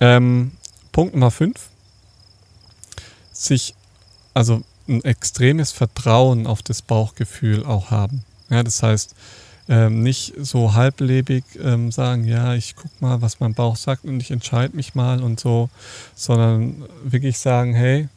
Ähm, 0.00 0.52
Punkt 0.92 1.14
Nummer 1.14 1.30
5. 1.30 1.56
Sich, 3.32 3.74
also 4.32 4.62
ein 4.88 5.04
extremes 5.04 5.72
Vertrauen 5.72 6.46
auf 6.46 6.62
das 6.62 6.82
Bauchgefühl 6.82 7.64
auch 7.64 7.90
haben. 7.90 8.24
Ja, 8.48 8.62
das 8.62 8.82
heißt, 8.82 9.14
ähm, 9.68 10.02
nicht 10.02 10.34
so 10.38 10.74
halblebig 10.74 11.44
ähm, 11.60 11.90
sagen, 11.90 12.24
ja, 12.24 12.54
ich 12.54 12.76
guck 12.76 13.00
mal, 13.00 13.22
was 13.22 13.40
mein 13.40 13.54
Bauch 13.54 13.76
sagt 13.76 14.04
und 14.04 14.20
ich 14.20 14.30
entscheide 14.30 14.76
mich 14.76 14.94
mal 14.94 15.22
und 15.22 15.40
so, 15.40 15.68
sondern 16.14 16.84
wirklich 17.04 17.38
sagen, 17.38 17.74
hey, 17.74 18.08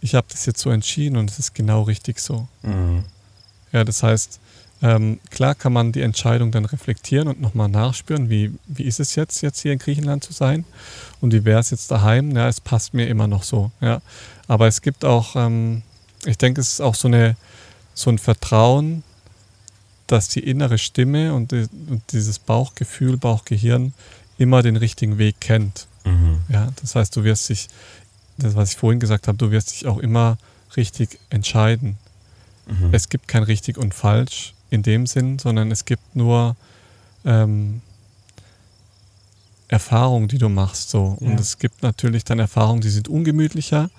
ich 0.00 0.14
habe 0.14 0.26
das 0.30 0.46
jetzt 0.46 0.60
so 0.60 0.70
entschieden 0.70 1.16
und 1.16 1.30
es 1.30 1.38
ist 1.38 1.54
genau 1.54 1.82
richtig 1.82 2.20
so. 2.20 2.46
Mhm. 2.62 3.04
Ja, 3.72 3.84
das 3.84 4.02
heißt, 4.02 4.40
ähm, 4.80 5.18
klar 5.30 5.54
kann 5.54 5.72
man 5.72 5.90
die 5.90 6.02
Entscheidung 6.02 6.52
dann 6.52 6.64
reflektieren 6.64 7.26
und 7.26 7.40
nochmal 7.40 7.68
nachspüren, 7.68 8.30
wie, 8.30 8.52
wie 8.66 8.84
ist 8.84 9.00
es 9.00 9.16
jetzt, 9.16 9.40
jetzt 9.42 9.60
hier 9.60 9.72
in 9.72 9.78
Griechenland 9.78 10.22
zu 10.22 10.32
sein 10.32 10.64
und 11.20 11.32
wie 11.32 11.44
wäre 11.44 11.58
es 11.58 11.70
jetzt 11.70 11.90
daheim. 11.90 12.36
Ja, 12.36 12.48
es 12.48 12.60
passt 12.60 12.94
mir 12.94 13.08
immer 13.08 13.26
noch 13.26 13.42
so. 13.42 13.72
Ja. 13.80 14.00
Aber 14.46 14.68
es 14.68 14.80
gibt 14.80 15.04
auch, 15.04 15.34
ähm, 15.34 15.82
ich 16.24 16.38
denke, 16.38 16.60
es 16.60 16.74
ist 16.74 16.80
auch 16.80 16.94
so, 16.94 17.08
eine, 17.08 17.36
so 17.94 18.10
ein 18.10 18.18
Vertrauen, 18.18 19.02
dass 20.06 20.28
die 20.28 20.40
innere 20.40 20.78
Stimme 20.78 21.34
und, 21.34 21.50
die, 21.50 21.66
und 21.88 22.02
dieses 22.12 22.38
Bauchgefühl, 22.38 23.16
Bauchgehirn 23.16 23.92
immer 24.38 24.62
den 24.62 24.76
richtigen 24.76 25.18
Weg 25.18 25.40
kennt. 25.40 25.88
Mhm. 26.04 26.38
Ja, 26.48 26.68
das 26.80 26.94
heißt, 26.94 27.16
du 27.16 27.24
wirst 27.24 27.48
dich, 27.48 27.68
das 28.36 28.54
was 28.54 28.70
ich 28.70 28.76
vorhin 28.76 29.00
gesagt 29.00 29.26
habe, 29.26 29.36
du 29.36 29.50
wirst 29.50 29.72
dich 29.72 29.86
auch 29.88 29.98
immer 29.98 30.38
richtig 30.76 31.18
entscheiden. 31.30 31.98
Mhm. 32.68 32.90
Es 32.92 33.08
gibt 33.08 33.26
kein 33.26 33.42
richtig 33.42 33.76
und 33.76 33.92
falsch 33.92 34.54
in 34.70 34.82
dem 34.82 35.06
Sinn, 35.06 35.38
sondern 35.38 35.70
es 35.70 35.84
gibt 35.84 36.16
nur 36.16 36.56
ähm, 37.24 37.80
Erfahrungen, 39.68 40.28
die 40.28 40.38
du 40.38 40.48
machst. 40.48 40.90
So. 40.90 41.16
Ja. 41.20 41.28
Und 41.28 41.40
es 41.40 41.58
gibt 41.58 41.82
natürlich 41.82 42.24
dann 42.24 42.38
Erfahrungen, 42.38 42.80
die 42.80 42.90
sind 42.90 43.08
ungemütlicher 43.08 43.90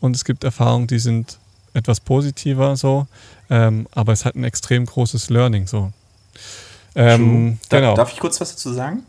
und 0.00 0.14
es 0.14 0.24
gibt 0.24 0.44
Erfahrungen, 0.44 0.86
die 0.86 0.98
sind 0.98 1.38
etwas 1.72 2.00
positiver 2.00 2.76
so, 2.76 3.06
ähm, 3.50 3.88
aber 3.92 4.12
es 4.12 4.24
hat 4.24 4.36
ein 4.36 4.44
extrem 4.44 4.86
großes 4.86 5.28
Learning 5.30 5.66
so. 5.66 5.92
Ähm, 6.94 7.58
da, 7.68 7.80
genau. 7.80 7.94
Darf 7.96 8.12
ich 8.12 8.20
kurz 8.20 8.40
was 8.40 8.52
dazu 8.52 8.72
sagen? 8.72 9.02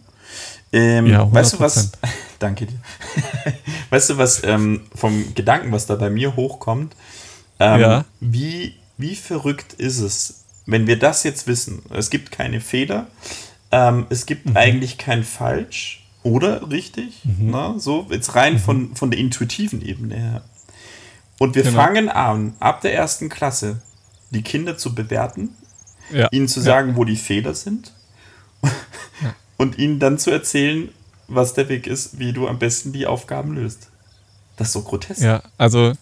Ähm, 0.71 1.05
ja, 1.05 1.31
weißt 1.31 1.53
du 1.53 1.59
was? 1.59 1.91
Danke 2.39 2.65
dir. 2.65 2.79
weißt 3.91 4.09
du 4.09 4.17
was 4.17 4.43
ähm, 4.43 4.81
vom 4.95 5.35
Gedanken, 5.35 5.71
was 5.71 5.85
da 5.85 5.95
bei 5.95 6.09
mir 6.09 6.35
hochkommt? 6.35 6.95
Ähm, 7.59 7.81
ja. 7.81 8.05
Wie, 8.19 8.75
wie 8.97 9.15
verrückt 9.15 9.73
ist 9.73 9.99
es, 9.99 10.44
wenn 10.65 10.87
wir 10.87 10.97
das 10.97 11.23
jetzt 11.23 11.47
wissen? 11.47 11.83
Es 11.89 12.09
gibt 12.09 12.31
keine 12.31 12.61
Fehler, 12.61 13.07
ähm, 13.71 14.07
es 14.09 14.25
gibt 14.25 14.47
mhm. 14.49 14.57
eigentlich 14.57 14.97
kein 14.97 15.23
Falsch 15.23 16.05
oder 16.23 16.69
richtig. 16.69 17.21
Mhm. 17.23 17.51
Na, 17.51 17.73
ne? 17.73 17.79
so 17.79 18.07
jetzt 18.09 18.35
rein 18.35 18.53
mhm. 18.53 18.59
von, 18.59 18.95
von 18.95 19.11
der 19.11 19.19
intuitiven 19.19 19.81
Ebene 19.81 20.15
her. 20.15 20.41
Und 21.37 21.55
wir 21.55 21.63
genau. 21.63 21.81
fangen 21.81 22.09
an, 22.09 22.55
ab 22.59 22.81
der 22.81 22.93
ersten 22.93 23.29
Klasse, 23.29 23.81
die 24.29 24.41
Kinder 24.41 24.77
zu 24.77 24.95
bewerten, 24.95 25.49
ja. 26.11 26.27
ihnen 26.31 26.47
zu 26.47 26.61
sagen, 26.61 26.91
ja. 26.91 26.95
wo 26.95 27.03
die 27.03 27.17
Fehler 27.17 27.53
sind 27.53 27.91
ja. 28.63 29.35
und 29.57 29.77
ihnen 29.77 29.99
dann 29.99 30.17
zu 30.17 30.31
erzählen, 30.31 30.89
was 31.27 31.53
der 31.53 31.69
Weg 31.69 31.87
ist, 31.87 32.19
wie 32.19 32.33
du 32.33 32.47
am 32.47 32.59
besten 32.59 32.93
die 32.93 33.07
Aufgaben 33.07 33.53
löst. 33.55 33.89
Das 34.57 34.67
ist 34.67 34.73
so 34.73 34.83
grotesk. 34.83 35.21
Ja, 35.21 35.43
also 35.57 35.93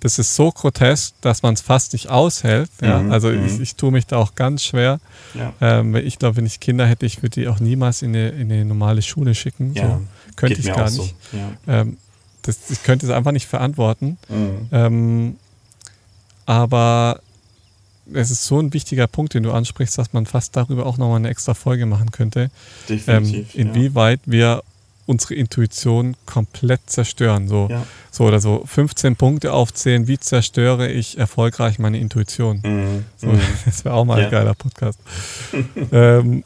das 0.00 0.18
ist 0.18 0.34
so 0.34 0.50
grotesk, 0.52 1.14
dass 1.20 1.42
man 1.42 1.54
es 1.54 1.60
fast 1.60 1.92
nicht 1.92 2.08
aushält. 2.10 2.70
Ja? 2.82 3.00
Mhm, 3.00 3.12
also 3.12 3.30
ich, 3.30 3.54
mhm. 3.54 3.62
ich 3.62 3.76
tue 3.76 3.90
mich 3.90 4.06
da 4.06 4.16
auch 4.16 4.34
ganz 4.34 4.62
schwer. 4.62 5.00
Ja. 5.34 5.52
Ähm, 5.60 5.94
ich 5.96 6.18
glaube, 6.18 6.36
wenn 6.36 6.46
ich 6.46 6.60
Kinder 6.60 6.86
hätte, 6.86 7.06
ich 7.06 7.22
würde 7.22 7.40
die 7.40 7.48
auch 7.48 7.60
niemals 7.60 8.02
in 8.02 8.10
eine, 8.10 8.28
in 8.30 8.52
eine 8.52 8.64
normale 8.64 9.02
Schule 9.02 9.34
schicken. 9.34 9.72
Ja, 9.74 9.88
so 9.88 10.02
könnte 10.36 10.60
ich 10.60 10.66
gar 10.66 10.90
nicht. 10.90 11.14
So. 11.32 11.38
Ähm, 11.66 11.96
das, 12.42 12.70
ich 12.70 12.82
könnte 12.82 13.06
es 13.06 13.12
einfach 13.12 13.32
nicht 13.32 13.46
verantworten. 13.46 14.18
Mhm. 14.28 14.68
Ähm, 14.72 15.36
aber 16.46 17.20
es 18.12 18.30
ist 18.30 18.44
so 18.44 18.60
ein 18.60 18.72
wichtiger 18.72 19.06
Punkt, 19.06 19.34
den 19.34 19.42
du 19.42 19.52
ansprichst, 19.52 19.96
dass 19.96 20.12
man 20.12 20.26
fast 20.26 20.54
darüber 20.56 20.84
auch 20.86 20.98
nochmal 20.98 21.16
eine 21.16 21.28
extra 21.28 21.54
Folge 21.54 21.86
machen 21.86 22.10
könnte. 22.10 22.50
Definitiv. 22.88 23.54
Ähm, 23.54 23.68
inwieweit 23.68 24.20
ja. 24.26 24.32
wir 24.32 24.62
unsere 25.06 25.34
Intuition 25.34 26.16
komplett 26.26 26.88
zerstören. 26.88 27.48
So, 27.48 27.68
ja. 27.70 27.86
so 28.10 28.24
oder 28.24 28.40
so 28.40 28.64
15 28.66 29.16
Punkte 29.16 29.52
aufzählen, 29.52 30.06
wie 30.06 30.18
zerstöre 30.18 30.90
ich 30.90 31.18
erfolgreich 31.18 31.78
meine 31.78 31.98
Intuition. 31.98 32.60
Mhm. 32.64 33.04
So, 33.16 33.28
mhm. 33.28 33.40
Das 33.64 33.84
wäre 33.84 33.94
auch 33.94 34.04
mal 34.04 34.18
ja. 34.18 34.26
ein 34.26 34.30
geiler 34.30 34.54
Podcast. 34.54 34.98
ähm, 35.92 36.44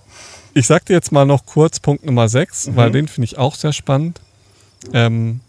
ich 0.54 0.66
sag 0.66 0.86
dir 0.86 0.94
jetzt 0.94 1.12
mal 1.12 1.24
noch 1.24 1.46
kurz 1.46 1.78
Punkt 1.80 2.04
Nummer 2.04 2.28
6, 2.28 2.68
mhm. 2.68 2.76
weil 2.76 2.90
den 2.90 3.08
finde 3.08 3.26
ich 3.26 3.38
auch 3.38 3.54
sehr 3.54 3.72
spannend. 3.72 4.20
Ähm, 4.92 5.40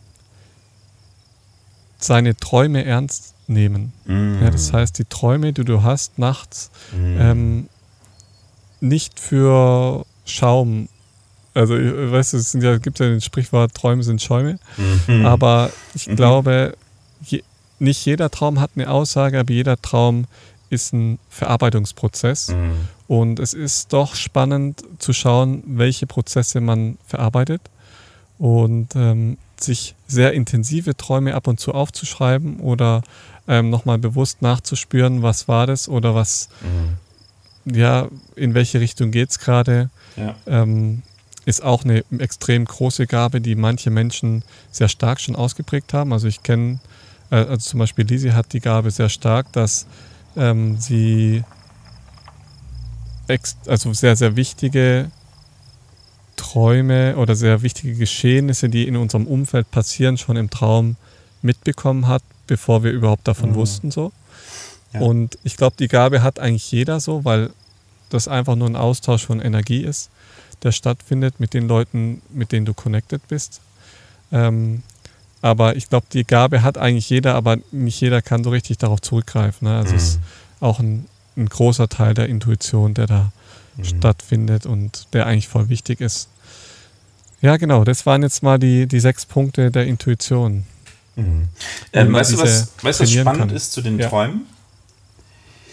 seine 1.99 2.35
Träume 2.35 2.85
ernst 2.85 3.35
nehmen. 3.47 3.93
Mm. 4.05 4.41
Ja, 4.41 4.49
das 4.49 4.71
heißt, 4.71 4.97
die 4.97 5.05
Träume, 5.05 5.53
die 5.53 5.65
du 5.65 5.83
hast 5.83 6.17
nachts, 6.17 6.71
mm. 6.93 7.17
ähm, 7.19 7.69
nicht 8.79 9.19
für 9.19 10.05
Schaum. 10.25 10.87
Also, 11.59 11.75
weißt 11.75 12.33
du, 12.33 12.37
es 12.37 12.53
ja, 12.53 12.77
gibt 12.77 12.99
ja 12.99 13.07
den 13.07 13.21
Sprichwort, 13.21 13.73
Träume 13.73 14.03
sind 14.03 14.21
Schäume. 14.21 14.59
Mm. 15.07 15.25
Aber 15.25 15.71
ich 15.93 16.07
mhm. 16.07 16.15
glaube, 16.15 16.77
je, 17.25 17.43
nicht 17.79 18.05
jeder 18.05 18.29
Traum 18.29 18.59
hat 18.59 18.71
eine 18.75 18.89
Aussage, 18.89 19.39
aber 19.39 19.51
jeder 19.51 19.81
Traum 19.81 20.25
ist 20.69 20.93
ein 20.93 21.19
Verarbeitungsprozess. 21.29 22.49
Mhm. 22.49 22.71
Und 23.07 23.39
es 23.39 23.53
ist 23.53 23.91
doch 23.91 24.15
spannend 24.15 24.83
zu 24.99 25.13
schauen, 25.13 25.63
welche 25.65 26.07
Prozesse 26.07 26.61
man 26.61 26.97
verarbeitet 27.05 27.61
und 28.37 28.95
ähm, 28.95 29.37
sich 29.59 29.95
sehr 30.07 30.33
intensive 30.33 30.95
Träume 30.95 31.33
ab 31.35 31.47
und 31.47 31.59
zu 31.59 31.73
aufzuschreiben 31.73 32.59
oder 32.59 33.01
ähm, 33.47 33.69
nochmal 33.69 33.97
bewusst 33.97 34.41
nachzuspüren, 34.41 35.23
was 35.23 35.47
war 35.47 35.67
das 35.67 35.89
oder 35.89 36.15
was, 36.15 36.49
mhm. 37.65 37.75
ja, 37.75 38.07
in 38.35 38.53
welche 38.53 38.79
Richtung 38.79 39.11
geht 39.11 39.31
es 39.31 39.39
gerade. 39.39 39.89
Ja. 40.15 40.35
Ähm, 40.47 41.01
ist 41.49 41.63
auch 41.63 41.83
eine 41.83 42.03
extrem 42.19 42.65
große 42.65 43.07
Gabe, 43.07 43.41
die 43.41 43.55
manche 43.55 43.89
Menschen 43.89 44.43
sehr 44.71 44.87
stark 44.87 45.19
schon 45.19 45.35
ausgeprägt 45.35 45.93
haben. 45.93 46.13
Also 46.13 46.27
ich 46.27 46.43
kenne, 46.43 46.79
äh, 47.31 47.37
also 47.37 47.57
zum 47.57 47.79
Beispiel 47.79 48.05
Lisi 48.05 48.29
hat 48.29 48.53
die 48.53 48.59
Gabe 48.59 48.91
sehr 48.91 49.09
stark, 49.09 49.51
dass 49.53 49.87
ähm, 50.37 50.77
sie 50.77 51.43
also 53.67 53.93
sehr, 53.93 54.15
sehr 54.15 54.35
wichtige 54.35 55.11
Träume 56.35 57.17
oder 57.17 57.35
sehr 57.35 57.63
wichtige 57.63 57.95
Geschehnisse, 57.95 58.69
die 58.69 58.87
in 58.87 58.95
unserem 58.95 59.27
Umfeld 59.27 59.69
passieren, 59.71 60.17
schon 60.17 60.37
im 60.37 60.49
Traum 60.49 60.97
mitbekommen 61.41 62.07
hat, 62.07 62.23
bevor 62.47 62.83
wir 62.83 62.91
überhaupt 62.91 63.27
davon 63.27 63.51
mhm. 63.51 63.55
wussten 63.55 63.91
so. 63.91 64.11
Ja. 64.93 65.01
Und 65.01 65.37
ich 65.43 65.57
glaube, 65.57 65.75
die 65.79 65.87
Gabe 65.87 66.21
hat 66.21 66.39
eigentlich 66.39 66.71
jeder 66.71 66.99
so, 66.99 67.25
weil 67.25 67.51
das 68.09 68.27
einfach 68.27 68.55
nur 68.55 68.67
ein 68.67 68.75
Austausch 68.75 69.25
von 69.25 69.39
Energie 69.39 69.81
ist, 69.81 70.09
der 70.63 70.71
stattfindet 70.71 71.39
mit 71.39 71.53
den 71.53 71.67
Leuten, 71.67 72.21
mit 72.29 72.51
denen 72.51 72.65
du 72.65 72.73
connected 72.73 73.27
bist. 73.27 73.61
Ähm, 74.31 74.83
aber 75.41 75.75
ich 75.75 75.89
glaube, 75.89 76.07
die 76.11 76.25
Gabe 76.25 76.63
hat 76.63 76.77
eigentlich 76.77 77.09
jeder, 77.09 77.35
aber 77.35 77.57
nicht 77.71 77.99
jeder 78.01 78.21
kann 78.21 78.43
so 78.43 78.49
richtig 78.49 78.77
darauf 78.77 79.01
zurückgreifen. 79.01 79.67
Ne? 79.67 79.77
Also 79.77 79.91
mhm. 79.91 79.97
es 79.97 80.03
ist 80.03 80.19
auch 80.59 80.79
ein, 80.79 81.05
ein, 81.37 81.47
großer 81.47 81.87
Teil 81.87 82.13
der 82.13 82.27
Intuition, 82.27 82.93
der 82.93 83.07
da 83.07 83.31
mhm. 83.77 83.83
stattfindet 83.85 84.65
und 84.65 85.07
der 85.13 85.25
eigentlich 85.25 85.47
voll 85.47 85.69
wichtig 85.69 86.01
ist. 86.01 86.27
Ja, 87.41 87.55
genau, 87.55 87.85
das 87.85 88.05
waren 88.05 88.21
jetzt 88.21 88.43
mal 88.43 88.59
die, 88.59 88.85
die 88.85 88.99
sechs 88.99 89.25
Punkte 89.25 89.71
der 89.71 89.85
Intuition. 89.85 90.65
Mhm. 91.15 91.47
Ähm, 91.93 92.13
weißt, 92.13 92.33
du, 92.33 92.37
was, 92.39 92.73
weißt 92.81 92.99
was 92.99 93.11
spannend 93.11 93.39
kann. 93.39 93.49
ist 93.49 93.71
zu 93.71 93.81
den 93.81 93.97
ja. 93.97 94.09
Träumen? 94.09 94.41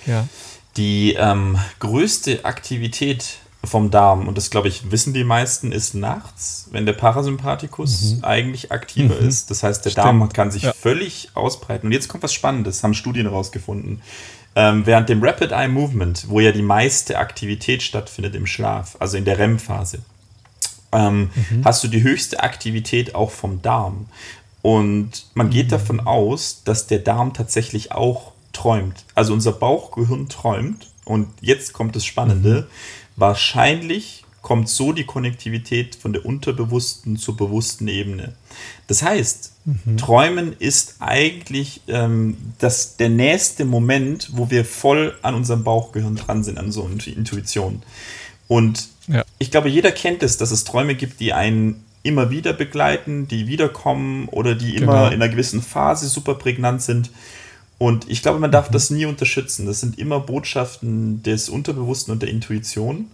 Ja. 0.07 0.29
Die 0.77 1.15
ähm, 1.15 1.59
größte 1.81 2.45
Aktivität 2.45 3.39
vom 3.67 3.91
Darm, 3.91 4.29
und 4.29 4.37
das 4.37 4.51
glaube 4.51 4.69
ich, 4.69 4.91
wissen 4.91 5.13
die 5.13 5.25
meisten, 5.25 5.73
ist 5.73 5.95
nachts, 5.95 6.69
wenn 6.71 6.87
der 6.87 6.93
Parasympathikus 6.93 8.15
mhm. 8.15 8.25
eigentlich 8.25 8.73
aktiver 8.73 9.21
mhm. 9.21 9.29
ist. 9.29 9.51
Das 9.51 9.63
heißt, 9.63 9.85
der 9.85 9.91
Stimmt. 9.91 10.07
Darm 10.07 10.29
kann 10.33 10.51
sich 10.51 10.63
ja. 10.63 10.73
völlig 10.73 11.31
ausbreiten. 11.35 11.87
Und 11.87 11.93
jetzt 11.93 12.09
kommt 12.09 12.23
was 12.23 12.33
Spannendes, 12.33 12.83
haben 12.83 12.95
Studien 12.95 13.27
herausgefunden. 13.27 14.03
Ähm, 14.55 14.87
während 14.87 15.09
dem 15.09 15.23
Rapid 15.23 15.53
Eye 15.53 15.69
Movement, 15.69 16.29
wo 16.29 16.41
ja 16.41 16.53
die 16.53 16.63
meiste 16.63 17.19
Aktivität 17.19 17.83
stattfindet 17.83 18.35
im 18.35 18.47
Schlaf, 18.47 18.97
also 19.01 19.17
in 19.17 19.25
der 19.25 19.39
REM-Phase, 19.39 19.99
ähm, 20.93 21.31
mhm. 21.35 21.65
hast 21.65 21.85
du 21.85 21.89
die 21.89 22.03
höchste 22.03 22.43
Aktivität 22.43 23.15
auch 23.15 23.31
vom 23.31 23.61
Darm. 23.61 24.07
Und 24.63 25.27
man 25.35 25.51
geht 25.51 25.67
mhm. 25.67 25.71
davon 25.71 26.01
aus, 26.01 26.63
dass 26.65 26.87
der 26.87 27.01
Darm 27.01 27.35
tatsächlich 27.35 27.93
auch 27.93 28.33
träumt. 28.57 29.05
Also 29.15 29.33
unser 29.33 29.53
Bauchgehirn 29.53 30.29
träumt. 30.29 30.89
Und 31.05 31.29
jetzt 31.41 31.73
kommt 31.73 31.95
das 31.95 32.05
Spannende. 32.05 32.63
Mhm. 32.63 32.65
Wahrscheinlich 33.17 34.25
kommt 34.43 34.69
so 34.69 34.93
die 34.93 35.05
Konnektivität 35.05 35.97
von 35.97 36.13
der 36.13 36.25
unterbewussten 36.25 37.17
zur 37.17 37.37
bewussten 37.37 37.89
Ebene. 37.89 38.35
Das 38.87 39.03
heißt, 39.03 39.53
mhm. 39.65 39.97
Träumen 39.97 40.57
ist 40.59 40.97
eigentlich 41.01 41.81
ähm, 41.89 42.37
das, 42.59 42.97
der 42.97 43.09
nächste 43.09 43.65
Moment, 43.65 44.31
wo 44.33 44.51
wir 44.51 44.65
voll 44.65 45.17
an 45.23 45.35
unserem 45.35 45.65
Bauchgehirn 45.65 46.17
dran 46.17 46.45
sind, 46.45 46.59
an 46.59 46.71
so 46.73 46.85
einer 46.85 47.07
Intuition. 47.07 47.83
Und 48.49 48.89
ja. 49.09 49.25
ich 49.39 49.51
glaube, 49.51 49.69
jeder 49.69 49.91
kennt 49.91 50.23
es, 50.23 50.39
dass 50.39 50.51
es 50.53 50.65
Träume 50.65 50.95
gibt, 50.95 51.21
die 51.21 51.33
einen 51.33 51.85
immer 52.05 52.31
wieder 52.31 52.53
begleiten, 52.53 53.27
die 53.27 53.49
wiederkommen 53.49 54.29
oder 54.29 54.55
die 54.55 54.77
immer 54.77 54.93
genau. 54.93 55.07
in 55.09 55.15
einer 55.15 55.29
gewissen 55.29 55.61
Phase 55.61 56.07
super 56.09 56.35
prägnant 56.35 56.83
sind. 56.83 57.11
Und 57.79 58.09
ich 58.09 58.23
glaube, 58.23 58.39
man 58.39 58.51
darf 58.51 58.71
mhm. 58.71 58.73
das 58.73 58.91
nie 58.91 59.07
unterschätzen. 59.07 59.67
Das 59.67 59.81
sind 59.81 59.99
immer 59.99 60.21
Botschaften 60.21 61.23
des 61.23 61.49
Unterbewussten 61.49 62.13
und 62.13 62.23
der 62.23 62.31
Intuition. 62.31 63.07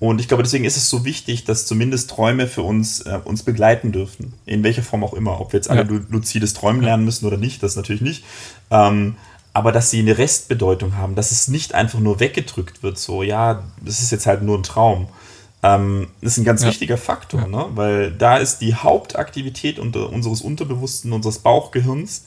Und 0.00 0.20
ich 0.20 0.28
glaube, 0.28 0.44
deswegen 0.44 0.64
ist 0.64 0.76
es 0.76 0.88
so 0.88 1.04
wichtig, 1.04 1.44
dass 1.44 1.66
zumindest 1.66 2.10
Träume 2.10 2.46
für 2.46 2.62
uns 2.62 3.00
äh, 3.00 3.18
uns 3.24 3.42
begleiten 3.42 3.90
dürfen. 3.90 4.34
In 4.46 4.62
welcher 4.62 4.82
Form 4.82 5.02
auch 5.02 5.14
immer. 5.14 5.40
Ob 5.40 5.52
wir 5.52 5.58
jetzt 5.58 5.70
alle 5.70 5.82
ja. 5.82 6.00
luzides 6.08 6.54
Träumen 6.54 6.82
lernen 6.82 7.04
müssen 7.04 7.26
oder 7.26 7.36
nicht, 7.36 7.62
das 7.62 7.74
natürlich 7.74 8.02
nicht. 8.02 8.24
Ähm, 8.70 9.16
aber 9.52 9.72
dass 9.72 9.90
sie 9.90 9.98
eine 9.98 10.16
Restbedeutung 10.18 10.96
haben, 10.96 11.16
dass 11.16 11.32
es 11.32 11.48
nicht 11.48 11.74
einfach 11.74 11.98
nur 11.98 12.20
weggedrückt 12.20 12.84
wird, 12.84 12.96
so, 12.96 13.24
ja, 13.24 13.64
das 13.84 14.00
ist 14.00 14.12
jetzt 14.12 14.26
halt 14.26 14.42
nur 14.42 14.56
ein 14.56 14.62
Traum. 14.62 15.08
Ähm, 15.64 16.08
das 16.20 16.32
ist 16.32 16.38
ein 16.38 16.44
ganz 16.44 16.62
ja. 16.62 16.68
wichtiger 16.68 16.96
Faktor, 16.96 17.40
ja. 17.40 17.48
ne? 17.48 17.66
weil 17.70 18.12
da 18.12 18.36
ist 18.36 18.58
die 18.58 18.76
Hauptaktivität 18.76 19.80
unter, 19.80 20.10
unseres 20.10 20.42
Unterbewussten, 20.42 21.12
unseres 21.12 21.40
Bauchgehirns. 21.40 22.26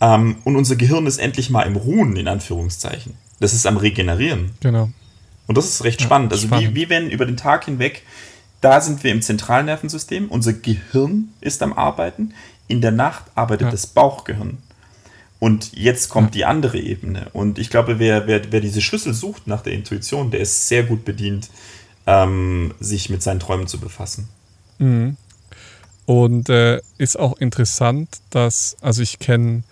Ähm, 0.00 0.36
und 0.44 0.56
unser 0.56 0.76
Gehirn 0.76 1.06
ist 1.06 1.18
endlich 1.18 1.50
mal 1.50 1.62
im 1.62 1.76
Ruhen, 1.76 2.16
in 2.16 2.28
Anführungszeichen. 2.28 3.14
Das 3.38 3.52
ist 3.52 3.66
am 3.66 3.76
Regenerieren. 3.76 4.52
Genau. 4.60 4.90
Und 5.46 5.58
das 5.58 5.66
ist 5.66 5.84
recht 5.84 6.00
ja, 6.00 6.06
spannend. 6.06 6.32
Also 6.32 6.46
spannend. 6.46 6.70
Wie, 6.70 6.82
wie 6.82 6.90
wenn 6.90 7.10
über 7.10 7.26
den 7.26 7.36
Tag 7.36 7.64
hinweg, 7.64 8.02
da 8.60 8.80
sind 8.80 9.02
wir 9.02 9.10
im 9.12 9.22
Zentralnervensystem, 9.22 10.28
unser 10.28 10.52
Gehirn 10.52 11.28
ist 11.40 11.62
am 11.62 11.72
Arbeiten, 11.72 12.34
in 12.68 12.80
der 12.80 12.92
Nacht 12.92 13.24
arbeitet 13.34 13.66
ja. 13.66 13.70
das 13.70 13.86
Bauchgehirn. 13.86 14.58
Und 15.38 15.72
jetzt 15.72 16.10
kommt 16.10 16.34
ja. 16.34 16.40
die 16.40 16.44
andere 16.44 16.78
Ebene. 16.78 17.28
Und 17.32 17.58
ich 17.58 17.70
glaube, 17.70 17.98
wer, 17.98 18.26
wer, 18.26 18.52
wer 18.52 18.60
diese 18.60 18.82
Schlüssel 18.82 19.14
sucht 19.14 19.46
nach 19.46 19.62
der 19.62 19.72
Intuition, 19.72 20.30
der 20.30 20.40
ist 20.40 20.68
sehr 20.68 20.84
gut 20.84 21.04
bedient, 21.04 21.48
ähm, 22.06 22.74
sich 22.78 23.08
mit 23.08 23.22
seinen 23.22 23.40
Träumen 23.40 23.66
zu 23.66 23.80
befassen. 23.80 24.28
Mhm. 24.78 25.16
Und 26.04 26.48
äh, 26.48 26.80
ist 26.98 27.18
auch 27.18 27.38
interessant, 27.38 28.08
dass, 28.30 28.76
also 28.80 29.00
ich 29.02 29.18
kenne 29.18 29.62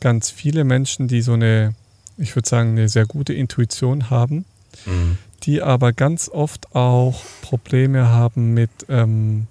ganz 0.00 0.30
viele 0.30 0.64
Menschen, 0.64 1.08
die 1.08 1.22
so 1.22 1.32
eine, 1.32 1.74
ich 2.16 2.34
würde 2.36 2.48
sagen, 2.48 2.70
eine 2.70 2.88
sehr 2.88 3.06
gute 3.06 3.32
Intuition 3.32 4.10
haben. 4.10 4.44
Mhm 4.84 5.18
die 5.42 5.62
aber 5.62 5.92
ganz 5.92 6.28
oft 6.28 6.74
auch 6.74 7.22
Probleme 7.42 8.08
haben 8.08 8.54
mit 8.54 8.70
ähm, 8.88 9.46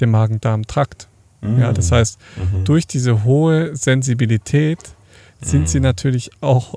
dem 0.00 0.10
Magen-Darm-Trakt. 0.10 1.08
Mhm. 1.40 1.58
Ja, 1.58 1.72
das 1.72 1.90
heißt, 1.90 2.18
mhm. 2.36 2.64
durch 2.64 2.86
diese 2.86 3.24
hohe 3.24 3.74
Sensibilität 3.76 4.78
sind 5.40 5.62
mhm. 5.62 5.66
sie 5.66 5.80
natürlich 5.80 6.30
auch 6.40 6.74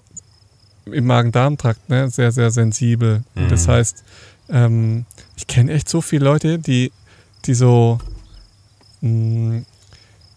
im 0.85 1.05
Magen-Darm-Trakt 1.05 1.89
ne, 1.89 2.09
sehr, 2.09 2.31
sehr 2.31 2.51
sensibel. 2.51 3.23
Das 3.49 3.67
mhm. 3.67 3.71
heißt, 3.71 4.03
ähm, 4.49 5.05
ich 5.35 5.47
kenne 5.47 5.71
echt 5.71 5.87
so 5.87 6.01
viele 6.01 6.25
Leute, 6.25 6.57
die, 6.57 6.91
die 7.45 7.53
so, 7.53 7.99
mh, 9.01 9.09
mm, 9.09 9.65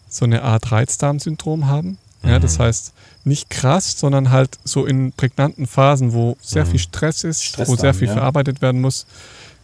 so 0.08 0.26
eine 0.26 0.42
Art 0.42 0.70
Reizdarmsyndrom 0.70 1.66
haben. 1.66 1.98
Ja, 2.26 2.38
das 2.38 2.58
mhm. 2.58 2.64
heißt, 2.64 2.92
nicht 3.24 3.50
krass, 3.50 3.98
sondern 3.98 4.30
halt 4.30 4.58
so 4.64 4.86
in 4.86 5.12
prägnanten 5.12 5.66
Phasen, 5.66 6.12
wo 6.12 6.36
sehr 6.40 6.64
mhm. 6.64 6.70
viel 6.70 6.80
Stress 6.80 7.24
ist, 7.24 7.44
Stressdarm, 7.44 7.78
wo 7.78 7.80
sehr 7.80 7.94
viel 7.94 8.08
ja. 8.08 8.14
verarbeitet 8.14 8.62
werden 8.62 8.80
muss. 8.80 9.06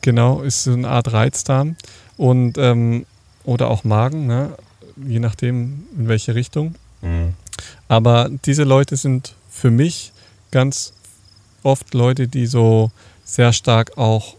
Genau, 0.03 0.41
ist 0.41 0.65
so 0.65 0.73
eine 0.73 0.89
Art 0.89 1.13
Reizdarm. 1.13 1.77
Und, 2.17 2.59
ähm, 2.59 3.07
oder 3.45 3.69
auch 3.69 3.85
Magen, 3.85 4.27
ne? 4.27 4.51
je 5.07 5.19
nachdem, 5.19 5.85
in 5.97 6.09
welche 6.09 6.35
Richtung. 6.35 6.75
Mhm. 7.03 7.35
Aber 7.89 8.31
diese 8.45 8.65
Leute 8.65 8.97
sind 8.97 9.35
für 9.51 9.71
mich 9.71 10.13
ganz 10.51 10.93
oft 11.63 11.95
Leute, 11.95 12.29
die 12.29 12.47
so 12.47 12.91
sehr 13.25 13.53
stark 13.53 13.97
auch 13.99 14.37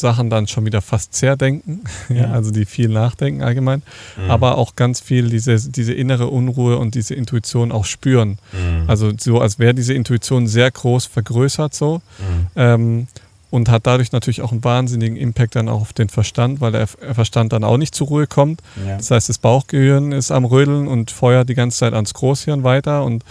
Sachen 0.00 0.30
dann 0.30 0.46
schon 0.46 0.66
wieder 0.66 0.82
fast 0.82 1.14
zerdenken, 1.14 1.84
ja, 2.08 2.30
also 2.32 2.50
die 2.50 2.64
viel 2.64 2.88
nachdenken 2.88 3.42
allgemein, 3.42 3.82
mhm. 4.16 4.30
aber 4.30 4.58
auch 4.58 4.76
ganz 4.76 5.00
viel 5.00 5.28
diese, 5.28 5.70
diese 5.70 5.92
innere 5.92 6.28
Unruhe 6.28 6.78
und 6.78 6.94
diese 6.94 7.14
Intuition 7.14 7.72
auch 7.72 7.84
spüren. 7.84 8.38
Mhm. 8.52 8.84
Also 8.88 9.12
so, 9.18 9.40
als 9.40 9.58
wäre 9.58 9.74
diese 9.74 9.94
Intuition 9.94 10.46
sehr 10.46 10.70
groß 10.70 11.06
vergrößert 11.06 11.74
so 11.74 12.02
mhm. 12.18 12.46
ähm, 12.56 13.06
und 13.50 13.68
hat 13.68 13.86
dadurch 13.86 14.12
natürlich 14.12 14.42
auch 14.42 14.52
einen 14.52 14.64
wahnsinnigen 14.64 15.16
Impact 15.16 15.56
dann 15.56 15.68
auch 15.68 15.80
auf 15.82 15.92
den 15.92 16.08
Verstand, 16.08 16.60
weil 16.60 16.72
der 16.72 16.86
Verstand 16.86 17.52
dann 17.52 17.64
auch 17.64 17.76
nicht 17.76 17.94
zur 17.94 18.06
Ruhe 18.06 18.26
kommt. 18.26 18.62
Ja. 18.86 18.96
Das 18.96 19.10
heißt, 19.10 19.28
das 19.28 19.38
Bauchgehirn 19.38 20.12
ist 20.12 20.30
am 20.30 20.44
Rödeln 20.44 20.86
und 20.86 21.10
feuert 21.10 21.48
die 21.48 21.54
ganze 21.54 21.78
Zeit 21.78 21.92
ans 21.92 22.14
Großhirn 22.14 22.62
weiter 22.62 23.04
und 23.04 23.24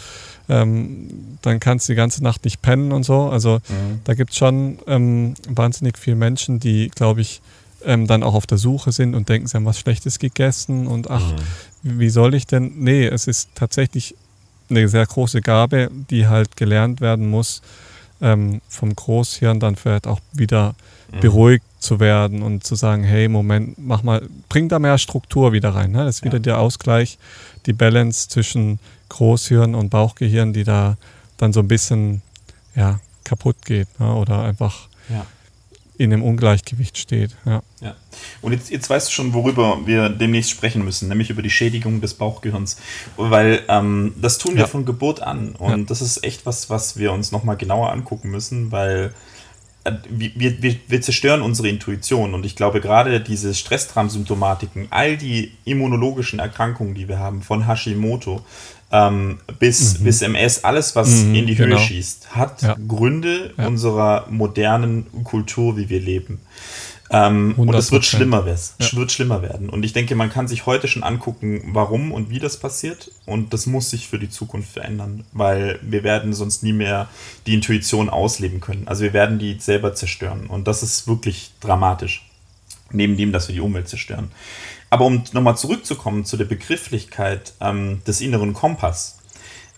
ähm, 0.49 1.37
dann 1.41 1.59
kannst 1.59 1.87
du 1.87 1.93
die 1.93 1.97
ganze 1.97 2.23
Nacht 2.23 2.43
nicht 2.43 2.61
pennen 2.61 2.91
und 2.91 3.03
so. 3.03 3.29
Also 3.29 3.59
mhm. 3.69 4.01
da 4.03 4.13
gibt 4.15 4.31
es 4.31 4.37
schon 4.37 4.79
ähm, 4.87 5.35
wahnsinnig 5.47 5.97
viele 5.97 6.15
Menschen, 6.15 6.59
die, 6.59 6.89
glaube 6.89 7.21
ich, 7.21 7.41
ähm, 7.85 8.07
dann 8.07 8.23
auch 8.23 8.33
auf 8.33 8.47
der 8.47 8.57
Suche 8.57 8.91
sind 8.91 9.15
und 9.15 9.29
denken, 9.29 9.47
sie 9.47 9.55
haben 9.55 9.65
was 9.65 9.79
Schlechtes 9.79 10.19
gegessen 10.19 10.87
und 10.87 11.09
ach, 11.09 11.31
mhm. 11.83 11.99
wie 11.99 12.09
soll 12.09 12.33
ich 12.33 12.45
denn? 12.45 12.73
Nee, 12.79 13.05
es 13.05 13.27
ist 13.27 13.49
tatsächlich 13.55 14.15
eine 14.69 14.87
sehr 14.87 15.05
große 15.05 15.41
Gabe, 15.41 15.89
die 16.09 16.27
halt 16.27 16.57
gelernt 16.57 17.01
werden 17.01 17.29
muss, 17.29 17.61
ähm, 18.21 18.61
vom 18.67 18.95
Großhirn 18.95 19.59
dann 19.59 19.75
vielleicht 19.75 20.07
auch 20.07 20.19
wieder 20.33 20.75
mhm. 21.11 21.19
beruhigt 21.21 21.65
zu 21.79 21.99
werden 21.99 22.41
und 22.41 22.65
zu 22.65 22.75
sagen, 22.75 23.03
hey, 23.03 23.27
Moment, 23.29 23.77
mach 23.77 24.03
mal, 24.03 24.27
bring 24.49 24.67
da 24.67 24.79
mehr 24.79 24.97
Struktur 24.97 25.53
wieder 25.53 25.69
rein. 25.69 25.91
Ne? 25.91 26.03
Das 26.03 26.15
ist 26.15 26.25
ja. 26.25 26.25
wieder 26.25 26.39
der 26.39 26.59
Ausgleich, 26.59 27.17
die 27.65 27.73
Balance 27.73 28.29
zwischen 28.29 28.79
Großhirn 29.09 29.75
und 29.75 29.89
Bauchgehirn, 29.89 30.53
die 30.53 30.63
da 30.63 30.97
dann 31.37 31.53
so 31.53 31.59
ein 31.61 31.67
bisschen 31.67 32.21
ja, 32.75 32.99
kaputt 33.23 33.65
geht 33.65 33.87
ne? 33.99 34.13
oder 34.13 34.43
einfach 34.43 34.87
Ja. 35.09 35.25
in 35.97 36.13
einem 36.13 36.23
Ungleichgewicht 36.23 36.97
steht. 36.97 37.35
Ja. 37.45 37.61
Ja. 37.81 37.95
Und 38.41 38.51
jetzt, 38.53 38.69
jetzt 38.69 38.89
weißt 38.89 39.07
du 39.09 39.11
schon, 39.11 39.33
worüber 39.33 39.79
wir 39.85 40.09
demnächst 40.09 40.51
sprechen 40.51 40.83
müssen, 40.83 41.09
nämlich 41.09 41.29
über 41.29 41.41
die 41.41 41.49
Schädigung 41.49 42.01
des 42.01 42.13
Bauchgehirns. 42.13 42.77
Weil 43.17 43.63
ähm, 43.67 44.13
das 44.21 44.37
tun 44.37 44.53
wir 44.55 44.61
Ja. 44.61 44.67
von 44.67 44.85
Geburt 44.85 45.21
an. 45.21 45.55
Und 45.55 45.89
das 45.89 46.01
ist 46.01 46.23
echt 46.23 46.45
was, 46.45 46.69
was 46.69 46.97
wir 46.97 47.11
uns 47.11 47.31
nochmal 47.31 47.57
genauer 47.57 47.91
angucken 47.91 48.29
müssen, 48.29 48.71
weil 48.71 49.13
wir, 50.09 50.61
wir, 50.61 50.75
wir 50.87 51.01
zerstören 51.01 51.41
unsere 51.41 51.69
Intuition. 51.69 52.33
Und 52.33 52.45
ich 52.45 52.55
glaube, 52.55 52.81
gerade 52.81 53.19
diese 53.21 53.53
Stresstram-Symptomatiken, 53.53 54.87
all 54.89 55.17
die 55.17 55.51
immunologischen 55.65 56.39
Erkrankungen, 56.39 56.95
die 56.95 57.07
wir 57.07 57.19
haben, 57.19 57.41
von 57.41 57.67
Hashimoto 57.67 58.41
ähm, 58.91 59.37
bis, 59.59 59.99
bis 60.03 60.21
MS, 60.23 60.63
alles, 60.63 60.95
was 60.95 61.23
Mhm, 61.23 61.35
in 61.35 61.45
die 61.47 61.57
Höhe 61.57 61.67
genau. 61.67 61.77
schießt, 61.79 62.35
hat 62.35 62.61
Ja. 62.63 62.75
Gründe 62.87 63.53
Ja. 63.57 63.67
unserer 63.67 64.25
modernen 64.29 65.05
Kultur, 65.23 65.77
wie 65.77 65.89
wir 65.89 65.99
leben. 65.99 66.39
Ähm, 67.11 67.55
und 67.57 67.73
es 67.73 67.91
wird 67.91 68.03
100%. 68.03 68.05
schlimmer, 68.05 68.45
Ja. 68.47 68.97
wird 68.97 69.11
schlimmer 69.11 69.41
werden. 69.41 69.69
Und 69.69 69.83
ich 69.83 69.93
denke, 69.93 70.15
man 70.15 70.29
kann 70.29 70.47
sich 70.47 70.65
heute 70.65 70.87
schon 70.87 71.03
angucken, 71.03 71.61
warum 71.73 72.11
und 72.11 72.29
wie 72.29 72.39
das 72.39 72.57
passiert. 72.57 73.11
Und 73.25 73.53
das 73.53 73.65
muss 73.65 73.89
sich 73.89 74.07
für 74.07 74.19
die 74.19 74.29
Zukunft 74.29 74.71
verändern, 74.73 75.23
weil 75.31 75.79
wir 75.81 76.03
werden 76.03 76.33
sonst 76.33 76.61
nie 76.63 76.73
mehr 76.73 77.07
die 77.47 77.53
Intuition 77.55 78.09
ausleben 78.09 78.59
können. 78.61 78.87
Also 78.87 79.03
wir 79.03 79.13
werden 79.13 79.39
die 79.39 79.57
selber 79.59 79.95
zerstören. 79.95 80.47
Und 80.47 80.67
das 80.67 80.83
ist 80.83 81.07
wirklich 81.07 81.51
dramatisch. 81.61 82.25
Neben 82.91 83.17
dem, 83.17 83.31
dass 83.31 83.47
wir 83.47 83.53
die 83.55 83.61
Umwelt 83.61 83.87
zerstören. 83.87 84.31
Aber 84.89 85.05
um 85.05 85.23
nochmal 85.33 85.55
zurückzukommen 85.57 86.25
zu 86.25 86.37
der 86.37 86.45
Begrifflichkeit 86.45 87.53
ähm, 87.61 88.01
des 88.07 88.21
inneren 88.21 88.53
Kompass, 88.53 89.18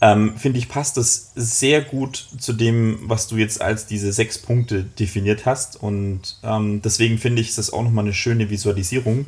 ähm, 0.02 0.36
finde 0.36 0.58
ich, 0.58 0.68
passt 0.68 0.98
es 0.98 1.32
sehr 1.36 1.82
gut 1.82 2.28
zu 2.40 2.54
dem, 2.54 3.00
was 3.04 3.28
du 3.28 3.38
jetzt 3.38 3.62
als 3.62 3.86
diese 3.86 4.12
sechs 4.12 4.40
Punkte 4.40 4.84
definiert 4.84 5.46
hast. 5.46 5.82
Und 5.82 6.40
ähm, 6.44 6.82
deswegen 6.82 7.20
finde 7.20 7.42
ich, 7.42 7.50
ist 7.50 7.60
das 7.60 7.72
auch 7.72 7.84
nochmal 7.84 8.06
eine 8.06 8.14
schöne 8.14 8.50
Visualisierung, 8.50 9.28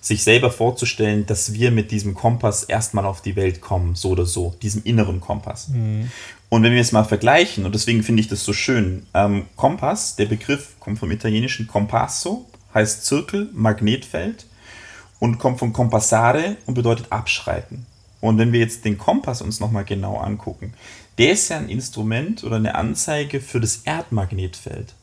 sich 0.00 0.22
selber 0.22 0.50
vorzustellen, 0.50 1.26
dass 1.26 1.52
wir 1.52 1.70
mit 1.70 1.90
diesem 1.90 2.14
Kompass 2.14 2.64
erstmal 2.64 3.04
auf 3.04 3.20
die 3.20 3.36
Welt 3.36 3.60
kommen, 3.60 3.94
so 3.94 4.10
oder 4.10 4.26
so, 4.26 4.54
diesem 4.62 4.82
inneren 4.84 5.20
Kompass. 5.20 5.68
Und 6.48 6.62
wenn 6.62 6.72
wir 6.72 6.80
es 6.80 6.92
mal 6.92 7.04
vergleichen, 7.04 7.66
und 7.66 7.74
deswegen 7.74 8.02
finde 8.02 8.20
ich 8.20 8.28
das 8.28 8.44
so 8.44 8.52
schön, 8.52 9.06
ähm, 9.12 9.46
Kompass, 9.56 10.16
der 10.16 10.26
Begriff 10.26 10.76
kommt 10.80 10.98
vom 10.98 11.10
italienischen 11.10 11.66
Compasso, 11.66 12.46
heißt 12.72 13.04
Zirkel, 13.04 13.50
Magnetfeld 13.52 14.46
und 15.18 15.38
kommt 15.38 15.58
von 15.58 15.72
Compassare 15.72 16.56
und 16.66 16.74
bedeutet 16.74 17.06
abschreiten. 17.10 17.86
Und 18.24 18.38
wenn 18.38 18.52
wir 18.52 18.60
jetzt 18.60 18.86
den 18.86 18.96
Kompass 18.96 19.42
uns 19.42 19.60
nochmal 19.60 19.84
genau 19.84 20.16
angucken, 20.16 20.72
der 21.18 21.32
ist 21.32 21.50
ja 21.50 21.58
ein 21.58 21.68
Instrument 21.68 22.42
oder 22.42 22.56
eine 22.56 22.74
Anzeige 22.74 23.38
für 23.40 23.60
das 23.60 23.82
Erdmagnetfeld. 23.84 24.94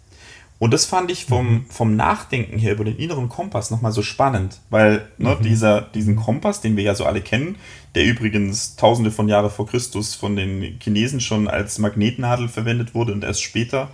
Und 0.57 0.73
das 0.73 0.85
fand 0.85 1.11
ich 1.11 1.25
vom, 1.25 1.65
vom 1.69 1.95
Nachdenken 1.95 2.57
her 2.57 2.73
über 2.73 2.83
den 2.83 2.97
inneren 2.97 3.29
Kompass 3.29 3.69
nochmal 3.69 3.91
so 3.91 4.01
spannend, 4.01 4.59
weil 4.71 5.07
ne, 5.19 5.37
dieser, 5.43 5.81
diesen 5.81 6.15
Kompass, 6.15 6.61
den 6.61 6.75
wir 6.77 6.83
ja 6.83 6.95
so 6.95 7.05
alle 7.05 7.21
kennen, 7.21 7.57
der 7.93 8.05
übrigens 8.05 8.75
tausende 8.75 9.11
von 9.11 9.27
Jahren 9.27 9.51
vor 9.51 9.67
Christus 9.67 10.15
von 10.15 10.35
den 10.35 10.79
Chinesen 10.81 11.19
schon 11.19 11.47
als 11.47 11.77
Magnetnadel 11.77 12.47
verwendet 12.47 12.95
wurde 12.95 13.13
und 13.13 13.23
erst 13.23 13.43
später 13.43 13.89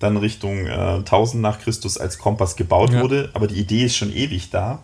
dann 0.00 0.18
Richtung 0.18 0.66
äh, 0.66 0.70
1000 0.98 1.42
nach 1.42 1.60
Christus 1.60 1.96
als 1.96 2.18
Kompass 2.18 2.56
gebaut 2.56 2.92
Ja. 2.92 3.00
wurde, 3.02 3.30
aber 3.32 3.46
die 3.46 3.58
Idee 3.58 3.84
ist 3.86 3.96
schon 3.96 4.14
ewig 4.14 4.50
da. 4.50 4.82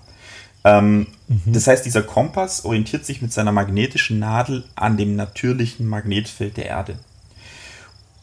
Ähm, 0.64 1.06
Das 1.46 1.66
heißt, 1.66 1.84
dieser 1.84 2.02
Kompass 2.02 2.64
orientiert 2.64 3.06
sich 3.06 3.22
mit 3.22 3.32
seiner 3.32 3.52
magnetischen 3.52 4.18
Nadel 4.18 4.64
an 4.74 4.96
dem 4.96 5.16
natürlichen 5.16 5.86
Magnetfeld 5.86 6.56
der 6.56 6.66
Erde. 6.66 6.98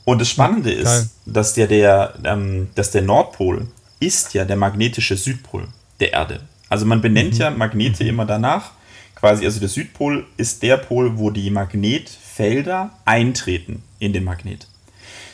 Und 0.06 0.22
das 0.22 0.30
Spannende 0.30 0.72
geil. 0.72 0.84
ist, 0.84 1.10
dass 1.26 1.54
der, 1.54 1.68
der, 1.68 2.14
ähm, 2.24 2.70
dass 2.76 2.92
der 2.92 3.02
Nordpol 3.02 3.68
ist 4.00 4.34
ja 4.34 4.46
der 4.46 4.56
magnetische 4.56 5.18
Südpol 5.18 5.68
der 6.00 6.14
Erde. 6.14 6.42
Also 6.70 6.86
man 6.86 7.02
benennt 7.02 7.38
ja 7.38 7.50
Magnete 7.50 8.04
immer 8.04 8.26
danach. 8.26 8.72
Quasi, 9.16 9.44
also 9.46 9.60
der 9.60 9.70
Südpol 9.70 10.26
ist 10.38 10.64
der 10.64 10.78
Pol, 10.78 11.18
wo 11.18 11.30
die 11.30 11.50
Magnetfelder 11.50 12.92
eintreten 13.06 13.84
in 14.00 14.14
den 14.14 14.24
Magnet. 14.24 14.68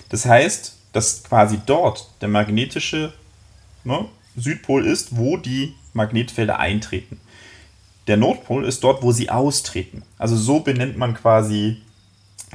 Das 0.10 0.26
heißt, 0.26 0.76
dass 0.94 1.24
quasi 1.24 1.60
dort 1.66 2.10
der 2.22 2.30
magnetische 2.30 3.14
ne, 3.84 4.06
Südpol 4.36 4.88
ist, 4.88 5.16
wo 5.16 5.38
die 5.38 5.74
Magnetfelder 5.96 6.60
eintreten. 6.60 7.20
Der 8.08 8.18
Nordpol 8.18 8.66
ist 8.66 8.84
dort, 8.84 9.02
wo 9.02 9.12
sie 9.12 9.30
austreten. 9.30 10.04
Also 10.18 10.36
so 10.36 10.60
benennt 10.60 10.98
man 10.98 11.16
quasi 11.16 11.78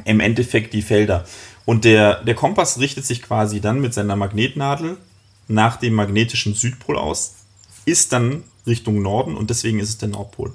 im 0.04 0.20
Endeffekt 0.20 0.72
die 0.74 0.82
Felder. 0.82 1.24
Und 1.64 1.84
der, 1.84 2.22
der 2.24 2.34
Kompass 2.34 2.78
richtet 2.78 3.04
sich 3.04 3.22
quasi 3.22 3.60
dann 3.60 3.80
mit 3.80 3.94
seiner 3.94 4.16
Magnetnadel 4.16 4.96
nach 5.48 5.76
dem 5.76 5.94
magnetischen 5.94 6.54
Südpol 6.54 6.96
aus, 6.96 7.34
ist 7.84 8.12
dann 8.12 8.44
Richtung 8.66 9.02
Norden 9.02 9.36
und 9.36 9.50
deswegen 9.50 9.80
ist 9.80 9.88
es 9.88 9.98
der 9.98 10.08
Nordpol. 10.08 10.52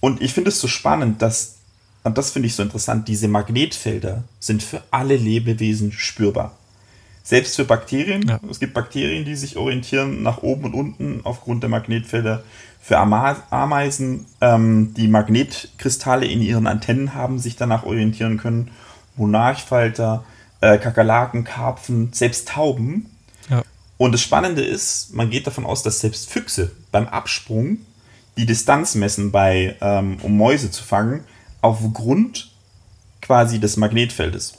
Und 0.00 0.20
ich 0.20 0.34
finde 0.34 0.50
es 0.50 0.60
so 0.60 0.68
spannend, 0.68 1.22
dass, 1.22 1.56
und 2.02 2.18
das 2.18 2.30
finde 2.30 2.48
ich 2.48 2.54
so 2.54 2.62
interessant, 2.62 3.08
diese 3.08 3.28
Magnetfelder 3.28 4.24
sind 4.40 4.62
für 4.62 4.82
alle 4.90 5.16
Lebewesen 5.16 5.92
spürbar. 5.92 6.56
Selbst 7.26 7.56
für 7.56 7.64
Bakterien. 7.64 8.28
Ja. 8.28 8.38
Es 8.50 8.60
gibt 8.60 8.74
Bakterien, 8.74 9.24
die 9.24 9.34
sich 9.34 9.56
orientieren 9.56 10.22
nach 10.22 10.42
oben 10.42 10.66
und 10.66 10.74
unten 10.74 11.20
aufgrund 11.24 11.62
der 11.62 11.70
Magnetfelder. 11.70 12.44
Für 12.82 12.98
Ameisen, 12.98 14.26
ähm, 14.42 14.92
die 14.94 15.08
Magnetkristalle 15.08 16.26
in 16.26 16.42
ihren 16.42 16.66
Antennen 16.66 17.14
haben, 17.14 17.38
sich 17.38 17.56
danach 17.56 17.84
orientieren 17.84 18.36
können. 18.36 18.70
Monarchfalter, 19.16 20.22
äh, 20.60 20.76
Kakerlaken, 20.76 21.44
Karpfen, 21.44 22.12
selbst 22.12 22.48
Tauben. 22.48 23.10
Ja. 23.48 23.62
Und 23.96 24.12
das 24.12 24.20
Spannende 24.20 24.62
ist, 24.62 25.14
man 25.14 25.30
geht 25.30 25.46
davon 25.46 25.64
aus, 25.64 25.82
dass 25.82 26.00
selbst 26.00 26.28
Füchse 26.28 26.72
beim 26.92 27.08
Absprung 27.08 27.78
die 28.36 28.44
Distanz 28.44 28.96
messen, 28.96 29.30
bei, 29.30 29.76
ähm, 29.80 30.18
um 30.20 30.36
Mäuse 30.36 30.70
zu 30.70 30.84
fangen, 30.84 31.24
aufgrund 31.62 32.52
quasi 33.22 33.58
des 33.58 33.78
Magnetfeldes. 33.78 34.58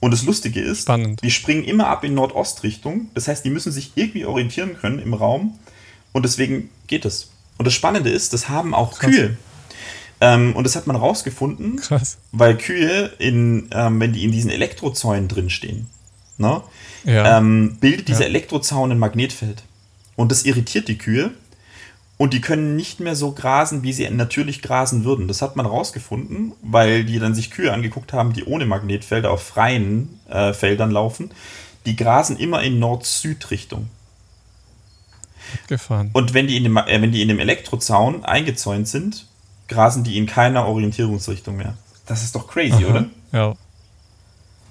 Und 0.00 0.12
das 0.12 0.22
Lustige 0.22 0.60
ist, 0.60 0.82
Spannend. 0.82 1.22
die 1.22 1.30
springen 1.30 1.62
immer 1.64 1.88
ab 1.88 2.04
in 2.04 2.14
Nordostrichtung. 2.14 3.08
Das 3.14 3.28
heißt, 3.28 3.44
die 3.44 3.50
müssen 3.50 3.70
sich 3.70 3.92
irgendwie 3.96 4.24
orientieren 4.24 4.76
können 4.78 4.98
im 4.98 5.12
Raum. 5.14 5.58
Und 6.12 6.24
deswegen 6.24 6.70
geht 6.86 7.04
es. 7.04 7.30
Und 7.58 7.66
das 7.66 7.74
Spannende 7.74 8.08
ist, 8.10 8.32
das 8.32 8.48
haben 8.48 8.74
auch 8.74 8.98
Krass. 8.98 9.10
Kühe. 9.10 9.36
Ähm, 10.22 10.54
und 10.56 10.64
das 10.64 10.76
hat 10.76 10.86
man 10.86 10.96
rausgefunden, 10.96 11.76
Krass. 11.76 12.18
weil 12.32 12.56
Kühe, 12.56 13.12
in, 13.18 13.68
ähm, 13.72 14.00
wenn 14.00 14.12
die 14.12 14.24
in 14.24 14.32
diesen 14.32 14.50
Elektrozäunen 14.50 15.28
drinstehen, 15.28 15.86
ne, 16.38 16.62
Ja. 17.04 17.38
ähm, 17.38 17.76
bildet 17.80 18.08
dieser 18.08 18.22
Ja. 18.22 18.26
Elektrozaun 18.28 18.92
ein 18.92 18.98
Magnetfeld. 18.98 19.62
Und 20.16 20.30
das 20.32 20.44
irritiert 20.44 20.88
die 20.88 20.98
Kühe. 20.98 21.30
Und 22.20 22.34
die 22.34 22.42
können 22.42 22.76
nicht 22.76 23.00
mehr 23.00 23.16
so 23.16 23.32
grasen, 23.32 23.82
wie 23.82 23.94
sie 23.94 24.06
natürlich 24.10 24.60
grasen 24.60 25.04
würden. 25.04 25.26
Das 25.26 25.40
hat 25.40 25.56
man 25.56 25.64
rausgefunden, 25.64 26.52
weil 26.60 27.04
die 27.04 27.18
dann 27.18 27.34
sich 27.34 27.50
Kühe 27.50 27.72
angeguckt 27.72 28.12
haben, 28.12 28.34
die 28.34 28.44
ohne 28.44 28.66
Magnetfelder 28.66 29.30
auf 29.30 29.42
freien 29.42 30.20
äh, 30.28 30.52
Feldern 30.52 30.90
laufen. 30.90 31.30
Die 31.86 31.96
grasen 31.96 32.36
immer 32.36 32.62
in 32.62 32.78
Nord-Süd-Richtung. 32.78 33.88
gefahren. 35.66 36.10
Und 36.12 36.34
wenn 36.34 36.46
die, 36.46 36.58
in 36.58 36.64
dem, 36.64 36.76
äh, 36.76 37.00
wenn 37.00 37.10
die 37.10 37.22
in 37.22 37.28
dem 37.28 37.38
Elektrozaun 37.38 38.22
eingezäunt 38.22 38.86
sind, 38.86 39.24
grasen 39.68 40.04
die 40.04 40.18
in 40.18 40.26
keiner 40.26 40.66
Orientierungsrichtung 40.66 41.56
mehr. 41.56 41.78
Das 42.04 42.22
ist 42.22 42.34
doch 42.34 42.46
crazy, 42.46 42.84
Aha. 42.84 42.90
oder? 42.90 43.06
Ja. 43.32 43.54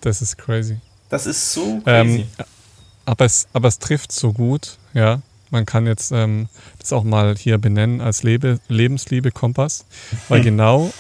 Das 0.02 0.22
ist 0.22 0.38
crazy. 0.38 0.78
Das 1.10 1.26
ist 1.26 1.52
so 1.52 1.82
crazy. 1.84 2.20
Ähm, 2.20 2.46
aber, 3.06 3.26
es, 3.26 3.48
aber 3.54 3.70
es 3.70 3.80
trifft 3.80 4.12
so 4.12 4.34
gut, 4.34 4.78
ja. 4.94 5.20
Man 5.52 5.66
kann 5.66 5.86
jetzt 5.88 6.12
ähm, 6.12 6.48
das 6.80 6.94
auch 6.94 7.04
mal 7.04 7.36
hier 7.38 7.58
benennen 7.58 8.02
als 8.02 8.24
Lebe, 8.24 8.60
Lebensliebe 8.68 9.32
Kompass, 9.32 9.86
weil 10.28 10.42
genau 10.44 10.92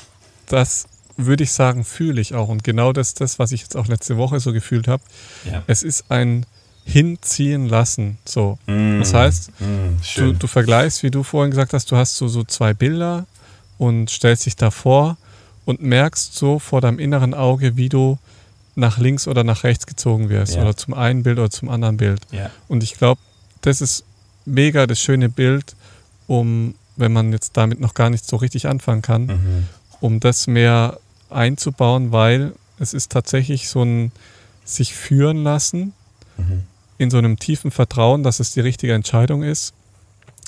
das 0.47 0.87
würde 1.17 1.43
ich 1.43 1.51
sagen, 1.51 1.83
fühle 1.83 2.21
ich 2.21 2.33
auch. 2.33 2.47
Und 2.47 2.63
genau 2.63 2.93
das, 2.93 3.13
das, 3.13 3.39
was 3.39 3.51
ich 3.51 3.61
jetzt 3.61 3.75
auch 3.75 3.87
letzte 3.87 4.17
Woche 4.17 4.39
so 4.39 4.53
gefühlt 4.53 4.87
habe. 4.87 5.03
ja. 5.49 5.63
Es 5.67 5.83
ist 5.83 6.09
ein 6.09 6.45
Hinziehen 6.85 7.67
lassen. 7.67 8.17
So. 8.25 8.57
Mm, 8.65 8.99
Das 8.99 9.13
heißt, 9.13 9.51
mm, 9.59 9.97
du, 10.15 10.33
du 10.33 10.47
vergleichst, 10.47 11.03
wie 11.03 11.11
du 11.11 11.21
vorhin 11.23 11.51
gesagt 11.51 11.73
hast, 11.73 11.91
du 11.91 11.97
hast 11.97 12.15
so, 12.15 12.27
so 12.27 12.43
zwei 12.43 12.73
Bilder 12.73 13.27
und 13.77 14.09
stellst 14.09 14.45
dich 14.45 14.55
davor 14.55 15.17
und 15.65 15.81
merkst 15.83 16.33
so 16.33 16.57
vor 16.57 16.81
deinem 16.81 16.97
inneren 16.97 17.33
Auge, 17.35 17.77
wie 17.77 17.89
du 17.89 18.17
nach 18.75 18.97
links 18.97 19.27
oder 19.27 19.43
nach 19.43 19.63
rechts 19.65 19.85
gezogen 19.85 20.29
wirst. 20.29 20.55
Ja. 20.55 20.61
Oder 20.63 20.75
zum 20.77 20.93
einen 20.95 21.21
Bild 21.21 21.37
oder 21.37 21.51
zum 21.51 21.69
anderen 21.69 21.97
Bild. 21.97 22.21
ja. 22.31 22.49
Und 22.67 22.81
ich 22.81 22.93
glaube, 22.97 23.19
das 23.61 23.81
ist 23.81 24.03
mega 24.45 24.87
das 24.87 24.99
schöne 24.99 25.29
Bild, 25.29 25.75
um, 26.27 26.75
wenn 26.95 27.13
man 27.13 27.31
jetzt 27.31 27.55
damit 27.57 27.79
noch 27.79 27.93
gar 27.93 28.09
nicht 28.09 28.25
so 28.25 28.35
richtig 28.35 28.67
anfangen 28.67 29.01
kann, 29.01 29.25
Mhm. 29.27 29.67
um 29.99 30.19
das 30.19 30.47
mehr 30.47 30.99
einzubauen, 31.29 32.11
weil 32.11 32.53
es 32.79 32.93
ist 32.93 33.11
tatsächlich 33.11 33.69
so 33.69 33.83
ein 33.83 34.11
sich 34.65 34.93
führen 34.93 35.43
lassen 35.43 35.93
Mhm. 36.37 36.63
in 36.97 37.09
so 37.09 37.17
einem 37.17 37.39
tiefen 37.39 37.71
Vertrauen, 37.71 38.23
dass 38.23 38.39
es 38.39 38.51
die 38.53 38.59
richtige 38.61 38.93
Entscheidung 38.93 39.43
ist, 39.43 39.73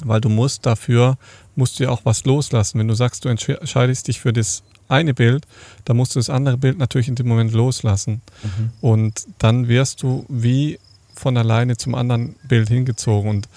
weil 0.03 0.21
du 0.21 0.29
musst 0.29 0.65
dafür, 0.65 1.17
musst 1.55 1.79
du 1.79 1.83
ja 1.85 1.89
auch 1.89 2.01
was 2.05 2.23
loslassen. 2.25 2.79
Wenn 2.79 2.87
du 2.87 2.93
sagst, 2.93 3.25
du 3.25 3.29
entscheidest 3.29 4.07
dich 4.07 4.19
für 4.19 4.31
das 4.33 4.63
eine 4.87 5.13
Bild, 5.13 5.45
dann 5.85 5.97
musst 5.97 6.15
du 6.15 6.19
das 6.19 6.29
andere 6.29 6.57
Bild 6.57 6.77
natürlich 6.77 7.07
in 7.07 7.15
dem 7.15 7.27
Moment 7.27 7.53
loslassen. 7.53 8.21
Mhm. 8.43 8.71
Und 8.81 9.25
dann 9.39 9.67
wirst 9.67 10.03
du 10.03 10.25
wie 10.27 10.79
von 11.13 11.37
alleine 11.37 11.77
zum 11.77 11.95
anderen 11.95 12.35
Bild 12.47 12.67
hingezogen. 12.69 13.29
Und 13.29 13.47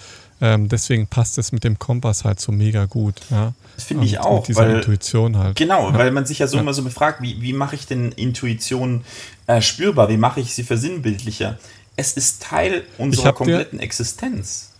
ähm, 0.41 0.67
deswegen 0.67 1.07
passt 1.07 1.37
es 1.37 1.51
mit 1.51 1.63
dem 1.63 1.79
Kompass 1.79 2.25
halt 2.25 2.39
so 2.39 2.51
mega 2.51 2.85
gut. 2.85 3.21
Ja? 3.29 3.53
Das 3.75 3.85
finde 3.85 4.05
ich 4.05 4.19
auch. 4.19 4.39
Mit 4.39 4.49
dieser 4.49 4.61
weil, 4.61 4.75
Intuition 4.77 5.37
halt. 5.37 5.55
Genau, 5.55 5.91
ja. 5.91 5.97
weil 5.97 6.11
man 6.11 6.25
sich 6.25 6.39
ja 6.39 6.47
so 6.47 6.57
ja. 6.57 6.61
immer 6.61 6.73
so 6.73 6.83
befragt, 6.83 7.21
wie, 7.21 7.41
wie 7.41 7.53
mache 7.53 7.75
ich 7.75 7.87
denn 7.87 8.11
Intuition 8.11 9.03
äh, 9.47 9.61
spürbar? 9.61 10.09
Wie 10.09 10.17
mache 10.17 10.39
ich 10.39 10.53
sie 10.53 10.63
versinnbildlicher? 10.63 11.57
Es 11.95 12.13
ist 12.13 12.43
Teil 12.43 12.83
unserer 12.97 13.33
kompletten 13.33 13.79
dir, 13.79 13.83
Existenz. 13.85 14.71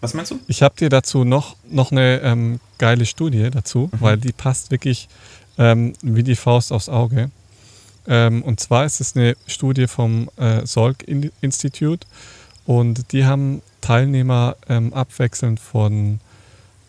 Was 0.00 0.14
meinst 0.14 0.30
du? 0.30 0.38
Ich 0.46 0.62
habe 0.62 0.74
dir 0.76 0.90
dazu 0.90 1.24
noch, 1.24 1.56
noch 1.68 1.90
eine 1.90 2.20
ähm, 2.20 2.60
geile 2.76 3.06
Studie 3.06 3.50
dazu, 3.50 3.90
mhm. 3.90 4.00
weil 4.00 4.16
die 4.18 4.32
passt 4.32 4.70
wirklich 4.70 5.08
ähm, 5.56 5.94
wie 6.02 6.22
die 6.22 6.36
Faust 6.36 6.72
aufs 6.72 6.88
Auge. 6.88 7.30
Ähm, 8.06 8.42
und 8.42 8.60
zwar 8.60 8.84
ist 8.84 9.00
es 9.00 9.16
eine 9.16 9.36
Studie 9.46 9.86
vom 9.86 10.30
äh, 10.36 10.64
Salk 10.66 11.04
Institute 11.40 12.06
und 12.64 13.12
die 13.12 13.24
haben 13.24 13.62
Teilnehmer 13.80 14.56
ähm, 14.68 14.92
abwechselnd 14.92 15.60
von 15.60 16.20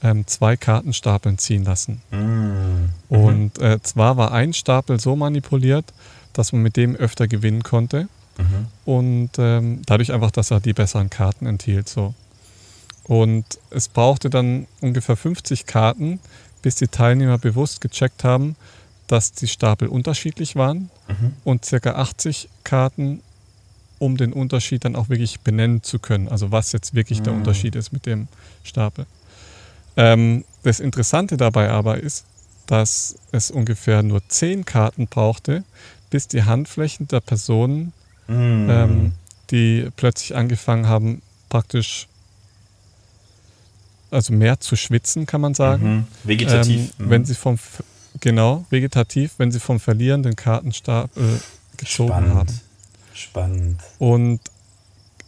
ähm, 0.01 0.25
zwei 0.27 0.57
Kartenstapeln 0.57 1.37
ziehen 1.37 1.63
lassen. 1.63 2.01
Mhm. 2.11 2.89
Und 3.09 3.59
äh, 3.59 3.81
zwar 3.81 4.17
war 4.17 4.31
ein 4.31 4.53
Stapel 4.53 4.99
so 4.99 5.15
manipuliert, 5.15 5.85
dass 6.33 6.51
man 6.53 6.61
mit 6.61 6.77
dem 6.77 6.95
öfter 6.95 7.27
gewinnen 7.27 7.63
konnte. 7.63 8.07
Mhm. 8.37 8.67
Und 8.85 9.29
ähm, 9.37 9.81
dadurch 9.85 10.13
einfach, 10.13 10.31
dass 10.31 10.51
er 10.51 10.59
die 10.59 10.73
besseren 10.73 11.09
Karten 11.09 11.45
enthielt. 11.45 11.89
So. 11.89 12.13
Und 13.03 13.45
es 13.71 13.87
brauchte 13.89 14.29
dann 14.29 14.67
ungefähr 14.81 15.15
50 15.15 15.65
Karten, 15.65 16.19
bis 16.61 16.75
die 16.75 16.87
Teilnehmer 16.87 17.37
bewusst 17.37 17.81
gecheckt 17.81 18.23
haben, 18.23 18.55
dass 19.07 19.31
die 19.31 19.47
Stapel 19.47 19.87
unterschiedlich 19.87 20.55
waren 20.55 20.89
mhm. 21.07 21.33
und 21.43 21.65
circa 21.65 21.95
80 21.95 22.47
Karten, 22.63 23.21
um 23.99 24.17
den 24.17 24.33
Unterschied 24.33 24.85
dann 24.85 24.95
auch 24.95 25.09
wirklich 25.09 25.41
benennen 25.41 25.83
zu 25.83 25.99
können. 25.99 26.27
Also 26.27 26.51
was 26.51 26.71
jetzt 26.71 26.93
wirklich 26.95 27.19
mhm. 27.19 27.23
der 27.25 27.33
Unterschied 27.33 27.75
ist 27.75 27.91
mit 27.91 28.05
dem 28.05 28.27
Stapel. 28.63 29.05
Ähm, 29.97 30.45
das 30.63 30.79
Interessante 30.79 31.37
dabei 31.37 31.69
aber 31.69 31.99
ist, 31.99 32.25
dass 32.67 33.15
es 33.31 33.51
ungefähr 33.51 34.03
nur 34.03 34.21
10 34.27 34.65
Karten 34.65 35.07
brauchte, 35.07 35.63
bis 36.09 36.27
die 36.27 36.43
Handflächen 36.43 37.07
der 37.07 37.19
Personen, 37.19 37.93
mhm. 38.27 38.67
ähm, 38.69 39.11
die 39.51 39.89
plötzlich 39.95 40.35
angefangen 40.35 40.87
haben, 40.87 41.21
praktisch 41.49 42.07
also 44.11 44.33
mehr 44.33 44.59
zu 44.59 44.75
schwitzen, 44.75 45.25
kann 45.25 45.41
man 45.41 45.53
sagen. 45.53 45.95
Mhm. 45.97 46.05
Vegetativ. 46.23 46.93
Ähm, 46.99 47.09
wenn 47.09 47.25
sie 47.25 47.35
vom 47.35 47.59
Genau, 48.21 48.65
vegetativ, 48.69 49.35
wenn 49.37 49.51
sie 49.51 49.59
vom 49.59 49.79
verlierenden 49.79 50.35
Kartenstapel 50.35 51.23
äh, 51.23 51.77
gezogen 51.77 52.09
Spannend. 52.09 52.33
haben. 52.33 52.59
Spannend. 53.19 53.81
Und 53.97 54.39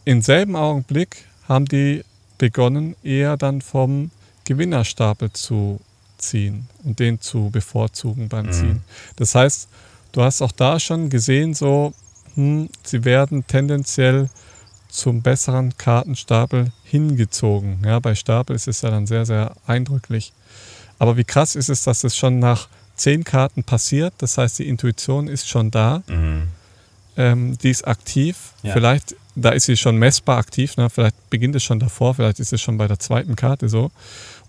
im 0.04 0.22
selben 0.22 0.56
Augenblick 0.56 1.26
haben 1.48 1.66
die 1.66 2.04
begonnen, 2.38 2.96
eher 3.02 3.36
dann 3.36 3.60
vom 3.60 4.10
Gewinnerstapel 4.44 5.32
zu 5.32 5.80
ziehen 6.18 6.68
und 6.84 6.98
den 6.98 7.20
zu 7.20 7.50
bevorzugen 7.50 8.28
beim 8.28 8.46
mhm. 8.46 8.52
Ziehen. 8.52 8.82
Das 9.16 9.34
heißt, 9.34 9.68
du 10.12 10.22
hast 10.22 10.42
auch 10.42 10.52
da 10.52 10.80
schon 10.80 11.10
gesehen, 11.10 11.54
so, 11.54 11.92
hm, 12.34 12.68
sie 12.82 13.04
werden 13.04 13.46
tendenziell 13.46 14.30
zum 14.88 15.22
besseren 15.22 15.76
Kartenstapel 15.76 16.72
hingezogen. 16.84 17.82
Ja, 17.84 17.98
bei 17.98 18.14
Stapel 18.14 18.56
ist 18.56 18.68
es 18.68 18.82
ja 18.82 18.90
dann 18.90 19.06
sehr, 19.06 19.26
sehr 19.26 19.54
eindrücklich. 19.66 20.32
Aber 20.98 21.16
wie 21.16 21.24
krass 21.24 21.56
ist 21.56 21.68
es, 21.68 21.84
dass 21.84 22.04
es 22.04 22.16
schon 22.16 22.38
nach 22.38 22.68
zehn 22.96 23.24
Karten 23.24 23.64
passiert. 23.64 24.14
Das 24.18 24.38
heißt, 24.38 24.58
die 24.58 24.68
Intuition 24.68 25.28
ist 25.28 25.48
schon 25.48 25.70
da. 25.70 26.02
Mhm. 26.06 26.48
Ähm, 27.16 27.58
die 27.58 27.70
ist 27.70 27.86
aktiv. 27.86 28.52
Ja. 28.62 28.72
Vielleicht, 28.72 29.16
da 29.34 29.50
ist 29.50 29.66
sie 29.66 29.76
schon 29.76 29.96
messbar 29.96 30.38
aktiv. 30.38 30.76
Ne? 30.76 30.88
Vielleicht 30.90 31.30
beginnt 31.30 31.54
es 31.56 31.62
schon 31.62 31.78
davor. 31.78 32.14
Vielleicht 32.14 32.40
ist 32.40 32.52
es 32.52 32.60
schon 32.60 32.78
bei 32.78 32.88
der 32.88 32.98
zweiten 32.98 33.36
Karte 33.36 33.68
so. 33.68 33.90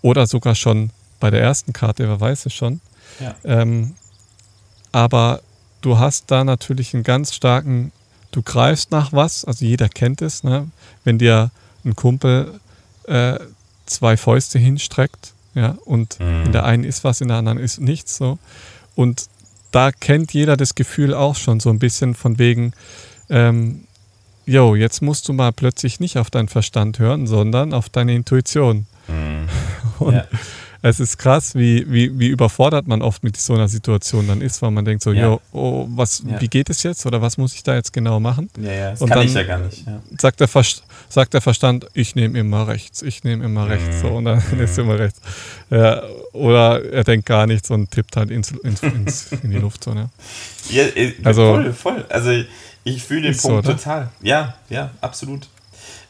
Oder 0.02 0.26
sogar 0.26 0.54
schon 0.54 0.90
bei 1.20 1.30
der 1.30 1.40
ersten 1.40 1.72
Karte. 1.72 2.08
Wer 2.08 2.20
weiß 2.20 2.46
es 2.46 2.54
schon. 2.54 2.80
Ja. 3.20 3.34
Ähm, 3.44 3.94
aber 4.92 5.40
du 5.80 5.98
hast 5.98 6.30
da 6.30 6.44
natürlich 6.44 6.94
einen 6.94 7.02
ganz 7.02 7.34
starken, 7.34 7.92
du 8.30 8.42
greifst 8.42 8.90
nach 8.90 9.12
was. 9.12 9.44
Also 9.44 9.64
jeder 9.64 9.88
kennt 9.88 10.22
es. 10.22 10.44
Ne? 10.44 10.68
Wenn 11.04 11.18
dir 11.18 11.50
ein 11.84 11.94
Kumpel 11.94 12.60
äh, 13.06 13.38
zwei 13.86 14.16
Fäuste 14.16 14.58
hinstreckt 14.58 15.34
ja, 15.54 15.76
und 15.84 16.18
mhm. 16.20 16.46
in 16.46 16.52
der 16.52 16.64
einen 16.64 16.84
ist 16.84 17.04
was, 17.04 17.20
in 17.20 17.28
der 17.28 17.36
anderen 17.36 17.58
ist 17.58 17.80
nichts 17.80 18.16
so. 18.16 18.38
Und 18.94 19.28
da 19.74 19.90
kennt 19.92 20.32
jeder 20.32 20.56
das 20.56 20.74
Gefühl 20.74 21.14
auch 21.14 21.36
schon 21.36 21.60
so 21.60 21.70
ein 21.70 21.78
bisschen 21.78 22.14
von 22.14 22.38
wegen, 22.38 22.72
ähm, 23.28 23.84
jetzt 24.46 25.02
musst 25.02 25.28
du 25.28 25.32
mal 25.32 25.52
plötzlich 25.52 26.00
nicht 26.00 26.18
auf 26.18 26.30
deinen 26.30 26.48
Verstand 26.48 26.98
hören, 26.98 27.26
sondern 27.26 27.72
auf 27.72 27.88
deine 27.88 28.14
Intuition. 28.14 28.86
Mhm. 29.08 29.48
Und 29.98 30.14
ja 30.14 30.24
es 30.84 31.00
ist 31.00 31.16
krass, 31.16 31.54
wie, 31.54 31.90
wie, 31.90 32.18
wie 32.18 32.28
überfordert 32.28 32.86
man 32.86 33.00
oft 33.00 33.24
mit 33.24 33.38
so 33.38 33.54
einer 33.54 33.68
Situation 33.68 34.28
dann 34.28 34.42
ist, 34.42 34.60
weil 34.60 34.70
man 34.70 34.84
denkt 34.84 35.02
so, 35.02 35.12
ja. 35.12 35.28
jo, 35.28 35.40
oh, 35.52 35.86
was, 35.88 36.22
ja. 36.26 36.38
wie 36.42 36.48
geht 36.48 36.68
es 36.68 36.82
jetzt 36.82 37.06
oder 37.06 37.22
was 37.22 37.38
muss 37.38 37.54
ich 37.54 37.62
da 37.62 37.74
jetzt 37.74 37.90
genau 37.94 38.20
machen? 38.20 38.50
Ja, 38.60 38.70
ja, 38.70 38.90
das 38.90 39.00
und 39.00 39.08
kann 39.08 39.22
ich 39.22 39.32
ja 39.32 39.44
gar 39.44 39.60
nicht. 39.60 39.86
Ja. 39.86 40.02
Sagt, 40.18 40.40
der 40.40 40.48
sagt 41.08 41.32
der 41.32 41.40
Verstand, 41.40 41.86
ich 41.94 42.14
nehme 42.16 42.38
immer 42.38 42.68
rechts, 42.68 43.00
ich 43.00 43.24
nehme 43.24 43.46
immer 43.46 43.66
rechts. 43.66 43.96
Mhm. 43.96 44.00
So, 44.02 44.08
und 44.08 44.26
dann 44.26 44.42
mhm. 44.52 44.60
ist 44.60 44.78
immer 44.78 44.98
rechts. 44.98 45.22
Ja, 45.70 46.02
oder 46.34 46.84
er 46.84 47.04
denkt 47.04 47.24
gar 47.24 47.46
nichts 47.46 47.70
und 47.70 47.90
tippt 47.90 48.18
halt 48.18 48.30
ins, 48.30 48.50
ins, 48.50 48.82
ins 48.82 49.32
in 49.42 49.52
die 49.52 49.58
Luft. 49.58 49.84
So, 49.84 49.94
ne? 49.94 50.10
Ja, 50.68 50.82
äh, 50.82 51.14
also, 51.24 51.46
voll, 51.46 51.72
voll. 51.72 52.04
Also 52.10 52.30
ich 52.84 53.02
fühle 53.02 53.22
den 53.22 53.36
Punkt 53.38 53.64
so, 53.64 53.72
total. 53.72 54.10
Ja, 54.20 54.56
ja, 54.68 54.90
absolut. 55.00 55.48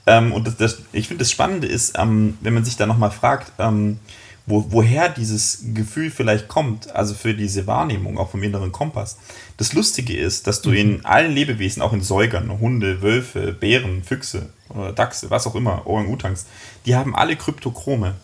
Ähm, 0.05 0.33
und 0.33 0.49
das, 0.49 0.57
das, 0.57 0.79
ich 0.93 1.07
finde, 1.07 1.23
das 1.23 1.31
Spannende 1.31 1.69
ist, 1.69 1.97
ähm, 1.97 2.39
wenn 2.41 2.55
man 2.55 2.65
sich 2.65 2.77
da 2.77 2.87
nochmal 2.87 3.13
fragt, 3.13 3.53
ähm, 3.61 4.01
wo, 4.47 4.67
woher 4.69 5.09
dieses 5.09 5.65
Gefühl 5.75 6.11
vielleicht 6.11 6.49
kommt, 6.49 6.95
also 6.95 7.15
für 7.15 7.35
diese 7.35 7.67
Wahrnehmung, 7.67 8.19
auch 8.19 8.31
vom 8.31 8.43
inneren 8.43 8.73
Kompass. 8.73 9.19
Das 9.57 9.73
Lustige 9.73 10.17
ist, 10.17 10.47
dass 10.47 10.61
du 10.61 10.71
mhm. 10.71 10.77
in 10.77 11.05
allen 11.05 11.33
Lebewesen, 11.33 11.83
auch 11.83 11.93
in 11.93 12.03
Säugern, 12.03 12.59
Hunde, 12.61 13.01
Wölfe, 13.01 13.53
Bären, 13.53 14.05
Füchse 14.05 14.51
oder 14.69 14.93
Dachse, 14.93 15.31
was 15.31 15.47
auch 15.47 15.55
immer, 15.55 15.87
Orang-Utans, 15.87 16.47
die 16.85 16.95
haben 16.95 17.15
alle 17.15 17.37
Kryptochrome. 17.37 18.15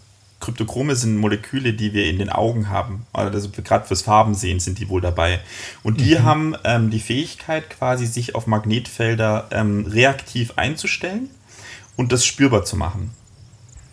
Kryptochrome 0.41 0.97
sind 0.97 1.19
Moleküle, 1.19 1.75
die 1.75 1.93
wir 1.93 2.07
in 2.07 2.19
den 2.19 2.31
Augen 2.31 2.71
haben. 2.71 3.07
Also 3.13 3.51
gerade 3.51 3.87
fürs 3.87 4.03
Farbensehen 4.03 4.59
sind 4.59 4.79
die 4.79 4.89
wohl 4.89 5.03
dabei. 5.03 5.41
Und 5.83 6.01
die 6.01 6.15
mhm. 6.15 6.23
haben 6.25 6.57
ähm, 6.65 6.91
die 6.91 7.01
Fähigkeit, 7.01 7.69
quasi 7.69 8.07
sich 8.07 8.35
auf 8.35 8.47
Magnetfelder 8.47 9.49
ähm, 9.53 9.87
reaktiv 9.87 10.55
einzustellen 10.57 11.31
und 11.97 12.13
das 12.13 12.25
spürbar 12.25 12.65
zu 12.65 12.77
machen. 12.77 13.11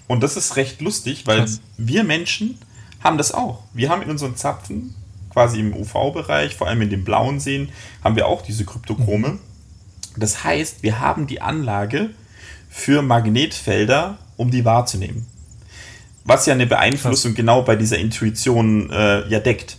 Und 0.08 0.24
das 0.24 0.38
ist 0.38 0.56
recht 0.56 0.82
lustig, 0.82 1.28
weil 1.28 1.40
Krass. 1.40 1.62
wir 1.78 2.04
Menschen 2.04 2.58
haben 3.04 3.18
das 3.18 3.34
auch. 3.34 3.64
Wir 3.74 3.90
haben 3.90 4.02
in 4.02 4.10
unseren 4.10 4.36
Zapfen, 4.36 4.96
quasi 5.30 5.60
im 5.60 5.74
UV-Bereich, 5.74 6.56
vor 6.56 6.68
allem 6.68 6.82
in 6.82 6.90
den 6.90 7.04
blauen 7.04 7.40
Seen, 7.40 7.70
haben 8.04 8.16
wir 8.16 8.28
auch 8.28 8.42
diese 8.42 8.66
Kryptochrome. 8.66 9.30
Mhm. 9.30 9.40
Das 10.18 10.44
heißt, 10.44 10.82
wir 10.82 11.00
haben 11.00 11.28
die 11.28 11.42
Anlage 11.42 12.10
für 12.70 13.02
Magnetfelder, 13.02 14.18
um 14.36 14.50
die 14.50 14.66
wahrzunehmen. 14.66 15.28
Was 16.24 16.46
ja 16.46 16.54
eine 16.54 16.68
Beeinflussung 16.68 17.32
Krass. 17.32 17.38
genau 17.38 17.62
bei 17.62 17.76
dieser 17.76 17.98
Intuition 17.98 18.90
äh, 18.92 19.28
ja 19.30 19.40
deckt. 19.40 19.78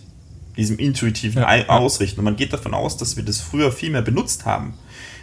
Diesem 0.56 0.78
intuitiven 0.78 1.42
ja, 1.42 1.68
Ausrichten. 1.68 2.20
Und 2.20 2.24
man 2.24 2.36
geht 2.36 2.52
davon 2.52 2.74
aus, 2.74 2.96
dass 2.96 3.16
wir 3.16 3.24
das 3.24 3.40
früher 3.40 3.70
viel 3.70 3.90
mehr 3.90 4.02
benutzt 4.02 4.44
haben, 4.44 4.74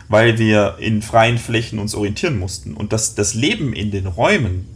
weil 0.08 0.38
wir 0.38 0.78
in 0.80 1.02
freien 1.02 1.38
Flächen 1.38 1.80
uns 1.80 1.94
orientieren 1.94 2.40
mussten. 2.40 2.74
Und 2.74 2.94
dass 2.94 3.16
das 3.16 3.34
Leben 3.34 3.74
in 3.74 3.92
den 3.92 4.08
Räumen 4.08 4.68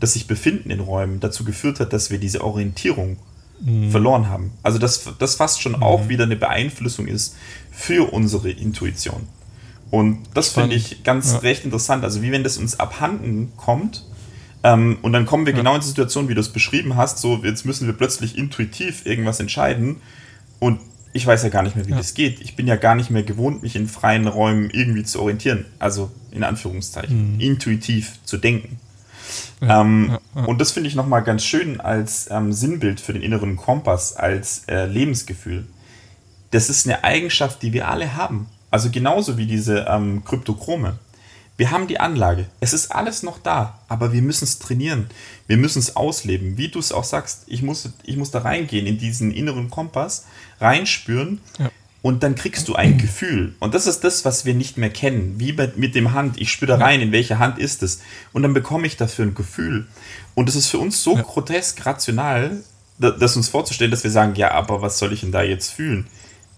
das 0.00 0.12
sich 0.12 0.26
befinden 0.26 0.70
in 0.70 0.80
Räumen 0.80 1.20
dazu 1.20 1.44
geführt 1.44 1.80
hat, 1.80 1.92
dass 1.92 2.10
wir 2.10 2.18
diese 2.18 2.44
Orientierung 2.44 3.16
mhm. 3.60 3.90
verloren 3.90 4.28
haben. 4.28 4.52
Also 4.62 4.78
dass 4.78 5.08
das 5.18 5.34
fast 5.34 5.62
schon 5.62 5.72
mhm. 5.72 5.82
auch 5.82 6.08
wieder 6.08 6.24
eine 6.24 6.36
Beeinflussung 6.36 7.06
ist 7.06 7.36
für 7.70 8.12
unsere 8.12 8.50
Intuition. 8.50 9.26
Und 9.90 10.18
das 10.34 10.50
finde 10.50 10.76
ich 10.76 11.02
ganz 11.02 11.32
ja. 11.32 11.38
recht 11.38 11.64
interessant. 11.64 12.04
Also 12.04 12.20
wie 12.22 12.30
wenn 12.30 12.44
das 12.44 12.58
uns 12.58 12.78
abhanden 12.78 13.52
kommt 13.56 14.04
ähm, 14.62 14.98
und 15.00 15.12
dann 15.12 15.24
kommen 15.24 15.46
wir 15.46 15.52
ja. 15.52 15.58
genau 15.58 15.74
in 15.74 15.80
die 15.80 15.86
Situation, 15.86 16.28
wie 16.28 16.34
du 16.34 16.40
es 16.40 16.50
beschrieben 16.50 16.96
hast, 16.96 17.18
so 17.18 17.42
jetzt 17.42 17.64
müssen 17.64 17.86
wir 17.86 17.94
plötzlich 17.94 18.36
intuitiv 18.36 19.06
irgendwas 19.06 19.40
entscheiden 19.40 19.96
und 20.58 20.80
ich 21.14 21.26
weiß 21.26 21.42
ja 21.42 21.48
gar 21.48 21.62
nicht 21.62 21.74
mehr, 21.74 21.86
wie 21.86 21.92
ja. 21.92 21.96
das 21.96 22.12
geht. 22.12 22.40
Ich 22.42 22.54
bin 22.54 22.66
ja 22.66 22.76
gar 22.76 22.94
nicht 22.94 23.10
mehr 23.10 23.22
gewohnt, 23.22 23.62
mich 23.62 23.76
in 23.76 23.88
freien 23.88 24.26
Räumen 24.26 24.68
irgendwie 24.70 25.04
zu 25.04 25.20
orientieren. 25.20 25.64
Also 25.78 26.10
in 26.30 26.44
Anführungszeichen, 26.44 27.34
mhm. 27.34 27.40
intuitiv 27.40 28.18
zu 28.24 28.36
denken. 28.36 28.78
Ja, 29.60 29.80
ähm, 29.80 30.08
ja, 30.10 30.20
ja. 30.40 30.46
Und 30.46 30.60
das 30.60 30.72
finde 30.72 30.88
ich 30.88 30.94
nochmal 30.94 31.22
ganz 31.22 31.44
schön 31.44 31.80
als 31.80 32.30
ähm, 32.30 32.52
Sinnbild 32.52 33.00
für 33.00 33.12
den 33.12 33.22
inneren 33.22 33.56
Kompass, 33.56 34.16
als 34.16 34.64
äh, 34.68 34.86
Lebensgefühl. 34.86 35.66
Das 36.50 36.70
ist 36.70 36.86
eine 36.86 37.04
Eigenschaft, 37.04 37.62
die 37.62 37.72
wir 37.72 37.88
alle 37.88 38.16
haben. 38.16 38.48
Also 38.70 38.90
genauso 38.90 39.38
wie 39.38 39.46
diese 39.46 39.86
ähm, 39.88 40.24
Kryptochrome. 40.24 40.98
Wir 41.56 41.72
haben 41.72 41.88
die 41.88 41.98
Anlage. 41.98 42.46
Es 42.60 42.72
ist 42.72 42.92
alles 42.92 43.24
noch 43.24 43.38
da, 43.38 43.80
aber 43.88 44.12
wir 44.12 44.22
müssen 44.22 44.44
es 44.44 44.60
trainieren. 44.60 45.10
Wir 45.48 45.56
müssen 45.56 45.80
es 45.80 45.96
ausleben. 45.96 46.56
Wie 46.56 46.68
du 46.68 46.78
es 46.78 46.92
auch 46.92 47.02
sagst, 47.02 47.42
ich 47.48 47.62
muss, 47.62 47.90
ich 48.04 48.16
muss 48.16 48.30
da 48.30 48.40
reingehen 48.40 48.86
in 48.86 48.98
diesen 48.98 49.32
inneren 49.32 49.68
Kompass, 49.68 50.26
reinspüren 50.60 51.40
ja. 51.58 51.68
Und 52.00 52.22
dann 52.22 52.36
kriegst 52.36 52.68
du 52.68 52.74
ein 52.74 52.98
Gefühl. 52.98 53.54
Und 53.58 53.74
das 53.74 53.86
ist 53.86 54.04
das, 54.04 54.24
was 54.24 54.44
wir 54.44 54.54
nicht 54.54 54.78
mehr 54.78 54.90
kennen. 54.90 55.34
Wie 55.38 55.52
mit, 55.52 55.76
mit 55.78 55.94
dem 55.94 56.12
Hand. 56.12 56.40
Ich 56.40 56.52
spüre 56.52 56.78
da 56.78 56.84
rein, 56.84 57.00
in 57.00 57.10
welche 57.10 57.38
Hand 57.38 57.58
ist 57.58 57.82
es. 57.82 58.00
Und 58.32 58.42
dann 58.44 58.54
bekomme 58.54 58.86
ich 58.86 58.96
dafür 58.96 59.26
ein 59.26 59.34
Gefühl. 59.34 59.86
Und 60.34 60.48
das 60.48 60.54
ist 60.54 60.68
für 60.68 60.78
uns 60.78 61.02
so 61.02 61.16
ja. 61.16 61.22
grotesk 61.22 61.84
rational, 61.84 62.62
das 62.98 63.36
uns 63.36 63.48
vorzustellen, 63.48 63.90
dass 63.90 64.04
wir 64.04 64.10
sagen, 64.10 64.36
ja, 64.36 64.52
aber 64.52 64.80
was 64.80 64.98
soll 64.98 65.12
ich 65.12 65.20
denn 65.20 65.32
da 65.32 65.42
jetzt 65.42 65.70
fühlen? 65.70 66.06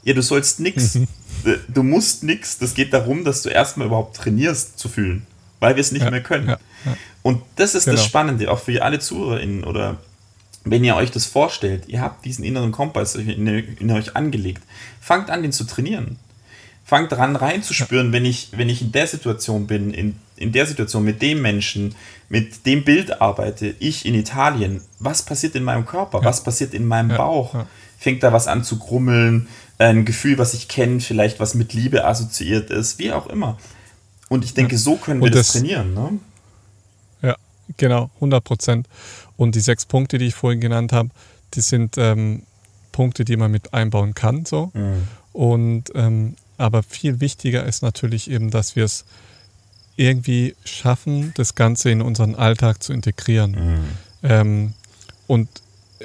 Ja, 0.03 0.15
du 0.15 0.23
sollst 0.23 0.61
nichts. 0.61 0.95
Mhm. 0.95 1.09
Äh, 1.45 1.57
du 1.69 1.83
musst 1.83 2.23
nichts. 2.23 2.59
Das 2.59 2.75
geht 2.75 2.93
darum, 2.93 3.25
dass 3.25 3.43
du 3.43 3.49
erstmal 3.49 3.87
überhaupt 3.87 4.17
trainierst 4.17 4.79
zu 4.79 4.89
fühlen, 4.89 5.27
weil 5.59 5.77
wir 5.77 5.81
es 5.81 5.93
nicht 5.93 6.05
ja, 6.05 6.11
mehr 6.11 6.23
können. 6.23 6.49
Ja. 6.49 6.59
Und 7.23 7.43
das 7.57 7.75
ist 7.75 7.85
genau. 7.85 7.97
das 7.97 8.05
Spannende, 8.05 8.51
auch 8.51 8.61
für 8.61 8.83
alle 8.83 8.99
ZuhörerInnen 8.99 9.65
oder 9.65 9.99
wenn 10.65 10.85
ihr 10.85 10.97
euch 10.97 11.11
das 11.11 11.27
vorstellt, 11.27 11.85
ihr 11.89 12.01
habt 12.01 12.25
diesen 12.25 12.45
inneren 12.45 12.73
Kompass 12.73 13.15
in, 13.15 13.47
in 13.47 13.91
euch 13.91 14.17
angelegt, 14.17 14.63
fangt 15.01 15.31
an, 15.31 15.43
den 15.43 15.53
zu 15.53 15.65
trainieren. 15.65 16.19
Fangt 16.85 17.13
daran 17.13 17.37
reinzuspüren, 17.37 18.13
wenn 18.13 18.25
ich, 18.25 18.49
wenn 18.53 18.69
ich 18.69 18.83
in 18.83 18.91
der 18.93 19.07
Situation 19.07 19.67
bin, 19.67 19.95
in, 19.95 20.17
in 20.37 20.51
der 20.53 20.67
Situation 20.67 21.05
mit 21.05 21.23
dem 21.23 21.41
Menschen, 21.41 21.95
mit 22.29 22.67
dem 22.67 22.85
Bild 22.85 23.21
arbeite, 23.21 23.75
ich 23.79 24.05
in 24.05 24.15
Italien, 24.15 24.83
was 24.99 25.23
passiert 25.25 25.55
in 25.55 25.63
meinem 25.63 25.87
Körper, 25.87 26.25
was 26.25 26.43
passiert 26.43 26.75
in 26.75 26.87
meinem 26.87 27.17
Bauch? 27.17 27.55
Fängt 27.97 28.23
da 28.23 28.33
was 28.33 28.49
an 28.49 28.65
zu 28.65 28.79
grummeln? 28.79 29.47
ein 29.81 30.05
Gefühl, 30.05 30.39
was 30.39 30.55
ich 30.55 30.69
kenne, 30.69 31.01
vielleicht 31.01 31.41
was 31.41 31.55
mit 31.55 31.73
Liebe 31.73 32.05
assoziiert 32.05 32.71
ist, 32.71 32.99
wie 32.99 33.13
auch 33.13 33.27
immer. 33.27 33.59
Und 34.29 34.45
ich 34.45 34.55
denke, 34.55 34.79
so 34.79 34.97
können 34.97 35.23
wir 35.23 35.31
das, 35.31 35.53
das, 35.53 35.53
trainieren. 35.55 35.95
Ne? 35.95 36.19
Genau, 37.77 38.11
100 38.17 38.43
Prozent. 38.43 38.89
Und 39.37 39.55
die 39.55 39.61
sechs 39.61 39.87
Punkte, 39.87 40.19
die 40.19 40.27
ich 40.27 40.35
vorhin 40.35 40.61
genannt 40.61 40.93
habe, 40.93 41.11
die 41.55 41.61
sind 41.61 41.97
ähm, 41.99 42.43
Punkte, 42.93 43.25
die 43.25 43.37
man 43.37 43.51
mit 43.51 43.73
einbauen 43.73 44.15
kann. 44.15 44.45
So. 44.45 44.71
Mhm. 44.75 45.09
Und 45.33 45.85
ähm, 45.95 46.37
aber 46.59 46.83
viel 46.83 47.21
wichtiger 47.21 47.65
ist 47.65 47.83
natürlich 47.83 48.31
eben, 48.31 48.51
dass 48.51 48.77
wir 48.77 48.85
es 48.85 49.07
irgendwie 49.97 50.55
schaffen, 50.65 51.33
das 51.37 51.55
Ganze 51.55 51.91
in 51.91 52.03
unseren 52.03 52.35
Alltag 52.35 52.83
zu 52.83 52.93
integrieren. 52.93 53.53
Mhm. 53.53 53.85
Ähm, 54.23 54.75
und 55.27 55.49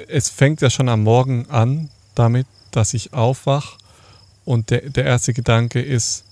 es 0.08 0.28
fängt 0.28 0.60
ja 0.60 0.70
schon 0.70 0.88
am 0.88 1.02
Morgen 1.02 1.46
an 1.50 1.90
damit, 2.14 2.46
dass 2.70 2.94
ich 2.94 3.12
aufwach 3.12 3.78
und 4.44 4.70
der, 4.70 4.88
der 4.90 5.04
erste 5.04 5.32
Gedanke 5.32 5.80
ist, 5.80 6.24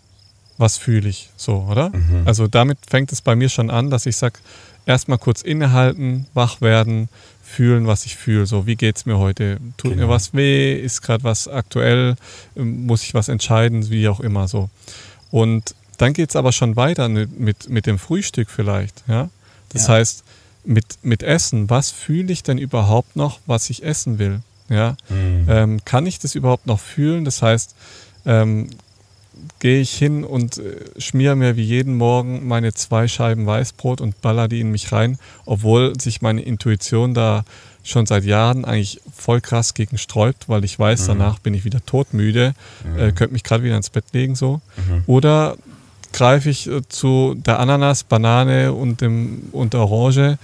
was 0.57 0.77
fühle 0.77 1.09
ich 1.09 1.31
so, 1.37 1.67
oder? 1.69 1.91
Mhm. 1.91 2.23
Also 2.27 2.47
damit 2.47 2.79
fängt 2.89 3.13
es 3.13 3.21
bei 3.21 3.35
mir 3.35 3.49
schon 3.49 3.71
an, 3.71 3.91
dass 3.91 4.07
ich 4.07 4.17
sage, 4.17 4.39
erstmal 4.87 5.19
kurz 5.19 5.43
innehalten, 5.43 6.27
wach 6.35 6.61
werden, 6.61 7.09
fühlen, 7.43 7.87
was 7.87 8.07
ich 8.07 8.17
fühle. 8.17 8.47
So, 8.47 8.67
wie 8.67 8.77
geht 8.77 8.97
es 8.97 9.07
mir 9.07 9.19
heute? 9.19 9.59
Tut 9.77 9.93
genau. 9.93 10.05
mir 10.05 10.09
was 10.09 10.35
weh? 10.35 10.75
Ist 10.75 11.03
gerade 11.03 11.25
was 11.25 11.47
aktuell? 11.47 12.17
Muss 12.55 13.03
ich 13.03 13.15
was 13.15 13.29
entscheiden? 13.29 13.91
Wie 13.91 14.09
auch 14.09 14.21
immer 14.21 14.49
so. 14.49 14.71
Und 15.31 15.75
dann 15.99 16.13
geht 16.13 16.31
es 16.31 16.37
aber 16.37 16.53
schon 16.53 16.77
weiter 16.77 17.09
mit, 17.09 17.39
mit, 17.39 17.69
mit 17.69 17.87
dem 17.87 17.99
Frühstück 17.99 18.51
vielleicht. 18.51 19.05
Ja? 19.07 19.31
Das 19.71 19.87
ja. 19.87 19.95
heißt, 19.95 20.25
mit, 20.65 20.85
mit 21.03 21.23
Essen, 21.23 21.71
was 21.71 21.91
fühle 21.91 22.33
ich 22.33 22.43
denn 22.43 22.59
überhaupt 22.59 23.17
noch, 23.17 23.41
was 23.47 23.71
ich 23.71 23.83
essen 23.83 24.19
will? 24.19 24.41
Ja? 24.69 24.97
Mhm. 25.09 25.47
Ähm, 25.49 25.85
kann 25.85 26.07
ich 26.07 26.19
das 26.19 26.35
überhaupt 26.35 26.67
noch 26.67 26.81
fühlen? 26.81 27.25
Das 27.25 27.43
heißt, 27.43 27.75
ähm, 28.27 28.71
gehe 29.65 29.81
ich 29.81 29.97
hin 29.97 30.25
und 30.25 30.59
äh, 30.59 30.77
schmiere 30.99 31.37
mir 31.37 31.57
wie 31.57 31.63
jeden 31.63 31.95
Morgen 31.95 32.47
meine 32.47 32.75
zwei 32.75 33.09
Scheiben 33.09 33.47
Weißbrot 33.47 34.03
und 34.03 34.21
baller 34.21 34.47
die 34.47 34.61
in 34.61 34.71
mich 34.71 34.93
rein, 34.93 35.17
obwohl 35.47 35.99
sich 35.99 36.21
meine 36.21 36.43
Intuition 36.43 37.15
da 37.15 37.47
schon 37.83 38.05
seit 38.05 38.25
Jahren 38.25 38.67
eigentlich 38.67 39.01
voll 39.11 39.41
krass 39.41 39.73
gegen 39.73 39.97
sträubt, 39.97 40.51
weil 40.51 40.65
ich 40.65 40.79
weiß, 40.79 41.05
mhm. 41.05 41.07
danach 41.07 41.39
bin 41.39 41.55
ich 41.55 41.65
wieder 41.65 41.83
todmüde, 41.87 42.55
mhm. 42.85 42.99
äh, 42.99 43.13
könnte 43.13 43.33
mich 43.33 43.43
gerade 43.43 43.65
wieder 43.65 43.79
ins 43.79 43.89
Bett 43.89 44.05
legen 44.13 44.35
so. 44.35 44.61
Mhm. 44.77 45.05
Oder 45.07 45.57
greife 46.13 46.51
ich 46.51 46.67
äh, 46.69 46.87
zu 46.87 47.35
der 47.35 47.59
Ananas, 47.59 48.05
Banane 48.05 48.71
und, 48.71 49.01
dem, 49.01 49.45
und 49.53 49.73
der 49.73 49.81
Orange, 49.81 50.37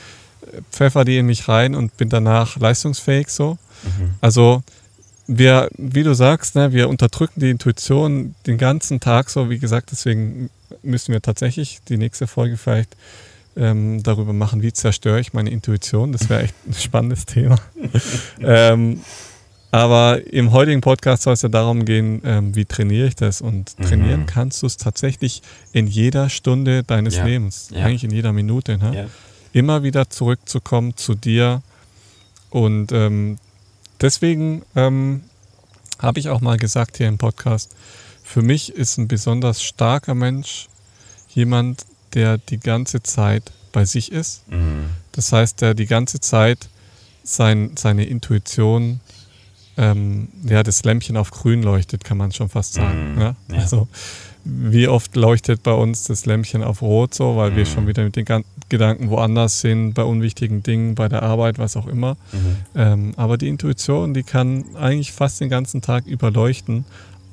pfeffer 0.73 1.05
die 1.05 1.18
in 1.18 1.27
mich 1.27 1.47
rein 1.47 1.75
und 1.75 1.95
bin 1.99 2.09
danach 2.09 2.57
leistungsfähig 2.57 3.29
so. 3.29 3.59
Mhm. 3.83 4.14
Also 4.23 4.62
wir, 5.33 5.68
wie 5.76 6.03
du 6.03 6.12
sagst, 6.12 6.57
ne, 6.57 6.72
wir 6.72 6.89
unterdrücken 6.89 7.39
die 7.41 7.51
Intuition 7.51 8.35
den 8.47 8.59
ganzen 8.59 8.99
Tag 8.99 9.31
so, 9.31 9.49
wie 9.49 9.61
gesagt, 9.61 9.93
deswegen 9.93 10.51
müssen 10.83 11.12
wir 11.12 11.22
tatsächlich 11.22 11.78
die 11.89 11.99
nächste 11.99 12.26
Folge 12.26 12.57
vielleicht 12.57 12.97
ähm, 13.57 14.03
darüber 14.03 14.33
machen, 14.33 14.61
wie 14.62 14.72
zerstöre 14.72 15.20
ich 15.20 15.33
meine 15.33 15.51
Intuition. 15.51 16.11
Das 16.11 16.28
wäre 16.28 16.43
echt 16.43 16.55
ein 16.66 16.74
spannendes 16.74 17.26
Thema. 17.26 17.57
ähm, 18.41 19.01
aber 19.70 20.20
im 20.33 20.51
heutigen 20.51 20.81
Podcast 20.81 21.22
soll 21.22 21.35
es 21.35 21.43
ja 21.43 21.49
darum 21.49 21.85
gehen, 21.85 22.22
ähm, 22.24 22.57
wie 22.57 22.64
trainiere 22.64 23.07
ich 23.07 23.14
das? 23.14 23.41
Und 23.41 23.78
mhm. 23.78 23.85
trainieren 23.85 24.20
mhm. 24.22 24.26
kannst 24.26 24.62
du 24.62 24.66
es 24.66 24.78
tatsächlich 24.78 25.43
in 25.72 25.87
jeder 25.87 26.28
Stunde 26.28 26.83
deines 26.83 27.16
ja. 27.16 27.24
Lebens, 27.24 27.68
ja. 27.70 27.85
eigentlich 27.85 28.03
in 28.03 28.11
jeder 28.11 28.33
Minute. 28.33 28.78
Ne? 28.78 28.97
Ja. 28.97 29.07
Immer 29.53 29.85
wieder 29.85 30.11
zurückzukommen 30.11 30.97
zu 30.97 31.14
dir 31.14 31.62
und 32.51 32.91
ähm, 32.91 33.39
deswegen 34.01 34.63
ähm, 34.77 35.23
habe 35.99 36.19
ich 36.19 36.29
auch 36.29 36.41
mal 36.41 36.57
gesagt 36.57 36.97
hier 36.97 37.09
im 37.09 37.19
Podcast, 37.19 37.75
für 38.23 38.43
mich 38.43 38.75
ist 38.75 38.99
ein 38.99 39.09
besonders 39.09 39.63
starker 39.63 40.15
Mensch 40.15 40.69
jemand, 41.29 41.85
der 42.15 42.39
die 42.39 42.59
ganze 42.59 43.03
Zeit 43.03 43.53
bei 43.73 43.85
sich 43.85 44.13
ist. 44.13 44.49
Mhm. 44.49 44.91
Das 45.13 45.33
heißt, 45.33 45.61
der 45.61 45.75
die 45.75 45.87
ganze 45.87 46.21
Zeit 46.21 46.69
sein, 47.23 47.73
seine 47.77 48.05
Intuition, 48.05 49.01
ähm, 49.77 50.29
ja, 50.45 50.63
das 50.63 50.85
Lämpchen 50.85 51.17
auf 51.17 51.31
grün 51.31 51.63
leuchtet, 51.63 52.05
kann 52.05 52.19
man 52.19 52.33
schon 52.33 52.49
fast 52.49 52.75
sagen. 52.75 53.15
Mhm. 53.15 53.21
Ja? 53.21 53.37
Ja. 53.49 53.59
Also 53.59 53.89
wie 54.45 54.89
oft 54.89 55.17
leuchtet 55.17 55.63
bei 55.63 55.73
uns 55.73 56.05
das 56.05 56.27
Lämpchen 56.27 56.63
auf 56.63 56.83
Rot 56.83 57.15
so, 57.15 57.37
weil 57.37 57.51
mhm. 57.51 57.57
wir 57.57 57.67
schon 57.67 57.87
wieder 57.87 58.03
mit 58.03 58.17
den 58.17 58.25
Gedanken 58.71 59.11
woanders 59.11 59.61
sind, 59.61 59.93
bei 59.93 60.03
unwichtigen 60.03 60.62
Dingen, 60.62 60.95
bei 60.95 61.09
der 61.09 61.23
Arbeit, 61.23 61.59
was 61.59 61.77
auch 61.77 61.87
immer. 61.87 62.16
Mhm. 62.33 62.57
Ähm, 62.75 63.12
aber 63.16 63.37
die 63.37 63.49
Intuition, 63.49 64.14
die 64.14 64.23
kann 64.23 64.64
eigentlich 64.77 65.12
fast 65.12 65.41
den 65.41 65.51
ganzen 65.51 65.83
Tag 65.83 66.07
überleuchten, 66.07 66.85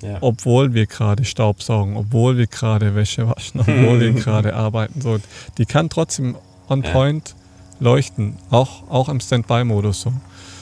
ja. 0.01 0.17
obwohl 0.21 0.73
wir 0.73 0.85
gerade 0.85 1.23
Staubsaugen, 1.23 1.95
obwohl 1.95 2.37
wir 2.37 2.47
gerade 2.47 2.95
Wäsche 2.95 3.27
waschen, 3.27 3.61
obwohl 3.61 3.99
wir 3.99 4.11
gerade 4.21 4.55
arbeiten. 4.55 5.01
So, 5.01 5.19
die 5.57 5.65
kann 5.65 5.89
trotzdem 5.89 6.35
on 6.67 6.81
point 6.81 7.35
leuchten, 7.79 8.37
auch, 8.49 8.89
auch 8.89 9.09
im 9.09 9.19
Standby-Modus 9.19 10.01
so. 10.01 10.13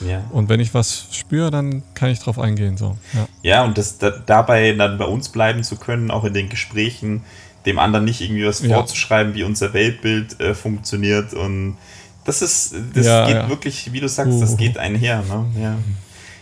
Ja. 0.06 0.24
Und 0.30 0.48
wenn 0.48 0.60
ich 0.60 0.74
was 0.74 1.08
spüre, 1.12 1.50
dann 1.50 1.82
kann 1.94 2.10
ich 2.10 2.18
drauf 2.18 2.38
eingehen. 2.38 2.76
So. 2.76 2.96
Ja, 3.14 3.28
ja 3.42 3.64
und 3.64 3.78
das, 3.78 3.98
da, 3.98 4.10
dabei 4.10 4.72
dann 4.72 4.98
bei 4.98 5.06
uns 5.06 5.30
bleiben 5.30 5.62
zu 5.62 5.76
können, 5.76 6.10
auch 6.10 6.24
in 6.24 6.34
den 6.34 6.48
Gesprächen, 6.48 7.24
dem 7.66 7.78
anderen 7.78 8.04
nicht 8.04 8.20
irgendwie 8.20 8.46
was 8.46 8.62
ja. 8.62 8.74
vorzuschreiben, 8.74 9.34
wie 9.34 9.42
unser 9.42 9.72
Weltbild 9.74 10.40
äh, 10.40 10.54
funktioniert. 10.54 11.34
Und 11.34 11.76
das 12.24 12.42
ist, 12.42 12.74
das 12.94 13.06
ja, 13.06 13.26
geht 13.26 13.48
wirklich, 13.48 13.92
wie 13.92 14.00
du 14.00 14.08
sagst, 14.08 14.40
das 14.40 14.56
geht 14.56 14.78
einher. 14.78 15.22
Ne? 15.28 15.46
Ja. 15.60 15.76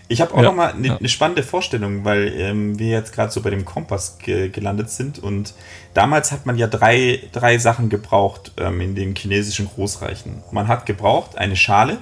Ich 0.07 0.20
habe 0.20 0.35
auch 0.35 0.39
ja, 0.39 0.43
noch 0.45 0.55
mal 0.55 0.72
eine, 0.72 0.99
eine 0.99 1.09
spannende 1.09 1.43
Vorstellung, 1.43 2.05
weil 2.05 2.33
ähm, 2.37 2.79
wir 2.79 2.89
jetzt 2.89 3.14
gerade 3.14 3.33
so 3.33 3.41
bei 3.41 3.51
dem 3.51 3.64
Kompass 3.64 4.18
ge 4.18 4.51
gelandet 4.51 4.91
sind 4.91 5.18
und 5.18 5.55
damals 5.95 6.31
hat 6.31 6.45
man 6.45 6.59
ja 6.59 6.66
drei, 6.66 7.20
drei 7.33 7.57
Sachen 7.57 7.89
gebraucht 7.89 8.53
ähm, 8.59 8.83
in 8.83 8.95
den 8.95 9.16
chinesischen 9.16 9.66
Großreichen. 9.66 10.43
Man 10.53 10.68
hat 10.68 10.85
gebraucht 10.85 11.39
eine 11.39 11.57
Schale, 11.57 11.99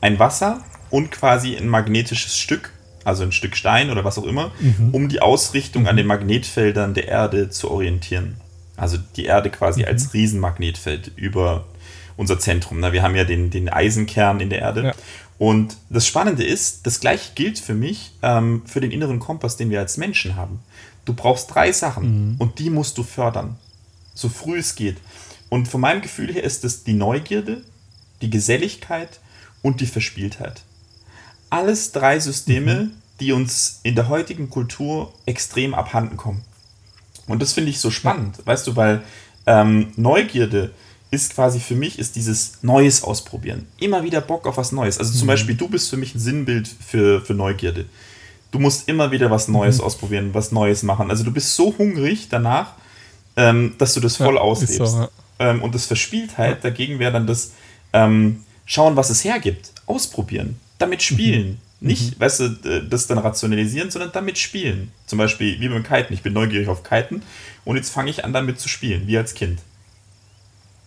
ein 0.00 0.18
Wasser 0.18 0.60
und 0.90 1.12
quasi 1.12 1.56
ein 1.56 1.68
magnetisches 1.68 2.36
Stück, 2.36 2.72
also 3.04 3.22
ein 3.22 3.32
Stück 3.32 3.56
Stein 3.56 3.90
oder 3.90 4.04
was 4.04 4.18
auch 4.18 4.24
immer, 4.24 4.52
mhm. 4.60 4.90
um 4.92 5.08
die 5.08 5.20
Ausrichtung 5.20 5.82
mhm. 5.82 5.88
an 5.88 5.96
den 5.96 6.06
Magnetfeldern 6.06 6.94
der 6.94 7.08
Erde 7.08 7.50
zu 7.50 7.70
orientieren. 7.70 8.36
Also 8.76 8.98
die 9.16 9.24
Erde 9.24 9.50
quasi 9.50 9.80
mhm. 9.80 9.88
als 9.88 10.14
Riesenmagnetfeld 10.14 11.12
über 11.16 11.66
unser 12.16 12.38
Zentrum. 12.38 12.80
Na, 12.80 12.92
wir 12.92 13.02
haben 13.02 13.16
ja 13.16 13.24
den, 13.24 13.50
den 13.50 13.68
Eisenkern 13.68 14.40
in 14.40 14.50
der 14.50 14.60
Erde. 14.60 14.82
Ja. 14.84 14.94
Und 15.38 15.78
das 15.88 16.06
Spannende 16.06 16.44
ist, 16.44 16.86
das 16.86 17.00
gleiche 17.00 17.32
gilt 17.34 17.58
für 17.58 17.74
mich 17.74 18.12
ähm, 18.22 18.62
für 18.66 18.80
den 18.80 18.90
inneren 18.90 19.20
Kompass, 19.20 19.56
den 19.56 19.70
wir 19.70 19.80
als 19.80 19.96
Menschen 19.96 20.36
haben. 20.36 20.60
Du 21.06 21.14
brauchst 21.14 21.54
drei 21.54 21.72
Sachen 21.72 22.32
mhm. 22.32 22.36
und 22.38 22.58
die 22.58 22.68
musst 22.68 22.98
du 22.98 23.02
fördern, 23.02 23.56
so 24.14 24.28
früh 24.28 24.58
es 24.58 24.74
geht. 24.74 24.98
Und 25.48 25.66
von 25.66 25.80
meinem 25.80 26.02
Gefühl 26.02 26.32
her 26.32 26.44
ist 26.44 26.64
es 26.64 26.84
die 26.84 26.92
Neugierde, 26.92 27.62
die 28.20 28.30
Geselligkeit 28.30 29.20
und 29.62 29.80
die 29.80 29.86
Verspieltheit. 29.86 30.62
Alles 31.50 31.92
drei 31.92 32.18
Systeme, 32.20 32.74
mhm. 32.74 32.90
die 33.20 33.32
uns 33.32 33.80
in 33.82 33.94
der 33.94 34.08
heutigen 34.08 34.50
Kultur 34.50 35.12
extrem 35.26 35.74
abhanden 35.74 36.16
kommen. 36.16 36.42
Und 37.26 37.42
das 37.42 37.52
finde 37.52 37.70
ich 37.70 37.80
so 37.80 37.90
spannend, 37.90 38.38
ja. 38.38 38.46
weißt 38.46 38.66
du, 38.66 38.76
weil 38.76 39.02
ähm, 39.46 39.92
Neugierde 39.96 40.72
ist 41.10 41.34
quasi 41.34 41.58
für 41.58 41.74
mich, 41.74 41.98
ist 41.98 42.14
dieses 42.16 42.58
Neues 42.62 43.02
ausprobieren. 43.02 43.66
Immer 43.78 44.04
wieder 44.04 44.20
Bock 44.20 44.46
auf 44.46 44.56
was 44.56 44.72
Neues. 44.72 44.98
Also 44.98 45.12
zum 45.12 45.22
mhm. 45.22 45.28
Beispiel, 45.28 45.54
du 45.56 45.68
bist 45.68 45.90
für 45.90 45.96
mich 45.96 46.14
ein 46.14 46.20
Sinnbild 46.20 46.68
für, 46.68 47.20
für 47.20 47.34
Neugierde. 47.34 47.86
Du 48.52 48.58
musst 48.58 48.88
immer 48.88 49.10
wieder 49.10 49.30
was 49.30 49.48
Neues 49.48 49.78
mhm. 49.78 49.84
ausprobieren, 49.84 50.30
was 50.34 50.52
Neues 50.52 50.82
machen. 50.82 51.10
Also 51.10 51.24
du 51.24 51.32
bist 51.32 51.54
so 51.56 51.76
hungrig 51.76 52.28
danach, 52.28 52.74
ähm, 53.36 53.74
dass 53.78 53.94
du 53.94 54.00
das 54.00 54.16
voll 54.16 54.36
Ja, 54.36 54.40
auslebst. 54.40 54.76
so, 54.76 54.84
ja. 54.84 55.08
ähm, 55.38 55.62
und 55.62 55.74
das 55.74 55.86
Verspieltheit 55.86 56.64
dagegen 56.64 56.98
wäre 56.98 57.12
dann 57.12 57.26
das 57.26 57.52
ähm, 57.92 58.44
Schauen, 58.66 58.94
was 58.94 59.10
es 59.10 59.24
hergibt, 59.24 59.72
ausprobieren, 59.86 60.60
damit 60.80 61.02
spielen. 61.02 61.58
Nicht, 61.82 62.20
weißt 62.20 62.40
du, 62.40 62.80
das 62.90 63.06
dann 63.06 63.16
rationalisieren, 63.18 63.90
sondern 63.90 64.12
damit 64.12 64.36
spielen. 64.36 64.92
Zum 65.06 65.18
Beispiel 65.18 65.58
wie 65.60 65.68
beim 65.68 65.82
Kiten. 65.82 66.12
Ich 66.12 66.22
bin 66.22 66.34
neugierig 66.34 66.68
auf 66.68 66.82
Kiten 66.82 67.22
und 67.64 67.76
jetzt 67.76 67.90
fange 67.90 68.10
ich 68.10 68.22
an, 68.24 68.32
damit 68.34 68.60
zu 68.60 68.68
spielen, 68.68 69.06
wie 69.06 69.16
als 69.16 69.32
Kind. 69.32 69.60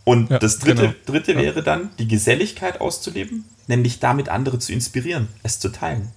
Und 0.03 0.29
Ja, 0.29 0.37
das 0.37 0.59
dritte, 0.59 0.81
genau. 0.81 0.93
dritte 1.05 1.33
Ja. 1.33 1.41
wäre 1.41 1.63
dann, 1.63 1.89
die 1.97 2.07
Geselligkeit 2.07 2.79
auszuleben, 2.79 3.45
nämlich 3.67 3.99
damit 3.99 4.29
andere 4.29 4.59
zu 4.59 4.71
inspirieren, 4.71 5.29
es 5.41 5.59
zu 5.59 5.69
teilen. 5.69 6.09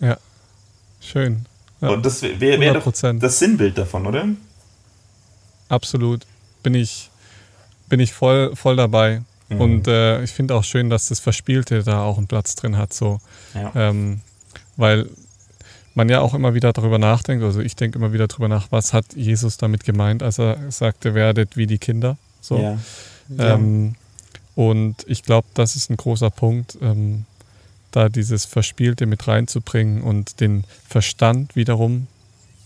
Ja. 0.00 0.16
Schön. 1.00 1.44
Ja. 1.82 1.88
Und 1.90 2.06
das 2.06 2.22
wäre 2.22 2.58
wär 2.60 2.72
doch 2.72 2.86
100%. 2.86 3.18
das 3.20 3.38
Sinnbild 3.38 3.76
davon, 3.76 4.06
oder? 4.06 4.26
Absolut. 5.68 6.24
Bin 6.62 6.74
ich, 6.74 7.10
bin 7.88 8.00
ich 8.00 8.12
voll, 8.12 8.56
voll 8.56 8.76
dabei. 8.76 9.22
Mhm. 9.48 9.60
Und 9.60 9.88
äh, 9.88 10.22
ich 10.22 10.30
finde 10.30 10.54
auch 10.54 10.64
schön, 10.64 10.90
dass 10.90 11.08
das 11.08 11.20
Verspielte 11.20 11.82
da 11.82 12.02
auch 12.02 12.18
einen 12.18 12.26
Platz 12.26 12.54
drin 12.54 12.76
hat. 12.76 12.92
So. 12.92 13.20
Ja. 13.54 13.72
Ähm, 13.74 14.20
weil 14.76 15.08
man 15.94 16.08
ja 16.08 16.20
auch 16.20 16.34
immer 16.34 16.54
wieder 16.54 16.72
darüber 16.72 16.98
nachdenkt, 16.98 17.42
also 17.42 17.60
ich 17.60 17.74
denke 17.74 17.98
immer 17.98 18.12
wieder 18.12 18.28
darüber 18.28 18.48
nach, 18.48 18.66
was 18.70 18.92
hat 18.92 19.14
Jesus 19.14 19.56
damit 19.56 19.84
gemeint, 19.84 20.22
als 20.22 20.38
er 20.38 20.58
sagte, 20.70 21.14
werdet 21.14 21.56
wie 21.56 21.66
die 21.66 21.78
Kinder. 21.78 22.18
So. 22.40 22.58
Ja. 22.58 22.78
Ähm, 23.38 23.94
und 24.54 25.04
ich 25.06 25.22
glaube, 25.22 25.46
das 25.54 25.74
ist 25.74 25.90
ein 25.90 25.96
großer 25.96 26.30
Punkt, 26.30 26.76
ähm, 26.82 27.24
da 27.92 28.10
dieses 28.10 28.44
Verspielte 28.44 29.06
mit 29.06 29.26
reinzubringen 29.26 30.02
und 30.02 30.40
den 30.40 30.64
Verstand 30.86 31.56
wiederum 31.56 32.08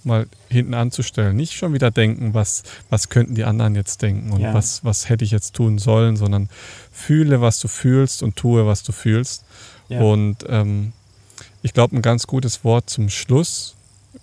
mal 0.05 0.27
hinten 0.49 0.75
anzustellen. 0.75 1.37
Nicht 1.37 1.53
schon 1.55 1.73
wieder 1.75 1.91
denken, 1.91 2.35
was, 2.35 2.63
was 2.89 3.09
könnten 3.09 3.35
die 3.35 3.45
anderen 3.45 3.75
jetzt 3.75 4.03
denken 4.03 4.33
und 4.33 4.41
Ja. 4.41 4.55
was, 4.55 4.85
was 4.85 5.09
hätte 5.09 5.25
ich 5.25 5.31
jetzt 5.31 5.55
tun 5.55 5.79
sollen, 5.79 6.17
sondern 6.17 6.49
fühle, 6.93 7.41
was 7.41 7.61
du 7.61 7.69
fühlst 7.69 8.23
und 8.23 8.37
tue, 8.37 8.67
was 8.67 8.83
du 8.83 8.93
fühlst. 8.93 9.45
Ja. 9.89 10.01
Und 10.01 10.39
ähm, 10.49 10.93
ich 11.63 11.73
glaube, 11.75 11.97
ein 11.97 12.03
ganz 12.03 12.27
gutes 12.27 12.65
Wort 12.65 12.89
zum 12.89 13.09
Schluss. 13.11 13.75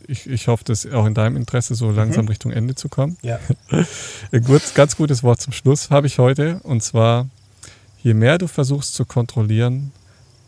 Ich, 0.07 0.27
ich 0.27 0.47
hoffe, 0.47 0.63
das 0.65 0.85
ist 0.85 0.93
auch 0.93 1.05
in 1.05 1.13
deinem 1.13 1.35
Interesse, 1.37 1.75
so 1.75 1.91
langsam 1.91 2.25
Mhm. 2.25 2.29
Richtung 2.29 2.51
Ende 2.51 2.75
zu 2.75 2.89
kommen. 2.89 3.17
ja. 3.21 3.39
Ein 4.31 4.43
gut, 4.43 4.61
ganz 4.75 4.95
gutes 4.95 5.23
Wort 5.23 5.41
zum 5.41 5.53
Schluss 5.53 5.89
habe 5.89 6.07
ich 6.07 6.17
heute. 6.19 6.59
Und 6.63 6.81
zwar, 6.83 7.27
je 8.03 8.13
mehr 8.13 8.37
du 8.37 8.47
versuchst 8.47 8.93
zu 8.95 9.05
kontrollieren, 9.05 9.91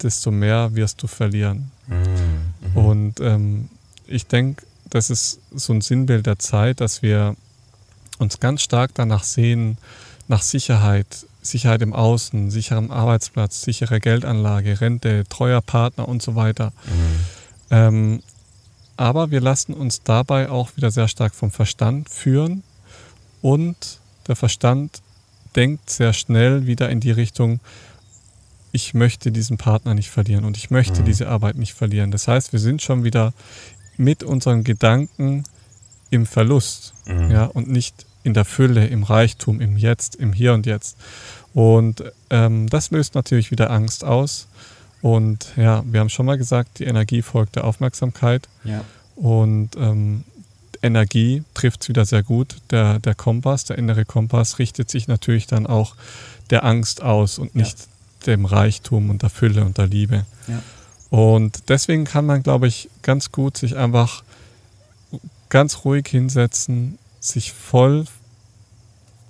desto 0.01 0.32
mehr 0.32 0.73
wirst 0.75 1.03
du 1.03 1.07
verlieren. 1.07 1.71
Mhm. 1.88 2.77
Und 2.77 3.19
ähm, 3.19 3.69
ich 4.07 4.27
denke, 4.27 4.65
das 4.90 5.10
ist 5.10 5.40
so 5.54 5.74
ein 5.74 5.82
Sinnbild 5.82 6.26
der 6.26 6.40
Zeit, 6.40 6.82
dass 6.82 7.02
wir 7.02 7.36
uns 8.18 8.40
ganz 8.40 8.62
stark 8.62 8.92
danach 8.96 9.24
sehen, 9.24 9.78
nach 10.28 10.42
Sicherheit, 10.42 11.26
Sicherheit 11.42 11.82
im 11.82 11.94
Außen, 11.94 12.52
sicherem 12.52 12.92
Arbeitsplatz, 12.92 13.62
sichere 13.62 14.00
Geldanlage, 14.00 14.82
Rente, 14.82 15.24
treuer 15.30 15.62
Partner 15.62 16.08
und 16.08 16.22
so 16.22 16.36
weiter. 16.36 16.74
Ähm, 17.72 18.22
aber 18.98 19.32
wir 19.32 19.40
lassen 19.42 19.74
uns 19.74 20.04
dabei 20.04 20.50
auch 20.50 20.76
wieder 20.76 20.92
sehr 20.92 21.08
stark 21.08 21.34
vom 21.34 21.52
Verstand 21.52 22.10
führen 22.10 22.64
und 23.42 24.00
der 24.28 24.36
Verstand 24.36 25.02
denkt 25.56 25.90
sehr 25.90 26.14
schnell 26.14 26.68
wieder 26.68 26.90
in 26.90 27.00
die 27.00 27.12
Richtung, 27.12 27.60
ich 28.72 28.94
möchte 28.94 29.32
diesen 29.32 29.58
Partner 29.58 29.96
nicht 29.96 30.10
verlieren 30.10 30.46
und 30.46 30.58
ich 30.58 30.70
möchte 30.70 31.02
Mhm. 31.02 31.06
diese 31.06 31.28
Arbeit 31.30 31.56
nicht 31.56 31.74
verlieren. 31.74 32.12
Das 32.12 32.28
heißt, 32.28 32.52
wir 32.52 32.60
sind 32.60 32.82
schon 32.84 33.04
wieder 33.04 33.34
mit 34.00 34.24
unseren 34.24 34.64
Gedanken 34.64 35.43
im 36.10 36.26
Verlust 36.26 36.93
Mhm. 37.06 37.32
ja, 37.32 37.45
und 37.45 37.70
nicht 37.70 38.06
in 38.24 38.34
der 38.34 38.45
Fülle, 38.45 38.88
im 38.88 39.04
Reichtum, 39.04 39.62
im 39.62 39.78
Jetzt, 39.78 40.16
im 40.16 40.34
Hier 40.34 40.54
und 40.54 40.66
Jetzt. 40.66 40.97
Und 41.54 42.04
ähm, 42.30 42.70
das 42.70 42.91
löst 42.91 43.16
natürlich 43.16 43.50
wieder 43.52 43.70
Angst 43.72 44.04
aus. 44.04 44.47
Und 45.02 45.47
ja, 45.56 45.84
wir 45.86 46.00
haben 46.02 46.10
schon 46.10 46.26
mal 46.26 46.38
gesagt, 46.38 46.80
die 46.80 46.84
Energie 46.86 47.22
folgt 47.22 47.56
der 47.56 47.64
Aufmerksamkeit. 47.66 48.47
ja. 48.64 48.84
Und 49.16 49.72
ähm, 49.76 50.24
Energie 50.82 51.43
trifft 51.54 51.82
es 51.82 51.89
wieder 51.89 52.06
sehr 52.06 52.24
gut. 52.24 52.56
Der, 52.72 53.00
der 53.00 53.14
Kompass, 53.16 53.66
der 53.66 53.78
innere 53.78 54.06
Kompass 54.06 54.60
richtet 54.60 54.89
sich 54.89 55.10
natürlich 55.10 55.45
dann 55.45 55.68
auch 55.68 55.95
der 56.52 56.64
Angst 56.64 57.02
aus 57.02 57.38
und 57.38 57.54
Ja. 57.54 57.62
nicht 57.64 57.78
dem 58.28 58.45
Reichtum 58.45 59.10
und 59.10 59.22
der 59.22 59.30
Fülle 59.30 59.66
und 59.66 59.78
der 59.78 59.88
Liebe. 59.88 60.26
Ja. 60.47 60.62
Und 61.10 61.70
deswegen 61.70 62.05
kann 62.05 62.26
man, 62.26 62.43
glaube 62.43 62.68
ich, 62.68 62.89
ganz 63.01 63.32
gut 63.32 63.57
sich 63.57 63.76
einfach 63.76 64.24
ganz 65.49 65.84
ruhig 65.84 66.07
hinsetzen, 66.07 66.99
sich 67.20 67.51
voll 67.51 68.05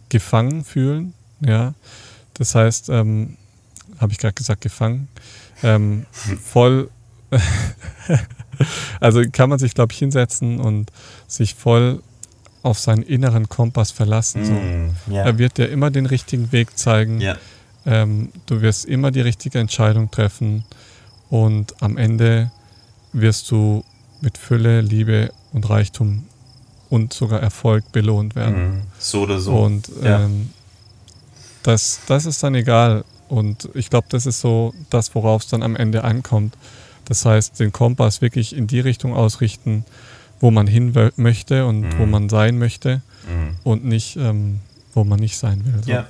gefangen 0.10 0.64
fühlen. 0.64 1.14
Ja, 1.40 1.74
das 2.34 2.56
heißt, 2.56 2.90
ähm, 2.90 3.38
habe 4.00 4.12
ich 4.12 4.18
gerade 4.18 4.34
gesagt, 4.34 4.62
gefangen, 4.62 5.08
ähm, 5.64 6.06
voll, 6.44 6.90
also 9.00 9.22
kann 9.32 9.50
man 9.50 9.60
sich, 9.60 9.74
glaube 9.74 9.94
ich, 9.94 10.00
hinsetzen 10.00 10.60
und 10.60 10.92
sich 11.28 11.56
voll 11.56 12.04
auf 12.62 12.78
seinen 12.78 13.04
inneren 13.04 13.48
Kompass 13.48 13.92
verlassen. 13.92 14.44
So. 14.44 14.52
Mhm. 14.52 14.96
ja. 15.08 15.24
Er 15.24 15.38
wird 15.38 15.58
dir 15.58 15.70
immer 15.70 15.92
den 15.92 16.06
richtigen 16.06 16.52
Weg 16.52 16.78
zeigen. 16.78 17.22
ja. 17.22 17.38
Ähm, 17.86 18.34
du 18.46 18.62
wirst 18.62 18.84
immer 18.86 19.10
die 19.10 19.22
richtige 19.22 19.58
Entscheidung 19.58 20.12
treffen 20.12 20.66
und 21.30 21.82
am 21.82 21.98
Ende 21.98 22.52
wirst 23.14 23.50
du 23.52 23.84
mit 24.22 24.38
Fülle, 24.38 24.82
Liebe 24.82 25.32
und 25.54 25.70
Reichtum 25.70 26.26
und 26.90 27.14
sogar 27.14 27.40
Erfolg 27.42 27.92
belohnt 27.92 28.36
werden. 28.36 28.76
Mhm. 28.78 28.82
So 29.00 29.22
oder 29.22 29.40
so. 29.40 29.54
Und 29.56 29.90
Ja. 30.04 30.22
ähm, 30.26 30.50
das, 31.64 32.02
das 32.08 32.26
ist 32.26 32.42
dann 32.44 32.56
egal. 32.56 33.04
Und 33.28 33.70
ich 33.76 33.90
glaube, 33.90 34.08
das 34.10 34.26
ist 34.26 34.42
so 34.42 34.74
das, 34.90 35.14
worauf 35.14 35.44
es 35.44 35.50
dann 35.50 35.62
am 35.62 35.76
Ende 35.76 36.04
ankommt. 36.04 36.56
Das 37.06 37.26
heißt, 37.26 37.60
den 37.60 37.72
Kompass 37.72 38.22
wirklich 38.22 38.56
in 38.56 38.68
die 38.68 38.80
Richtung 38.80 39.14
ausrichten, 39.14 39.86
wo 40.40 40.52
man 40.52 40.68
hin 40.68 40.94
möchte 41.18 41.66
und 41.66 41.82
Mhm. 41.82 41.98
wo 42.00 42.06
man 42.06 42.30
sein 42.30 42.58
möchte 42.58 43.02
Mhm. 43.28 43.56
und 43.64 43.86
nicht, 43.86 44.16
ähm, 44.16 44.60
wo 44.94 45.04
man 45.04 45.20
nicht 45.20 45.38
sein 45.38 45.64
will. 45.66 45.84
So. 45.84 45.92
Ja, 45.92 46.08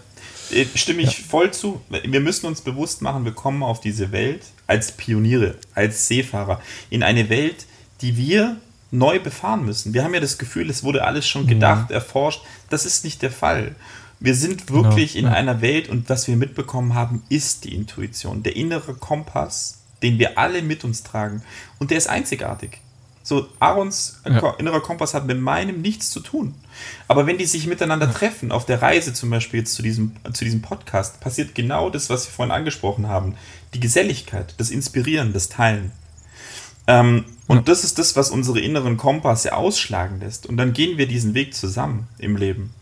stimme 0.75 1.01
ich 1.01 1.23
voll 1.23 1.51
zu. 1.51 1.81
Wir 1.89 2.19
müssen 2.19 2.45
uns 2.45 2.61
bewusst 2.61 3.01
machen, 3.01 3.25
wir 3.25 3.33
kommen 3.33 3.63
auf 3.63 3.81
diese 3.81 4.11
Welt 4.11 4.43
als 4.67 4.91
Pioniere, 4.91 5.55
als 5.73 6.07
Seefahrer, 6.07 6.61
in 6.89 7.03
eine 7.03 7.29
Welt, 7.29 7.65
die 8.01 8.17
wir 8.17 8.57
neu 8.91 9.19
befahren 9.19 9.65
müssen. 9.65 9.93
Wir 9.93 10.03
haben 10.03 10.13
ja 10.13 10.19
das 10.19 10.37
Gefühl, 10.37 10.69
es 10.69 10.83
wurde 10.83 11.03
alles 11.03 11.27
schon 11.27 11.47
gedacht, 11.47 11.91
erforscht. 11.91 12.41
Das 12.69 12.85
ist 12.85 13.03
nicht 13.03 13.21
der 13.21 13.31
Fall. 13.31 13.75
Wir 14.19 14.35
sind 14.35 14.69
wirklich 14.69 15.15
in 15.15 15.25
ja. 15.25 15.31
einer 15.31 15.61
Welt 15.61 15.87
und 15.87 16.09
was 16.09 16.27
wir 16.27 16.35
mitbekommen 16.35 16.93
haben, 16.93 17.23
ist 17.29 17.63
die 17.63 17.73
Intuition, 17.73 18.43
der 18.43 18.55
innere 18.55 18.93
Kompass, 18.93 19.79
den 20.03 20.19
wir 20.19 20.37
alle 20.37 20.61
mit 20.61 20.83
uns 20.83 21.03
tragen. 21.03 21.41
Und 21.77 21.91
der 21.91 21.97
ist 21.97 22.09
einzigartig. 22.09 22.81
So, 23.29 23.47
Aarons 23.59 24.19
Ja. 24.25 24.55
Innerer 24.57 24.81
Kompass 24.81 25.13
hat 25.13 25.27
mit 25.27 25.39
meinem 25.39 25.81
nichts 25.81 26.09
zu 26.09 26.19
tun. 26.19 26.55
Aber 27.07 27.27
wenn 27.27 27.37
die 27.37 27.45
sich 27.45 27.67
miteinander 27.67 28.11
treffen, 28.11 28.51
auf 28.51 28.65
der 28.65 28.81
Reise 28.81 29.13
zum 29.13 29.29
Beispiel 29.29 29.59
jetzt 29.59 29.75
zu 29.75 29.83
diesem, 29.83 30.13
zu 30.33 30.43
diesem 30.43 30.63
Podcast, 30.63 31.19
passiert 31.19 31.53
genau 31.53 31.91
das, 31.91 32.09
was 32.09 32.25
wir 32.25 32.31
vorhin 32.31 32.51
angesprochen 32.51 33.07
haben. 33.07 33.35
Die 33.75 33.79
Geselligkeit, 33.79 34.55
das 34.57 34.71
Inspirieren, 34.71 35.31
das 35.31 35.47
Teilen. 35.47 35.91
Ähm, 36.87 37.23
und 37.47 37.57
Ja. 37.57 37.61
das 37.63 37.83
ist 37.83 37.99
das, 37.99 38.15
was 38.15 38.31
unsere 38.31 38.59
inneren 38.59 38.97
Kompasse 38.97 39.55
ausschlagen 39.55 40.19
lässt. 40.21 40.47
Und 40.47 40.57
dann 40.57 40.73
gehen 40.73 40.97
wir 40.97 41.07
diesen 41.07 41.35
Weg 41.35 41.53
zusammen 41.53 42.07
im 42.17 42.35
Leben. 42.35 42.73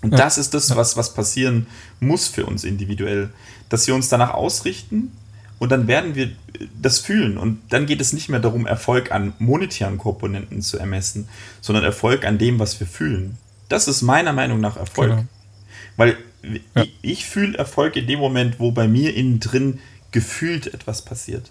Und 0.00 0.12
Ja. 0.12 0.16
das 0.18 0.38
ist 0.38 0.54
das, 0.54 0.74
was, 0.74 0.96
was 0.96 1.12
passieren 1.12 1.66
muss 2.00 2.26
für 2.26 2.46
uns 2.46 2.64
individuell. 2.64 3.28
Dass 3.68 3.86
wir 3.86 3.94
uns 3.94 4.08
danach 4.08 4.32
ausrichten 4.32 5.12
und 5.64 5.70
dann 5.70 5.88
werden 5.88 6.14
wir 6.14 6.30
das 6.80 7.00
fühlen. 7.00 7.36
Und 7.36 7.60
dann 7.70 7.86
geht 7.86 8.00
es 8.00 8.12
nicht 8.12 8.28
mehr 8.28 8.38
darum, 8.38 8.66
Erfolg 8.66 9.10
an 9.10 9.32
monetären 9.38 9.98
Komponenten 9.98 10.62
zu 10.62 10.78
ermessen, 10.78 11.28
sondern 11.60 11.84
Erfolg 11.84 12.24
an 12.24 12.38
dem, 12.38 12.58
was 12.60 12.78
wir 12.78 12.86
fühlen. 12.86 13.38
Das 13.68 13.88
ist 13.88 14.02
meiner 14.02 14.32
Meinung 14.32 14.60
nach 14.60 14.76
Erfolg. 14.76 15.10
Genau. 15.10 15.24
Weil 15.96 16.16
Ja. 16.74 16.82
ich, 16.82 16.92
ich 17.02 17.24
fühle 17.26 17.56
Erfolg 17.58 17.96
in 17.96 18.06
dem 18.06 18.20
Moment, 18.20 18.60
wo 18.60 18.70
bei 18.70 18.86
mir 18.86 19.14
innen 19.16 19.40
drin 19.40 19.80
gefühlt 20.12 20.72
etwas 20.72 21.02
passiert. 21.02 21.50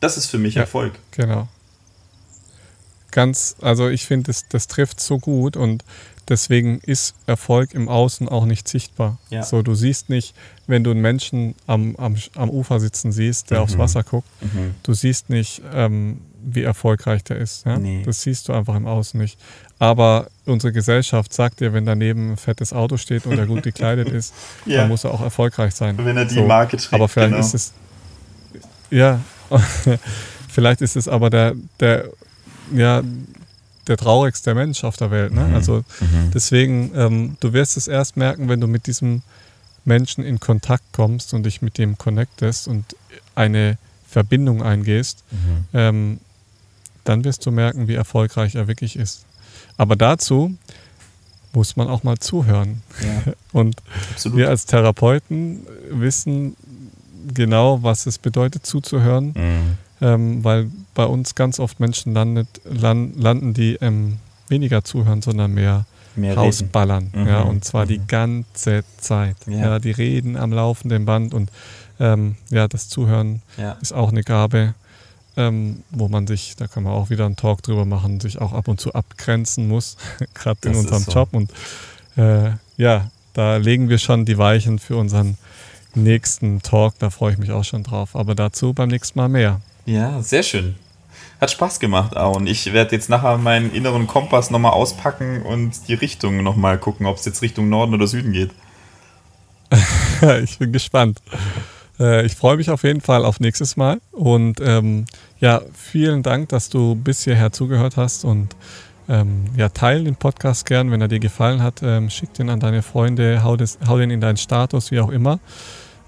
Das 0.00 0.16
ist 0.16 0.26
für 0.26 0.38
mich 0.38 0.54
Ja. 0.54 0.62
Erfolg. 0.62 0.94
Genau. 1.12 1.46
Ganz, 3.10 3.56
also 3.60 3.88
ich 3.88 4.04
finde, 4.06 4.26
das, 4.28 4.46
das 4.48 4.66
trifft 4.68 5.00
so 5.00 5.18
gut 5.18 5.56
und 5.56 5.82
deswegen 6.28 6.78
ist 6.80 7.14
Erfolg 7.26 7.72
im 7.72 7.88
Außen 7.88 8.28
auch 8.28 8.44
nicht 8.44 8.68
sichtbar. 8.68 9.16
Ja. 9.30 9.42
So, 9.42 9.62
du 9.62 9.74
siehst 9.74 10.10
nicht, 10.10 10.34
wenn 10.66 10.84
du 10.84 10.90
einen 10.90 11.00
Menschen 11.00 11.54
am, 11.66 11.96
am, 11.96 12.16
am 12.34 12.50
Ufer 12.50 12.80
sitzen 12.80 13.12
siehst, 13.12 13.50
der 13.50 13.58
Mhm. 13.58 13.64
aufs 13.64 13.78
Wasser 13.78 14.02
guckt, 14.02 14.28
Mhm. 14.42 14.74
du 14.82 14.92
siehst 14.92 15.30
nicht, 15.30 15.62
ähm, 15.72 16.20
wie 16.44 16.62
erfolgreich 16.62 17.24
der 17.24 17.38
ist. 17.38 17.64
Ja? 17.66 17.78
Nee. 17.78 18.02
Das 18.04 18.22
siehst 18.22 18.48
du 18.48 18.52
einfach 18.52 18.76
im 18.76 18.86
Außen 18.86 19.18
nicht. 19.18 19.38
Aber 19.78 20.28
unsere 20.44 20.72
Gesellschaft 20.72 21.32
sagt 21.32 21.60
dir, 21.60 21.72
wenn 21.72 21.84
daneben 21.86 22.32
ein 22.32 22.36
fettes 22.36 22.72
Auto 22.72 22.96
steht 22.98 23.24
und 23.26 23.38
er 23.38 23.46
gut 23.46 23.62
gekleidet 23.62 24.08
ist, 24.10 24.34
Ja. 24.66 24.78
dann 24.82 24.88
muss 24.88 25.04
er 25.04 25.12
auch 25.14 25.22
erfolgreich 25.22 25.74
sein. 25.74 25.96
Wenn 25.98 26.16
er 26.16 26.26
die 26.26 26.34
So. 26.34 26.46
Marke 26.46 26.76
trägt. 26.76 26.92
Aber 26.92 27.08
vielleicht 27.08 27.32
genau. 27.32 27.44
ist 27.44 27.54
es. 27.54 27.72
Ja, 28.90 29.20
vielleicht 30.48 30.80
ist 30.80 30.96
es 30.96 31.08
aber 31.08 31.30
der, 31.30 31.54
der, 31.80 32.08
ja, 32.74 33.02
der 33.86 33.96
traurigste 33.96 34.54
Mensch 34.54 34.84
auf 34.84 34.96
der 34.96 35.10
Welt. 35.10 35.32
Ne? 35.32 35.44
Mhm. 35.48 35.54
Also 35.54 35.84
Mhm. 36.00 36.30
deswegen, 36.34 36.90
ähm, 36.94 37.36
du 37.40 37.52
wirst 37.52 37.76
es 37.76 37.88
erst 37.88 38.16
merken, 38.16 38.48
wenn 38.48 38.60
du 38.60 38.66
mit 38.66 38.86
diesem 38.86 39.22
Menschen 39.84 40.22
in 40.24 40.38
Kontakt 40.40 40.84
kommst 40.92 41.32
und 41.32 41.44
dich 41.44 41.62
mit 41.62 41.78
dem 41.78 41.96
connectest 41.96 42.68
und 42.68 42.84
eine 43.34 43.78
Verbindung 44.06 44.62
eingehst, 44.62 45.24
Mhm. 45.30 45.64
ähm, 45.72 46.20
dann 47.04 47.24
wirst 47.24 47.46
du 47.46 47.50
merken, 47.50 47.88
wie 47.88 47.94
erfolgreich 47.94 48.54
er 48.54 48.68
wirklich 48.68 48.96
ist. 48.96 49.24
Aber 49.78 49.96
dazu 49.96 50.54
muss 51.54 51.76
man 51.76 51.88
auch 51.88 52.02
mal 52.02 52.18
zuhören. 52.18 52.82
Ja, 53.02 53.32
Und 53.52 53.76
absolut. 54.12 54.36
wir 54.38 54.48
als 54.50 54.66
Therapeuten 54.66 55.60
wissen 55.90 56.54
genau, 57.32 57.82
was 57.82 58.04
es 58.06 58.18
bedeutet, 58.18 58.66
zuzuhören, 58.66 59.32
Mhm. 59.34 59.78
Ähm, 60.00 60.42
weil 60.44 60.70
bei 60.94 61.04
uns 61.04 61.34
ganz 61.34 61.58
oft 61.60 61.80
Menschen 61.80 62.14
landet, 62.14 62.48
lan, 62.64 63.12
landen, 63.16 63.54
die 63.54 63.74
ähm, 63.80 64.18
weniger 64.48 64.84
zuhören, 64.84 65.22
sondern 65.22 65.52
mehr 65.54 65.84
Mehr 66.16 66.36
rausballern. 66.36 67.12
Mhm. 67.14 67.26
Ja, 67.28 67.42
und 67.42 67.64
zwar 67.64 67.86
die 67.86 67.98
Mhm. 68.00 68.06
ganze 68.08 68.82
Zeit. 68.96 69.36
Ja. 69.46 69.58
Ja. 69.58 69.78
die 69.78 69.92
reden 69.92 70.36
am 70.36 70.52
laufenden 70.52 71.04
Band 71.04 71.32
und 71.32 71.50
ähm, 72.00 72.34
ja, 72.50 72.66
das 72.66 72.88
Zuhören 72.88 73.42
Ja. 73.56 73.72
ist 73.80 73.92
auch 73.92 74.10
eine 74.10 74.22
Gabe, 74.24 74.74
ähm, 75.36 75.82
wo 75.90 76.08
man 76.08 76.26
sich, 76.26 76.56
da 76.56 76.66
kann 76.66 76.82
man 76.82 76.92
auch 76.92 77.10
wieder 77.10 77.24
einen 77.26 77.36
Talk 77.36 77.62
drüber 77.62 77.84
machen, 77.84 78.18
sich 78.18 78.40
auch 78.40 78.52
ab 78.52 78.66
und 78.66 78.80
zu 78.80 78.94
abgrenzen 78.94 79.68
muss, 79.68 79.96
gerade 80.34 80.58
in 80.64 80.72
Das 80.72 80.80
unserem 80.82 81.02
so. 81.04 81.12
Job. 81.12 81.28
Und 81.32 81.52
äh, 82.16 82.50
ja, 82.76 83.10
da 83.34 83.56
legen 83.58 83.88
wir 83.88 83.98
schon 83.98 84.24
die 84.24 84.38
Weichen 84.38 84.80
für 84.80 84.96
unseren 84.96 85.38
nächsten 85.94 86.62
Talk. 86.62 86.94
Da 86.98 87.10
freue 87.10 87.32
ich 87.34 87.38
mich 87.38 87.52
auch 87.52 87.64
schon 87.64 87.82
drauf. 87.84 88.16
Aber 88.16 88.34
dazu 88.34 88.72
beim 88.72 88.88
nächsten 88.88 89.18
Mal 89.18 89.28
mehr. 89.28 89.60
Ja, 89.88 90.20
sehr 90.20 90.42
schön. 90.42 90.74
Hat 91.40 91.50
Spaß 91.50 91.80
gemacht, 91.80 92.14
Aaron. 92.14 92.46
Ich 92.46 92.74
werde 92.74 92.94
jetzt 92.94 93.08
nachher 93.08 93.38
meinen 93.38 93.72
inneren 93.72 94.06
Kompass 94.06 94.50
nochmal 94.50 94.72
auspacken 94.72 95.40
und 95.40 95.88
die 95.88 95.94
Richtung 95.94 96.42
nochmal 96.42 96.76
gucken, 96.76 97.06
ob 97.06 97.16
es 97.16 97.24
jetzt 97.24 97.40
Richtung 97.40 97.70
Norden 97.70 97.94
oder 97.94 98.06
Süden 98.06 98.32
geht. 98.32 98.50
ich 100.44 100.58
bin 100.58 100.72
gespannt. 100.72 101.22
Äh, 101.98 102.26
ich 102.26 102.34
freue 102.34 102.58
mich 102.58 102.68
auf 102.68 102.82
jeden 102.82 103.00
Fall 103.00 103.24
auf 103.24 103.40
nächstes 103.40 103.78
Mal. 103.78 103.98
Und 104.12 104.60
ähm, 104.60 105.06
ja, 105.40 105.62
vielen 105.72 106.22
Dank, 106.22 106.50
dass 106.50 106.68
du 106.68 106.94
bis 106.94 107.24
hierher 107.24 107.50
zugehört 107.52 107.96
hast. 107.96 108.26
Und 108.26 108.56
ähm, 109.08 109.46
ja, 109.56 109.70
teile 109.70 110.04
den 110.04 110.16
Podcast 110.16 110.66
gern, 110.66 110.90
wenn 110.90 111.00
er 111.00 111.08
dir 111.08 111.18
gefallen 111.18 111.62
hat. 111.62 111.80
Ähm, 111.82 112.10
schick 112.10 112.34
den 112.34 112.50
an 112.50 112.60
deine 112.60 112.82
Freunde, 112.82 113.42
hau, 113.42 113.56
das, 113.56 113.78
hau 113.86 113.96
den 113.96 114.10
in 114.10 114.20
deinen 114.20 114.36
Status, 114.36 114.90
wie 114.90 115.00
auch 115.00 115.08
immer. 115.08 115.40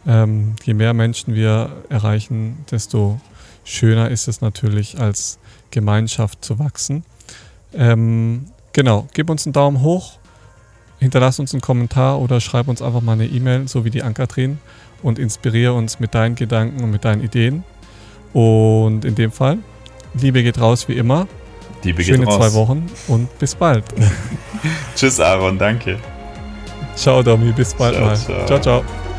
Ähm, 0.06 0.54
je 0.64 0.74
mehr 0.74 0.92
Menschen 0.92 1.34
wir 1.34 1.70
erreichen, 1.88 2.66
desto 2.70 3.18
schöner 3.64 4.10
ist 4.10 4.28
es 4.28 4.40
natürlich, 4.40 4.98
als 4.98 5.38
Gemeinschaft 5.70 6.44
zu 6.44 6.58
wachsen. 6.58 7.04
Ähm, 7.74 8.46
genau, 8.72 9.06
gib 9.14 9.30
uns 9.30 9.46
einen 9.46 9.52
Daumen 9.52 9.82
hoch, 9.82 10.18
hinterlass 10.98 11.38
uns 11.38 11.52
einen 11.52 11.60
Kommentar 11.60 12.20
oder 12.20 12.40
schreib 12.40 12.68
uns 12.68 12.82
einfach 12.82 13.00
mal 13.00 13.12
eine 13.12 13.26
E-Mail, 13.26 13.68
so 13.68 13.84
wie 13.84 13.90
die 13.90 14.02
Ankatrin, 14.02 14.58
und 15.02 15.18
inspiriere 15.18 15.72
uns 15.72 16.00
mit 16.00 16.14
deinen 16.14 16.34
Gedanken 16.34 16.82
und 16.82 16.90
mit 16.90 17.04
deinen 17.04 17.22
Ideen. 17.22 17.64
Und 18.32 19.04
in 19.04 19.14
dem 19.14 19.32
Fall, 19.32 19.58
Liebe 20.14 20.42
geht 20.42 20.60
raus 20.60 20.88
wie 20.88 20.94
immer. 20.94 21.26
Geht 21.82 22.04
Schöne 22.04 22.26
raus. 22.26 22.36
zwei 22.36 22.52
Wochen 22.52 22.86
und 23.08 23.38
bis 23.38 23.54
bald. 23.54 23.84
Tschüss, 24.94 25.18
Aaron. 25.18 25.58
Danke. 25.58 25.98
ciao, 26.94 27.22
Domi, 27.22 27.52
bis 27.52 27.72
bald 27.74 27.94
Ciao, 27.94 28.06
mal. 28.06 28.16
ciao. 28.16 28.46
ciao. 28.46 28.60
ciao. 28.60 29.09